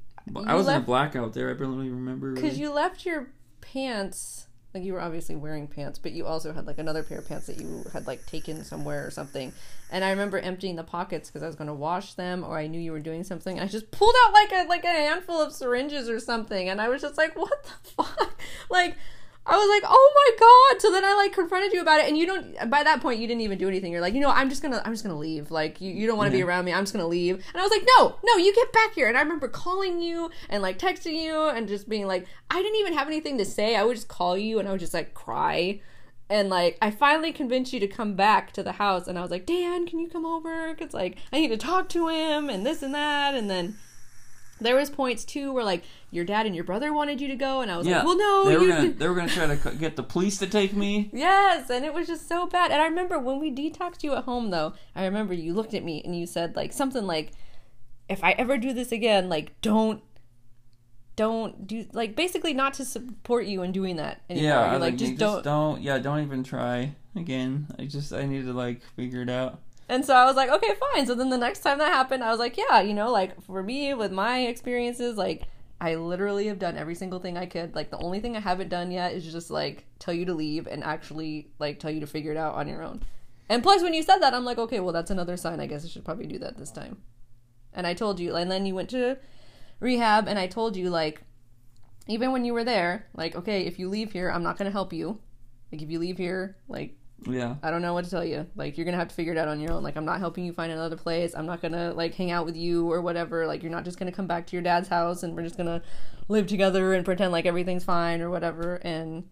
[0.45, 1.49] I was in left- a blackout there.
[1.49, 2.31] I barely remember.
[2.33, 2.61] because Really.
[2.61, 3.29] you left your
[3.61, 7.27] pants like you were obviously wearing pants, but you also had like another pair of
[7.27, 9.53] pants that you had like taken somewhere or something.
[9.91, 12.67] And I remember emptying the pockets because I was going to wash them, or I
[12.67, 13.59] knew you were doing something.
[13.59, 16.89] I just pulled out like a like a handful of syringes or something, and I
[16.89, 18.39] was just like, "What the fuck?"
[18.69, 18.97] Like.
[19.45, 22.17] I was like, "Oh my god!" So then I like confronted you about it, and
[22.17, 22.69] you don't.
[22.69, 23.91] By that point, you didn't even do anything.
[23.91, 25.51] You're like, you know, I'm just gonna, I'm just gonna leave.
[25.51, 26.73] Like, you, you don't want to be around me.
[26.73, 27.35] I'm just gonna leave.
[27.35, 29.07] And I was like, no, no, you get back here.
[29.09, 32.79] And I remember calling you and like texting you and just being like, I didn't
[32.79, 33.75] even have anything to say.
[33.75, 35.81] I would just call you and I would just like cry.
[36.29, 39.29] And like, I finally convinced you to come back to the house, and I was
[39.29, 40.73] like, Dan, can you come over?
[40.73, 43.35] Cause like, I need to talk to him and this and that.
[43.35, 43.75] And then
[44.61, 45.83] there was points too where like
[46.13, 47.97] your dad and your brother wanted you to go, and I was yeah.
[47.97, 50.47] like, well, no, they were gonna they were gonna try to get the police to
[50.47, 51.09] take me.
[51.23, 52.71] Yes, and it was just so bad.
[52.71, 54.73] And I remember when we detoxed you at home, though.
[54.95, 57.31] I remember you looked at me and you said like something like,
[58.07, 60.03] "If I ever do this again, like don't,
[61.15, 64.49] don't do like basically not to support you in doing that anymore.
[64.49, 65.81] Yeah, You're like like, just don't." don't.
[65.81, 67.67] Yeah, don't even try again.
[67.79, 69.59] I just I need to like figure it out.
[69.89, 71.05] And so I was like, okay, fine.
[71.05, 73.61] So then the next time that happened, I was like, yeah, you know, like for
[73.61, 75.43] me with my experiences, like
[75.83, 77.75] I literally have done every single thing I could.
[77.75, 80.65] Like the only thing I haven't done yet is just like tell you to leave
[80.65, 83.03] and actually like tell you to figure it out on your own.
[83.49, 85.59] And plus, when you said that, I'm like, okay, well, that's another sign.
[85.59, 87.01] I guess I should probably do that this time.
[87.73, 89.17] And I told you, and then you went to
[89.81, 91.21] rehab, and I told you, like,
[92.07, 94.71] even when you were there, like, okay, if you leave here, I'm not going to
[94.71, 95.19] help you.
[95.69, 96.95] Like, if you leave here, like,
[97.27, 97.55] Yeah.
[97.63, 98.47] I don't know what to tell you.
[98.55, 99.83] Like you're gonna have to figure it out on your own.
[99.83, 101.33] Like I'm not helping you find another place.
[101.35, 103.47] I'm not gonna like hang out with you or whatever.
[103.47, 105.81] Like you're not just gonna come back to your dad's house and we're just gonna
[106.27, 108.75] live together and pretend like everything's fine or whatever.
[108.75, 109.23] And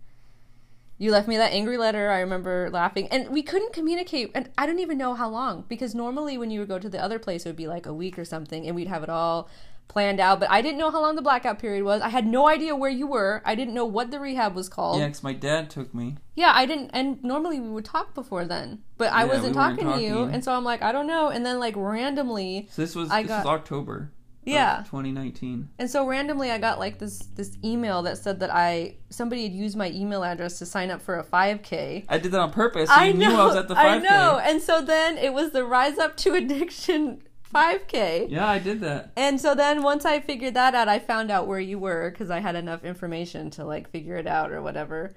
[1.02, 2.12] you left me that angry letter.
[2.12, 4.30] I remember laughing, and we couldn't communicate.
[4.36, 7.04] And I don't even know how long because normally when you would go to the
[7.04, 9.50] other place, it would be like a week or something, and we'd have it all
[9.92, 10.40] planned out.
[10.40, 12.02] But I didn't know how long the blackout period was.
[12.02, 13.42] I had no idea where you were.
[13.46, 15.00] I didn't know what the rehab was called.
[15.00, 16.18] Yeah, 'cause my dad took me.
[16.36, 19.62] Yeah, I didn't, and normally we would talk before then, but I Yeah, wasn't we
[19.62, 22.68] weren't talking to you, and so I'm like, I don't know, and then like randomly,
[22.72, 24.12] So this was I this got- was October.
[24.44, 24.78] Yeah.
[24.90, 25.70] 2019.
[25.78, 29.52] and so randomly I got like this this email that said that I somebody had
[29.52, 32.06] used my email address to sign up for a 5K.
[32.10, 32.90] I did that on purpose.
[32.90, 33.86] So I know, knew I was at the 5K.
[33.86, 37.22] I know, and so then it was the Rise Up to Addiction
[37.54, 38.30] 5K.
[38.30, 39.12] Yeah, I did that.
[39.16, 42.30] And so then once I figured that out, I found out where you were because
[42.30, 45.16] I had enough information to like figure it out or whatever.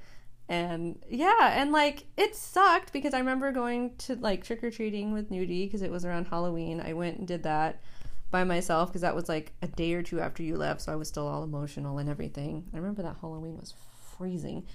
[0.49, 5.13] And yeah, and like it sucked because I remember going to like trick or treating
[5.13, 6.83] with Nudie because it was around Halloween.
[6.85, 7.81] I went and did that
[8.31, 10.97] by myself because that was like a day or two after you left, so I
[10.97, 12.65] was still all emotional and everything.
[12.75, 13.75] I remember that Halloween was
[14.19, 14.67] freezing.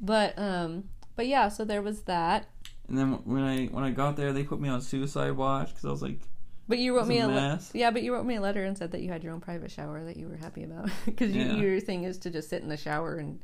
[0.00, 0.84] But um
[1.16, 2.48] but yeah, so there was that.
[2.88, 5.84] And then when I when I got there, they put me on suicide watch because
[5.84, 6.20] I was like,
[6.66, 8.92] But you wrote me a le- yeah, but you wrote me a letter and said
[8.92, 11.52] that you had your own private shower that you were happy about because Yeah.
[11.54, 13.38] you, your thing is to just sit in the shower and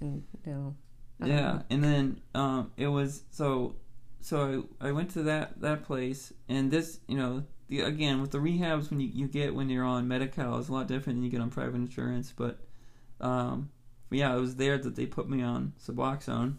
[0.00, 0.76] and you know
[1.24, 3.74] Yeah, and then um, it was so
[4.20, 8.30] so I, I went to that that place, and this you know the again with
[8.30, 11.24] the rehabs when you, you get when you're on Medi-Cal is a lot different than
[11.24, 12.58] you get on private insurance, but
[13.20, 13.70] um,
[14.08, 16.58] but yeah, it was there that they put me on Suboxone.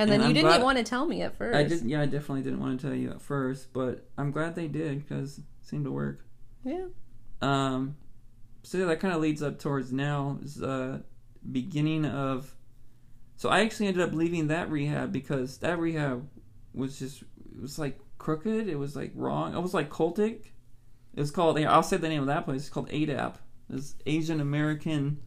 [0.00, 1.56] And then And you I'm didn't glad- want to tell me at first.
[1.56, 4.54] I did, yeah, I definitely didn't want to tell you at first, but I'm glad
[4.54, 6.24] they did because it seemed to work.
[6.64, 6.86] Yeah.
[7.42, 7.96] Um,
[8.62, 11.00] so yeah, that kind of leads up towards now is uh,
[11.50, 12.54] beginning of.
[13.36, 16.28] So I actually ended up leaving that rehab because that rehab
[16.74, 18.68] was just it was like crooked.
[18.68, 19.54] It was like wrong.
[19.54, 20.46] It was like cultic.
[21.14, 21.58] It was called.
[21.58, 22.60] I'll say the name of that place.
[22.60, 23.36] It's called ADAP.
[23.70, 25.22] It's Asian American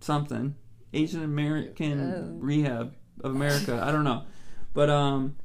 [0.00, 0.54] something.
[0.92, 2.28] Asian American Uh.
[2.38, 3.80] Rehab of America.
[3.82, 4.24] I don't know,
[4.74, 5.36] but um,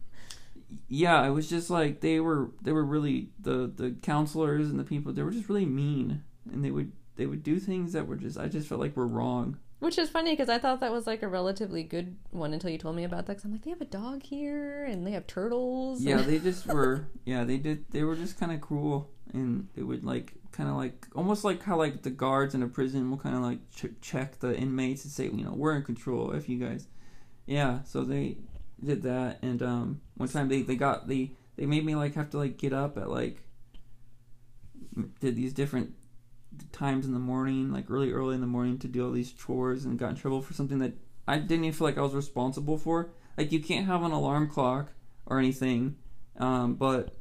[0.87, 4.83] yeah, it was just like they were they were really the the counselors and the
[4.83, 8.15] people they were just really mean and they would they would do things that were
[8.15, 9.57] just I just felt like were wrong.
[9.79, 12.77] Which is funny because I thought that was like a relatively good one until you
[12.77, 13.33] told me about that.
[13.33, 16.01] Because I'm like, they have a dog here and they have turtles.
[16.01, 19.83] Yeah, they just were yeah they did they were just kind of cruel and they
[19.83, 23.17] would like kind of like almost like how like the guards in a prison will
[23.17, 26.47] kind of like ch- check the inmates and say you know we're in control if
[26.47, 26.87] you guys
[27.45, 28.37] yeah so they
[28.83, 32.29] did that and um one time they they got they they made me like have
[32.29, 33.41] to like get up at like
[35.19, 35.93] did these different
[36.71, 39.85] times in the morning like early early in the morning to do all these chores
[39.85, 40.93] and got in trouble for something that
[41.27, 43.11] I didn't even feel like I was responsible for.
[43.37, 44.91] Like you can't have an alarm clock
[45.25, 45.95] or anything
[46.37, 47.15] um but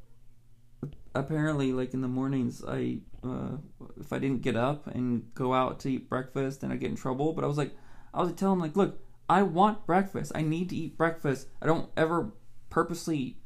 [1.14, 3.56] apparently like in the mornings i uh,
[4.00, 6.96] if i didn't get up and go out to eat breakfast then i get in
[6.96, 7.72] trouble but i was like
[8.14, 8.98] i was telling like look
[9.32, 12.32] i want breakfast i need to eat breakfast i don't ever
[12.70, 13.36] purposely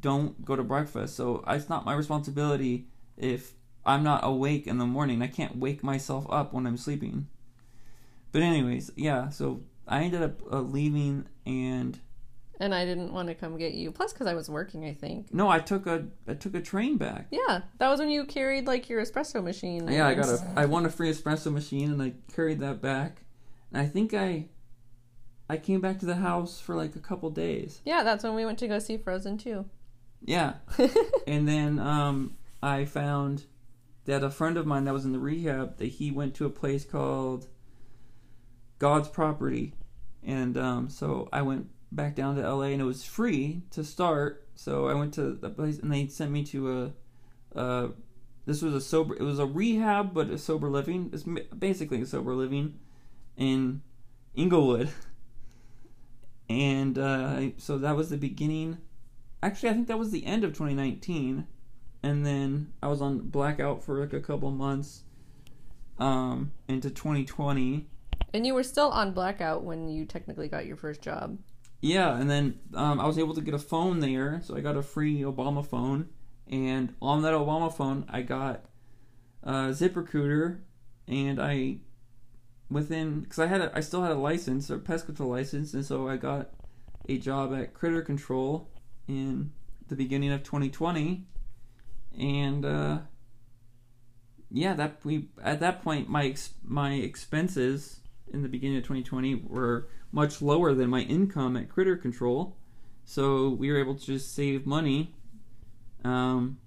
[0.00, 2.86] don't go to breakfast so it's not my responsibility
[3.16, 3.52] if
[3.86, 7.26] i'm not awake in the morning i can't wake myself up when i'm sleeping
[8.32, 12.00] but anyways yeah so i ended up uh, leaving and
[12.60, 13.92] And I didn't want to come get you.
[13.92, 15.32] Plus, because I was working, I think.
[15.32, 15.96] no i took a
[16.26, 19.86] i took a train back Yeah, that was when you carried like your espresso machine.
[19.88, 20.38] Yeah, I got a.
[20.56, 23.22] I won a free espresso machine, and I carried that back.
[23.70, 24.46] And I think I,
[25.48, 27.80] I came back to the house for like a couple days.
[27.84, 29.64] Yeah, that's when we went to go see Frozen II.
[30.24, 30.54] Yeah,
[31.26, 33.44] and then um, I found
[34.04, 36.50] that a friend of mine that was in the rehab that he went to a
[36.50, 37.46] place called
[38.78, 39.74] God's Property,
[40.22, 44.46] and um, so I went back down to LA, and it was free to start.
[44.54, 46.92] So I went to the place, and they sent me to
[47.54, 47.58] a.
[47.58, 47.88] Uh,
[48.46, 49.14] this was a sober.
[49.14, 51.10] It was a rehab, but a sober living.
[51.12, 52.78] It's basically a sober living
[53.36, 53.82] in
[54.34, 54.90] Inglewood,
[56.48, 58.78] and uh, so that was the beginning.
[59.42, 61.46] Actually, I think that was the end of 2019,
[62.02, 65.04] and then I was on blackout for like a couple months,
[65.98, 67.86] um, into 2020.
[68.34, 71.38] And you were still on blackout when you technically got your first job.
[71.80, 74.76] Yeah, and then um, I was able to get a phone there, so I got
[74.76, 76.08] a free Obama phone,
[76.50, 78.64] and on that Obama phone, I got
[79.44, 80.58] uh, ZipRecruiter,
[81.06, 81.78] and I
[82.70, 85.84] within because I had a, I still had a license, a pest control license, and
[85.84, 86.50] so I got
[87.08, 88.70] a job at Critter Control
[89.06, 89.52] in
[89.88, 91.26] the beginning of 2020,
[92.18, 92.98] and uh,
[94.50, 98.00] yeah, that we at that point my my expenses
[98.30, 102.56] in the beginning of 2020 were much lower than my income at Critter Control,
[103.04, 105.14] so we were able to just save money.
[106.04, 106.58] Um,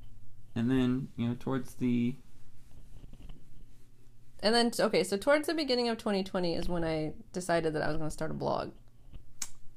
[0.55, 2.15] and then you know towards the
[4.43, 7.87] And then, okay, so towards the beginning of 2020 is when I decided that I
[7.87, 8.71] was going to start a blog.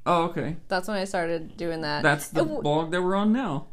[0.06, 2.02] oh okay That's when I started doing that.
[2.02, 3.66] that's the w- blog that we're on now.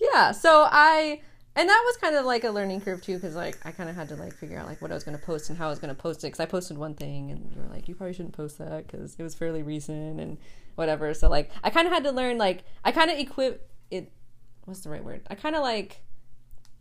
[0.00, 1.20] Yeah, so I
[1.54, 3.94] and that was kind of like a learning curve too because like I kind of
[3.94, 5.70] had to like figure out like what I was going to post and how I
[5.70, 7.94] was going to post it because I posted one thing and you were like you
[7.94, 10.38] probably shouldn't post that because it was fairly recent and
[10.76, 11.12] whatever.
[11.14, 14.10] So like I kind of had to learn like I kind of equip it.
[14.64, 15.22] What's the right word?
[15.30, 16.02] I kind of like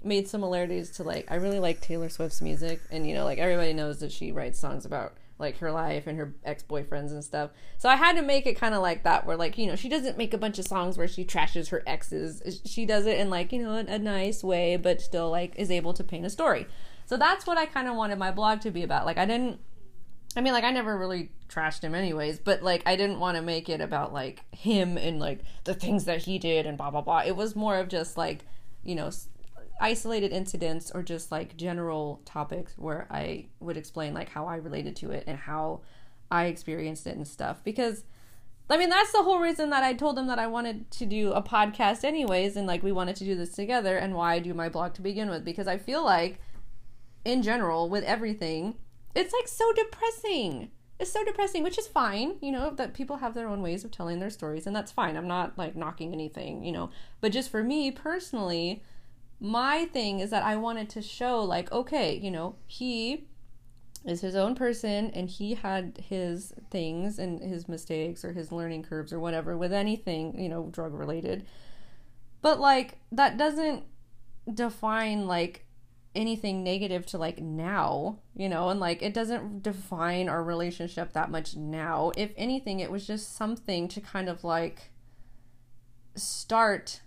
[0.04, 3.74] made similarities to like I really like Taylor Swift's music and you know like everybody
[3.74, 7.50] knows that she writes songs about like her life and her ex-boyfriends and stuff.
[7.80, 9.90] So I had to make it kind of like that where like, you know, she
[9.90, 12.62] doesn't make a bunch of songs where she trashes her exes.
[12.64, 15.72] She does it in like, you know, a, a nice way but still like is
[15.72, 16.68] able to paint a story.
[17.08, 19.08] So that's what I kind of wanted my blog to be about.
[19.08, 19.60] Like I didn't
[20.36, 23.42] I mean, like, I never really trashed him, anyways, but like, I didn't want to
[23.42, 27.02] make it about like him and like the things that he did and blah blah
[27.02, 27.24] blah.
[27.26, 28.46] It was more of just like,
[28.84, 29.12] you know,
[29.82, 34.96] isolated incidents or just like general topics where I would explain like how I related
[34.98, 35.82] to it and how
[36.30, 37.64] I experienced it and stuff.
[37.64, 38.04] Because,
[38.70, 41.34] I mean, that's the whole reason that I told him that I wanted to do
[41.34, 44.54] a podcast, anyways, and like we wanted to do this together and why I do
[44.54, 45.44] my blog to begin with.
[45.44, 46.40] Because I feel like,
[47.26, 48.76] in general, with everything,
[49.14, 50.70] it's like so depressing.
[51.02, 53.90] it's so depressing, which is fine, you know, that people have their own ways of
[53.90, 55.18] telling their stories, and that's fine.
[55.18, 56.92] I'm not like knocking anything, you know.
[57.20, 58.84] But just for me personally,
[59.42, 63.28] my thing is that I wanted to show, like, okay, you know, he
[64.06, 68.84] is his own person and he had his things and his mistakes or his learning
[68.84, 71.46] curves or whatever with anything, you know, drug related.
[72.42, 73.84] But like that doesn't
[74.52, 75.66] define like
[76.14, 81.32] anything negative to like now, you know, and like it doesn't define our relationship that
[81.32, 82.12] much now.
[82.16, 84.92] If anything, it was just something to kind of like
[86.16, 87.02] start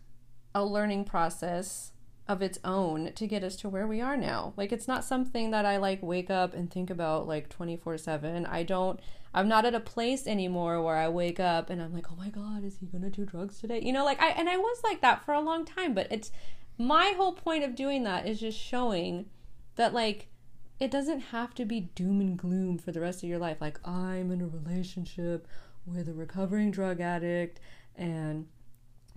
[0.54, 1.92] a learning process
[2.26, 4.54] of its own to get us to where we are now.
[4.56, 8.46] Like it's not something that I like wake up and think about like 24/7.
[8.46, 8.98] I don't
[9.34, 12.30] I'm not at a place anymore where I wake up and I'm like, "Oh my
[12.30, 14.80] god, is he going to do drugs today?" You know, like I and I was
[14.82, 16.30] like that for a long time, but it's
[16.78, 19.26] my whole point of doing that is just showing
[19.76, 20.28] that like
[20.80, 23.58] it doesn't have to be doom and gloom for the rest of your life.
[23.60, 25.46] Like I'm in a relationship
[25.86, 27.60] with a recovering drug addict
[27.96, 28.46] and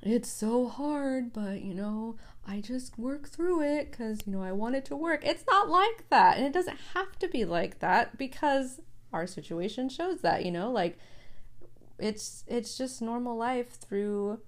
[0.01, 4.51] it's so hard, but you know, I just work through it because, you know, I
[4.51, 5.25] want it to work.
[5.25, 6.37] It's not like that.
[6.37, 8.79] And it doesn't have to be like that because
[9.11, 10.97] our situation shows that, you know, like
[11.99, 14.39] it's it's just normal life through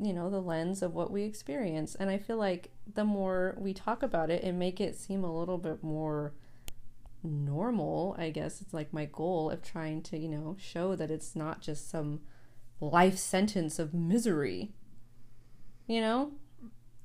[0.00, 3.74] you know the lens of what we experience and i feel like the more we
[3.74, 6.32] talk about it and make it seem a little bit more
[7.22, 11.36] normal i guess it's like my goal of trying to you know show that it's
[11.36, 12.20] not just some
[12.82, 14.72] life sentence of misery.
[15.86, 16.32] You know?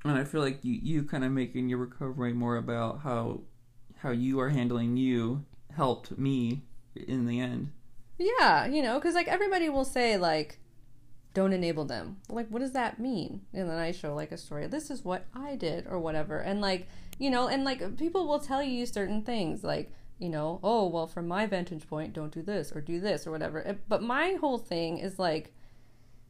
[0.03, 3.41] And I feel like you, you kind of making your recovery more about how
[3.97, 5.43] how you are handling you
[5.75, 6.63] helped me
[6.95, 7.71] in the end.
[8.17, 10.59] Yeah, you know, because like everybody will say like,
[11.33, 12.17] don't enable them.
[12.29, 13.41] Like, what does that mean?
[13.53, 14.67] And then I show like a story.
[14.67, 16.39] This is what I did or whatever.
[16.39, 16.87] And like,
[17.19, 21.07] you know, and like people will tell you certain things like, you know, oh well,
[21.07, 23.77] from my vantage point, don't do this or do this or whatever.
[23.87, 25.53] But my whole thing is like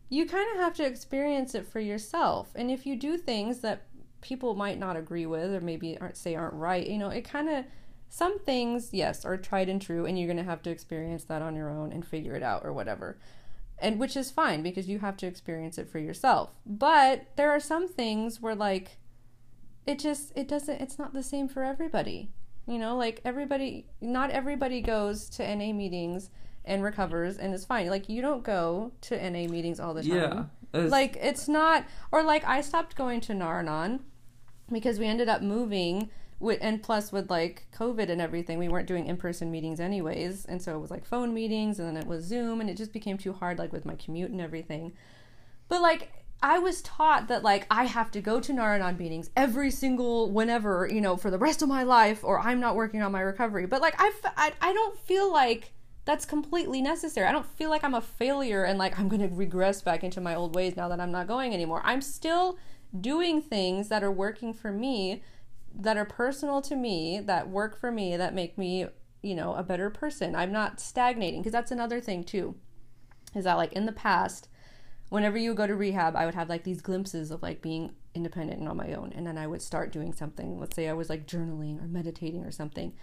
[0.10, 2.50] you kind of have to experience it for yourself.
[2.56, 3.84] And if you do things that
[4.22, 7.50] people might not agree with or maybe aren't say aren't right, you know, it kind
[7.50, 7.66] of
[8.10, 11.42] some things, yes, are tried and true and you're going to have to experience that
[11.42, 13.18] on your own and figure it out or whatever.
[13.80, 16.52] And which is fine because you have to experience it for yourself.
[16.66, 18.98] But there are some things where like
[19.86, 22.32] it just it doesn't it's not the same for everybody.
[22.66, 26.30] You know, like everybody not everybody goes to NA meetings
[26.68, 27.88] and recovers and is fine.
[27.88, 30.50] Like you don't go to NA meetings all the time.
[30.74, 30.82] Yeah.
[30.82, 34.02] Like it's not or like I stopped going to Nar-Anon
[34.72, 38.88] because we ended up moving with, and plus with like COVID and everything, we weren't
[38.88, 42.26] doing in-person meetings anyways, and so it was like phone meetings and then it was
[42.26, 44.94] Zoom and it just became too hard like with my commute and everything.
[45.70, 46.12] But like
[46.42, 50.88] I was taught that like I have to go to Nar-Anon meetings every single whenever,
[50.92, 53.66] you know, for the rest of my life or I'm not working on my recovery.
[53.66, 55.74] But like I I, I don't feel like
[56.08, 57.28] that's completely necessary.
[57.28, 60.22] I don't feel like I'm a failure and like I'm going to regress back into
[60.22, 61.82] my old ways now that I'm not going anymore.
[61.84, 62.58] I'm still
[63.00, 65.22] doing things that are working for me,
[65.76, 68.88] that are personal to me, that work for me, that make me,
[69.22, 70.34] you know, a better person.
[70.34, 72.56] I'm not stagnating because that's another thing too.
[73.36, 74.48] Is that like in the past,
[75.10, 78.62] whenever you go to rehab, I would have like these glimpses of like being independent
[78.62, 79.12] and on my own.
[79.14, 80.58] And then I would start doing something.
[80.58, 82.94] Let's say I was like journaling or meditating or something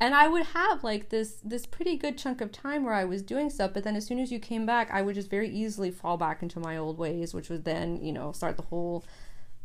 [0.00, 3.22] and i would have like this this pretty good chunk of time where i was
[3.22, 5.90] doing stuff but then as soon as you came back i would just very easily
[5.90, 9.04] fall back into my old ways which would then you know start the whole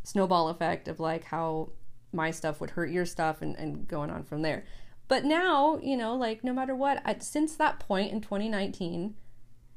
[0.03, 1.69] snowball effect of like how
[2.13, 4.65] my stuff would hurt your stuff and, and going on from there.
[5.07, 9.15] But now you know like no matter what I, since that point in 2019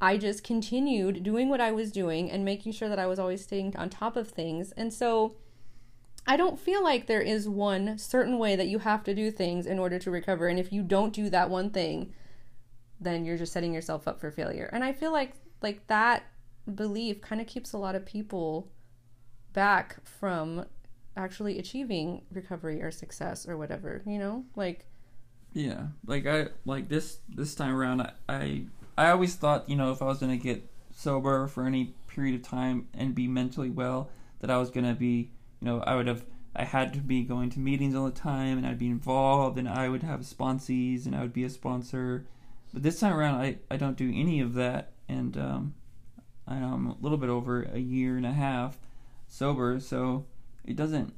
[0.00, 3.42] i just continued doing what i was doing and making sure that i was always
[3.42, 4.72] staying on top of things.
[4.72, 5.36] And so
[6.26, 9.66] I don't feel like there is one certain way that you have to do things
[9.66, 10.48] in order to recover.
[10.48, 12.14] And if you don't do that one thing,
[12.98, 14.70] then you're just setting yourself up for failure.
[14.72, 16.24] And I feel like like that
[16.72, 18.70] belief kind of keeps a lot of people
[19.52, 20.64] back from
[21.16, 24.44] actually achieving recovery or success or whatever, you know?
[24.56, 24.86] Like
[25.52, 28.64] yeah, like I like this this time around I I,
[28.96, 32.34] I always thought, you know, if I was going to get sober for any period
[32.34, 34.08] of time and be mentally well,
[34.40, 35.30] that I was going to be
[35.60, 36.24] you know, I would have
[36.56, 39.68] I had to be going to meetings all the time and I'd be involved and
[39.68, 42.26] I would have sponsees and I would be a sponsor.
[42.72, 45.74] But this time around I, I don't do any of that and um,
[46.46, 48.78] I'm a little bit over a year and a half
[49.26, 50.26] sober, so
[50.64, 51.14] it doesn't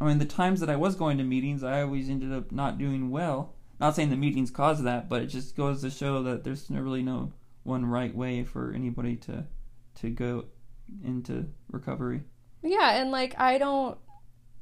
[0.00, 2.78] I mean the times that I was going to meetings I always ended up not
[2.78, 3.54] doing well.
[3.78, 7.02] Not saying the meetings caused that, but it just goes to show that there's really
[7.02, 7.32] no
[7.62, 9.44] one right way for anybody to
[9.96, 10.46] to go
[11.04, 12.22] into recovery.
[12.62, 13.98] Yeah, and like I don't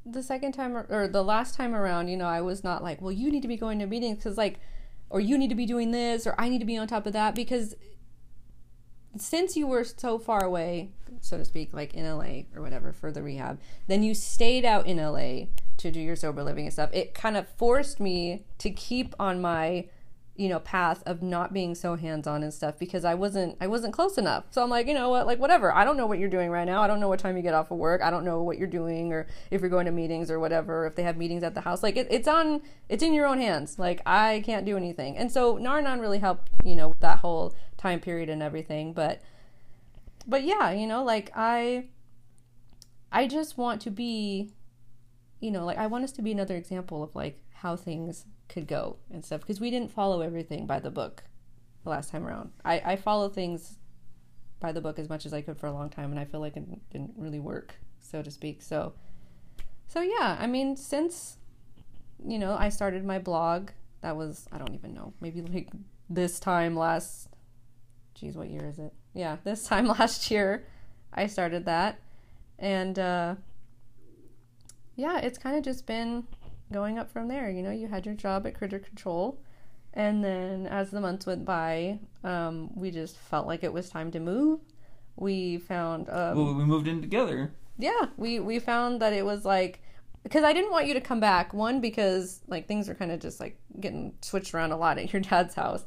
[0.07, 3.13] the second time or, the last time around, you know, I was not like, well,
[3.13, 4.61] you need to be going to meetings because like
[5.11, 7.13] or you need to be doing this or I need to be on top of
[7.13, 7.75] that because
[9.17, 13.11] since you were so far away, so to speak, like in LA or whatever for
[13.11, 15.47] the rehab, then you stayed out in LA
[15.79, 16.91] to do your sober living and stuff.
[16.93, 19.87] It kind of forced me to keep on my
[20.39, 23.93] you know path of not being so hands-on and stuff because i wasn't i wasn't
[23.93, 24.45] close enough.
[24.51, 25.27] So i'm like you know what?
[25.27, 25.75] Like whatever.
[25.75, 26.81] I don't know what you're doing right now.
[26.81, 28.01] I don't know what time you get off of work.
[28.01, 30.95] I don't know what you're doing or if you're going to meetings or whatever if
[30.95, 31.83] they have meetings at the house.
[31.83, 33.79] Like it, it's on it's in your own hands.
[33.79, 35.19] Like i can't do anything.
[35.19, 38.93] And so Nar-Anon really helped you know that whole time period and everything.
[38.93, 39.21] But
[40.29, 41.87] but yeah you know like i
[43.11, 44.53] i just want to be
[45.41, 48.67] you know like i want us to be another example of like how things could
[48.67, 51.23] go and stuff because we didn't follow everything by the book
[51.85, 52.51] the last time around.
[52.65, 53.79] I, I follow things
[54.61, 56.41] by the book as much as I could for a long time, and I feel
[56.41, 58.63] like it didn't really work, so to speak.
[58.63, 58.93] So,
[59.87, 61.37] so yeah, I mean, since
[62.27, 63.71] you know I started my blog,
[64.01, 65.69] that was I don't even know, maybe like
[66.11, 67.29] this time last.
[68.15, 68.93] Geez, what year is it?
[69.15, 70.67] Yeah, this time last year,
[71.15, 72.01] I started that,
[72.59, 73.35] and uh,
[74.97, 76.27] yeah, it's kind of just been
[76.73, 77.51] going up from there.
[77.51, 79.41] You know, you had your job at Critter Control,
[79.95, 84.11] and then as the months went by, um, we just felt like it was time
[84.13, 84.61] to move.
[85.17, 86.09] We found.
[86.09, 87.53] Um, well, we moved in together.
[87.79, 89.81] Yeah, we we found that it was like
[90.23, 91.55] because I didn't want you to come back.
[91.55, 95.13] One because like things are kind of just like getting switched around a lot at
[95.13, 95.85] your dad's house.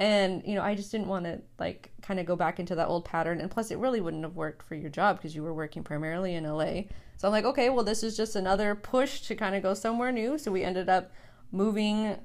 [0.00, 2.88] And you know, I just didn't want to like kind of go back into that
[2.88, 3.40] old pattern.
[3.40, 6.34] And plus, it really wouldn't have worked for your job because you were working primarily
[6.34, 6.82] in LA.
[7.16, 10.12] So I'm like, okay, well, this is just another push to kind of go somewhere
[10.12, 10.36] new.
[10.38, 11.12] So we ended up
[11.52, 12.16] moving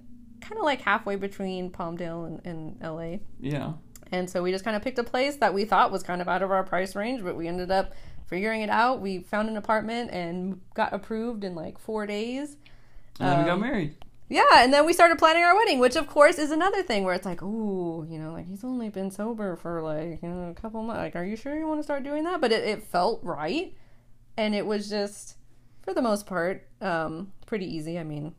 [0.42, 3.18] kind of like halfway between Palmdale and, and LA.
[3.40, 3.74] Yeah.
[4.12, 6.28] And so we just kind of picked a place that we thought was kind of
[6.28, 7.94] out of our price range, but we ended up
[8.28, 9.02] figuring it out.
[9.02, 12.58] We found an apartment and got approved in like four days.
[13.20, 13.96] And then um, we got Um, married.
[14.32, 17.16] Yeah, and then we started planning our wedding, which of course is another thing where
[17.16, 20.54] it's like, ooh, you know, like he's only been sober for like you know a
[20.54, 21.00] couple months.
[21.00, 22.40] Like, are you sure you want to start doing that?
[22.40, 23.74] But it, it felt right,
[24.38, 25.36] and it was just,
[25.82, 28.00] for the most part, um, pretty easy.
[28.00, 28.34] I mean,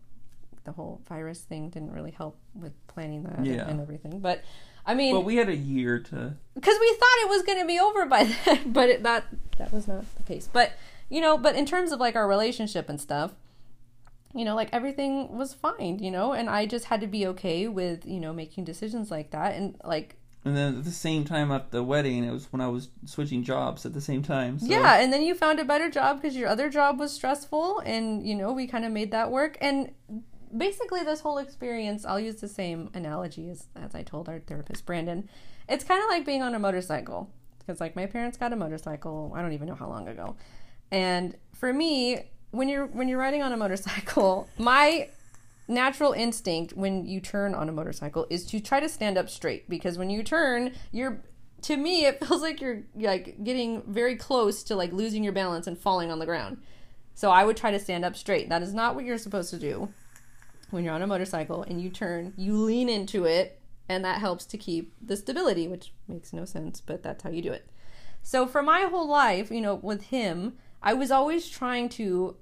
[0.64, 3.68] the whole virus thing didn't really help with planning that Yeah.
[3.68, 4.20] and, everything.
[4.20, 4.42] But
[4.86, 6.34] I mean, well we had a year to.
[6.54, 9.26] because we thought it was going to be over by then, but it, that
[9.58, 10.48] that was not the case.
[10.52, 10.72] But
[11.08, 13.32] you know, but in terms of like our relationship and stuff,
[14.34, 17.66] you know, like everything was fine, you know, and I just had to be okay
[17.68, 21.52] with you know making decisions like that, and like And then at the same time
[21.52, 24.58] at the wedding, it was when I was switching jobs at the same time.
[24.58, 24.66] So.
[24.66, 28.26] yeah, and then you found a better job because your other job was stressful, and
[28.26, 29.92] you know we kind of made that work, and
[30.56, 34.86] basically this whole experience, I'll use the same analogy as as I told our therapist
[34.86, 35.28] Brandon.
[35.68, 39.32] It's kind of like being on a motorcycle because like my parents got a motorcycle,
[39.36, 40.36] I don't even know how long ago,
[40.90, 45.08] and for me, when you're when you're riding on a motorcycle, my
[45.70, 49.68] natural instinct when you turn on a motorcycle is to try to stand up straight
[49.70, 51.22] because when you turn, you're
[51.62, 55.66] to me it feels like you're like getting very close to like losing your balance
[55.66, 56.58] and falling on the ground.
[57.14, 58.48] So I would try to stand up straight.
[58.48, 59.92] That is not what you're supposed to do
[60.70, 64.46] when you're on a motorcycle and you turn, you lean into it and that helps
[64.46, 67.68] to keep the stability, which makes no sense, but that's how you do it.
[68.22, 72.36] So for my whole life, you know, with him, I was always trying to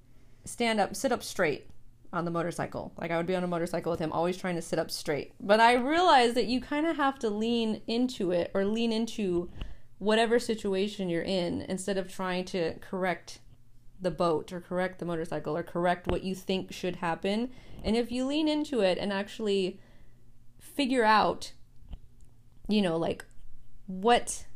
[0.44, 1.67] stand up, sit up straight
[2.12, 2.92] on the motorcycle.
[2.98, 5.32] Like I would be on a motorcycle with him, always trying to sit up straight.
[5.40, 9.50] But I realized that you kind of have to lean into it or lean into
[9.98, 13.40] whatever situation you're in instead of trying to correct
[14.00, 17.50] the boat or correct the motorcycle or correct what you think should happen.
[17.84, 19.80] And if you lean into it and actually
[20.60, 21.52] figure out,
[22.68, 23.24] you know, like
[23.86, 24.46] what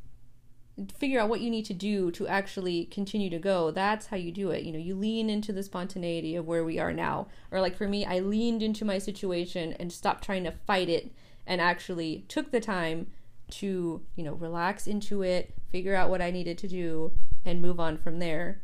[0.97, 4.32] figure out what you need to do to actually continue to go that's how you
[4.32, 7.61] do it you know you lean into the spontaneity of where we are now or
[7.61, 11.12] like for me i leaned into my situation and stopped trying to fight it
[11.47, 13.07] and actually took the time
[13.51, 17.12] to you know relax into it figure out what i needed to do
[17.44, 18.62] and move on from there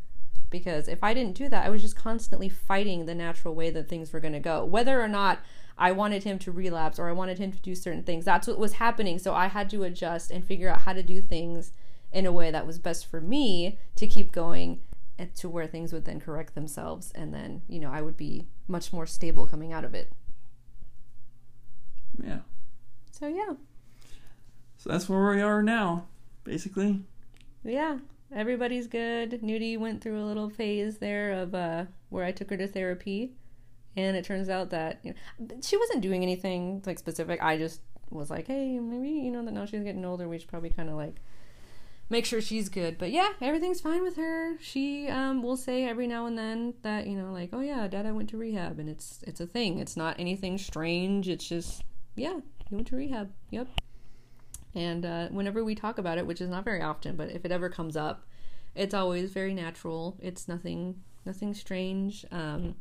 [0.49, 3.87] because if i didn't do that i was just constantly fighting the natural way that
[3.87, 5.41] things were going to go whether or not
[5.81, 8.25] I wanted him to relapse or I wanted him to do certain things.
[8.25, 9.21] That's what was happening.
[9.21, 11.73] So I had to adjust and figure out how to do things
[12.13, 14.81] in a way that was best for me to keep going
[15.19, 18.47] and to where things would then correct themselves and then, you know, I would be
[18.67, 20.13] much more stable coming out of it.
[22.23, 22.41] Yeah.
[23.11, 23.55] So yeah.
[24.77, 26.07] So that's where we are now,
[26.45, 27.03] basically.
[27.65, 27.99] Yeah.
[28.35, 29.41] Everybody's good.
[29.43, 33.33] Nudie went through a little phase there of uh where I took her to therapy
[33.97, 37.43] and it turns out that you know, she wasn't doing anything like specific.
[37.43, 37.81] I just
[38.11, 40.89] was like, "Hey, maybe you know that now she's getting older, we should probably kind
[40.89, 41.17] of like
[42.11, 42.99] make sure she's good.
[42.99, 44.57] But yeah, everything's fine with her.
[44.61, 48.07] She um will say every now and then that, you know, like, "Oh yeah, dad,
[48.07, 49.79] I went to rehab." And it's it's a thing.
[49.79, 51.29] It's not anything strange.
[51.29, 51.83] It's just
[52.17, 53.33] Yeah, he went to rehab.
[53.51, 53.69] Yep.
[54.75, 57.51] And uh, whenever we talk about it, which is not very often, but if it
[57.51, 58.27] ever comes up,
[58.75, 60.17] it's always very natural.
[60.21, 62.25] It's nothing, nothing strange.
[62.31, 62.77] Um,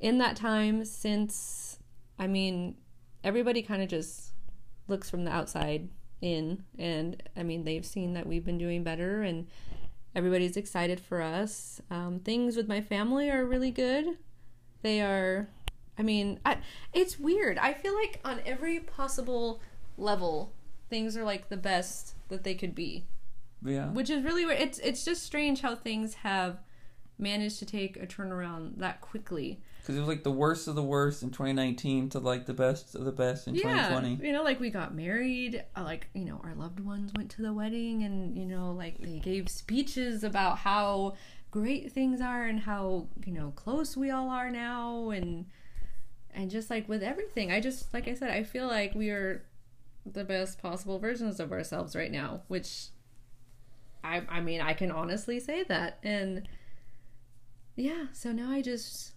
[0.00, 1.78] in that time, since
[2.18, 2.76] I mean,
[3.22, 4.32] everybody kind of just
[4.88, 5.88] looks from the outside
[6.20, 9.46] in, and I mean, they've seen that we've been doing better, and
[10.14, 11.80] everybody's excited for us.
[11.90, 14.18] Um, things with my family are really good.
[14.82, 15.48] They are.
[15.98, 16.58] I mean, I,
[16.92, 17.56] it's weird.
[17.58, 19.60] I feel like on every possible
[19.96, 20.52] level,
[20.90, 23.04] things are like the best that they could be
[23.62, 23.90] Yeah.
[23.90, 24.60] which is really weird.
[24.60, 26.58] It's it's just strange how things have
[27.18, 29.60] managed to take a turnaround that quickly.
[29.84, 32.94] Because it was like the worst of the worst in 2019 to like the best
[32.94, 34.26] of the best in 2020.
[34.26, 37.42] you know, like we got married, uh, like you know, our loved ones went to
[37.42, 41.16] the wedding, and you know, like they gave speeches about how
[41.50, 45.44] great things are and how you know close we all are now, and
[46.32, 49.44] and just like with everything, I just like I said, I feel like we are
[50.06, 52.86] the best possible versions of ourselves right now, which
[54.02, 56.48] I I mean I can honestly say that, and
[57.76, 59.13] yeah, so now I just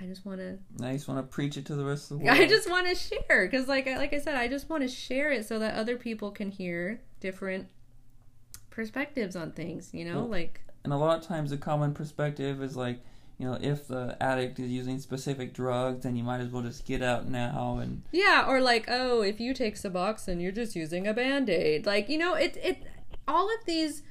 [0.00, 2.24] I just want to you just want to preach it to the rest of the
[2.26, 2.38] world.
[2.38, 4.88] I just want to share because, like, I- like I said, I just want to
[4.88, 7.66] share it so that other people can hear different
[8.70, 9.90] perspectives on things.
[9.92, 13.00] You know, Well- like and a lot of times the common perspective is like,
[13.38, 16.86] you know, if the addict is using specific drugs, then you might as well just
[16.86, 17.78] get out now.
[17.78, 21.84] And yeah, or like, oh, if you take Suboxone, you're just using a band aid.
[21.86, 22.84] Like, you know, it it
[23.26, 24.02] all of these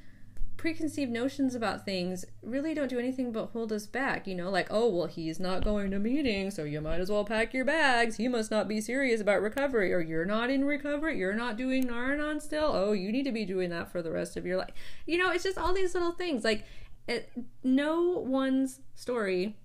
[0.58, 4.26] preconceived notions about things really don't do anything but hold us back.
[4.26, 7.24] You know, like, oh, well, he's not going to meetings, so you might as well
[7.24, 8.16] pack your bags.
[8.16, 11.16] He must not be serious about recovery, or you're not in recovery.
[11.16, 12.72] You're not doing Nar-Anon still.
[12.74, 14.72] Oh, you need to be doing that for the rest of your life.
[15.06, 16.44] You know, it's just all these little things.
[16.44, 16.64] Like,
[17.06, 17.30] it,
[17.62, 19.56] no one's story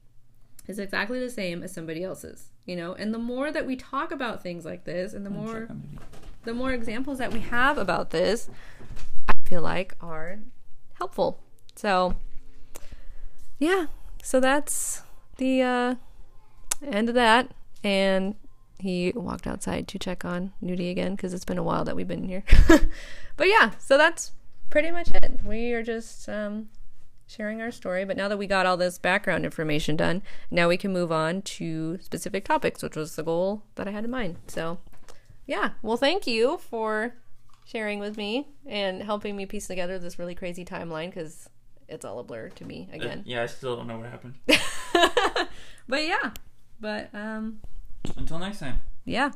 [0.67, 2.51] is exactly the same as somebody else's.
[2.65, 5.61] You know, and the more that we talk about things like this, and the more
[5.61, 5.99] check on Nudie.
[6.45, 8.49] the more examples that we have about this,
[9.27, 10.39] I feel like are
[11.03, 11.37] helpful.
[11.75, 12.15] So,
[13.59, 13.87] yeah,
[14.23, 15.01] so that's
[15.35, 15.95] the uh,
[16.81, 17.51] end of that.
[17.83, 18.35] And
[18.79, 22.07] he walked outside to check on Nudie again because it's been a while that we've
[22.07, 22.45] been here.
[23.35, 24.31] but yeah, so that's
[24.69, 25.41] pretty much it.
[25.43, 26.69] We are just um,
[27.27, 28.05] sharing our story.
[28.05, 31.41] But now that we got all this background information done, now we can move on
[31.41, 34.37] to specific topics, which was the goal that I had in mind.
[34.47, 34.79] So,
[35.45, 35.71] yeah.
[35.81, 37.15] Well, thank you for
[37.65, 41.49] sharing with me and helping me piece together this really crazy timeline because
[41.87, 43.23] it's all a blur to me again.
[43.25, 44.35] yeah, I still don't know what happened.
[45.87, 46.31] but yeah.
[46.79, 47.61] But um
[48.17, 48.81] Until next time.
[49.05, 49.31] yeah.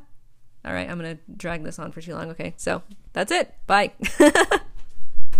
[0.66, 2.30] All right, I'm going to drag this on for too long.
[2.32, 2.54] Okay.
[2.58, 2.82] So,
[3.14, 3.54] that's it.
[3.68, 3.94] Bye.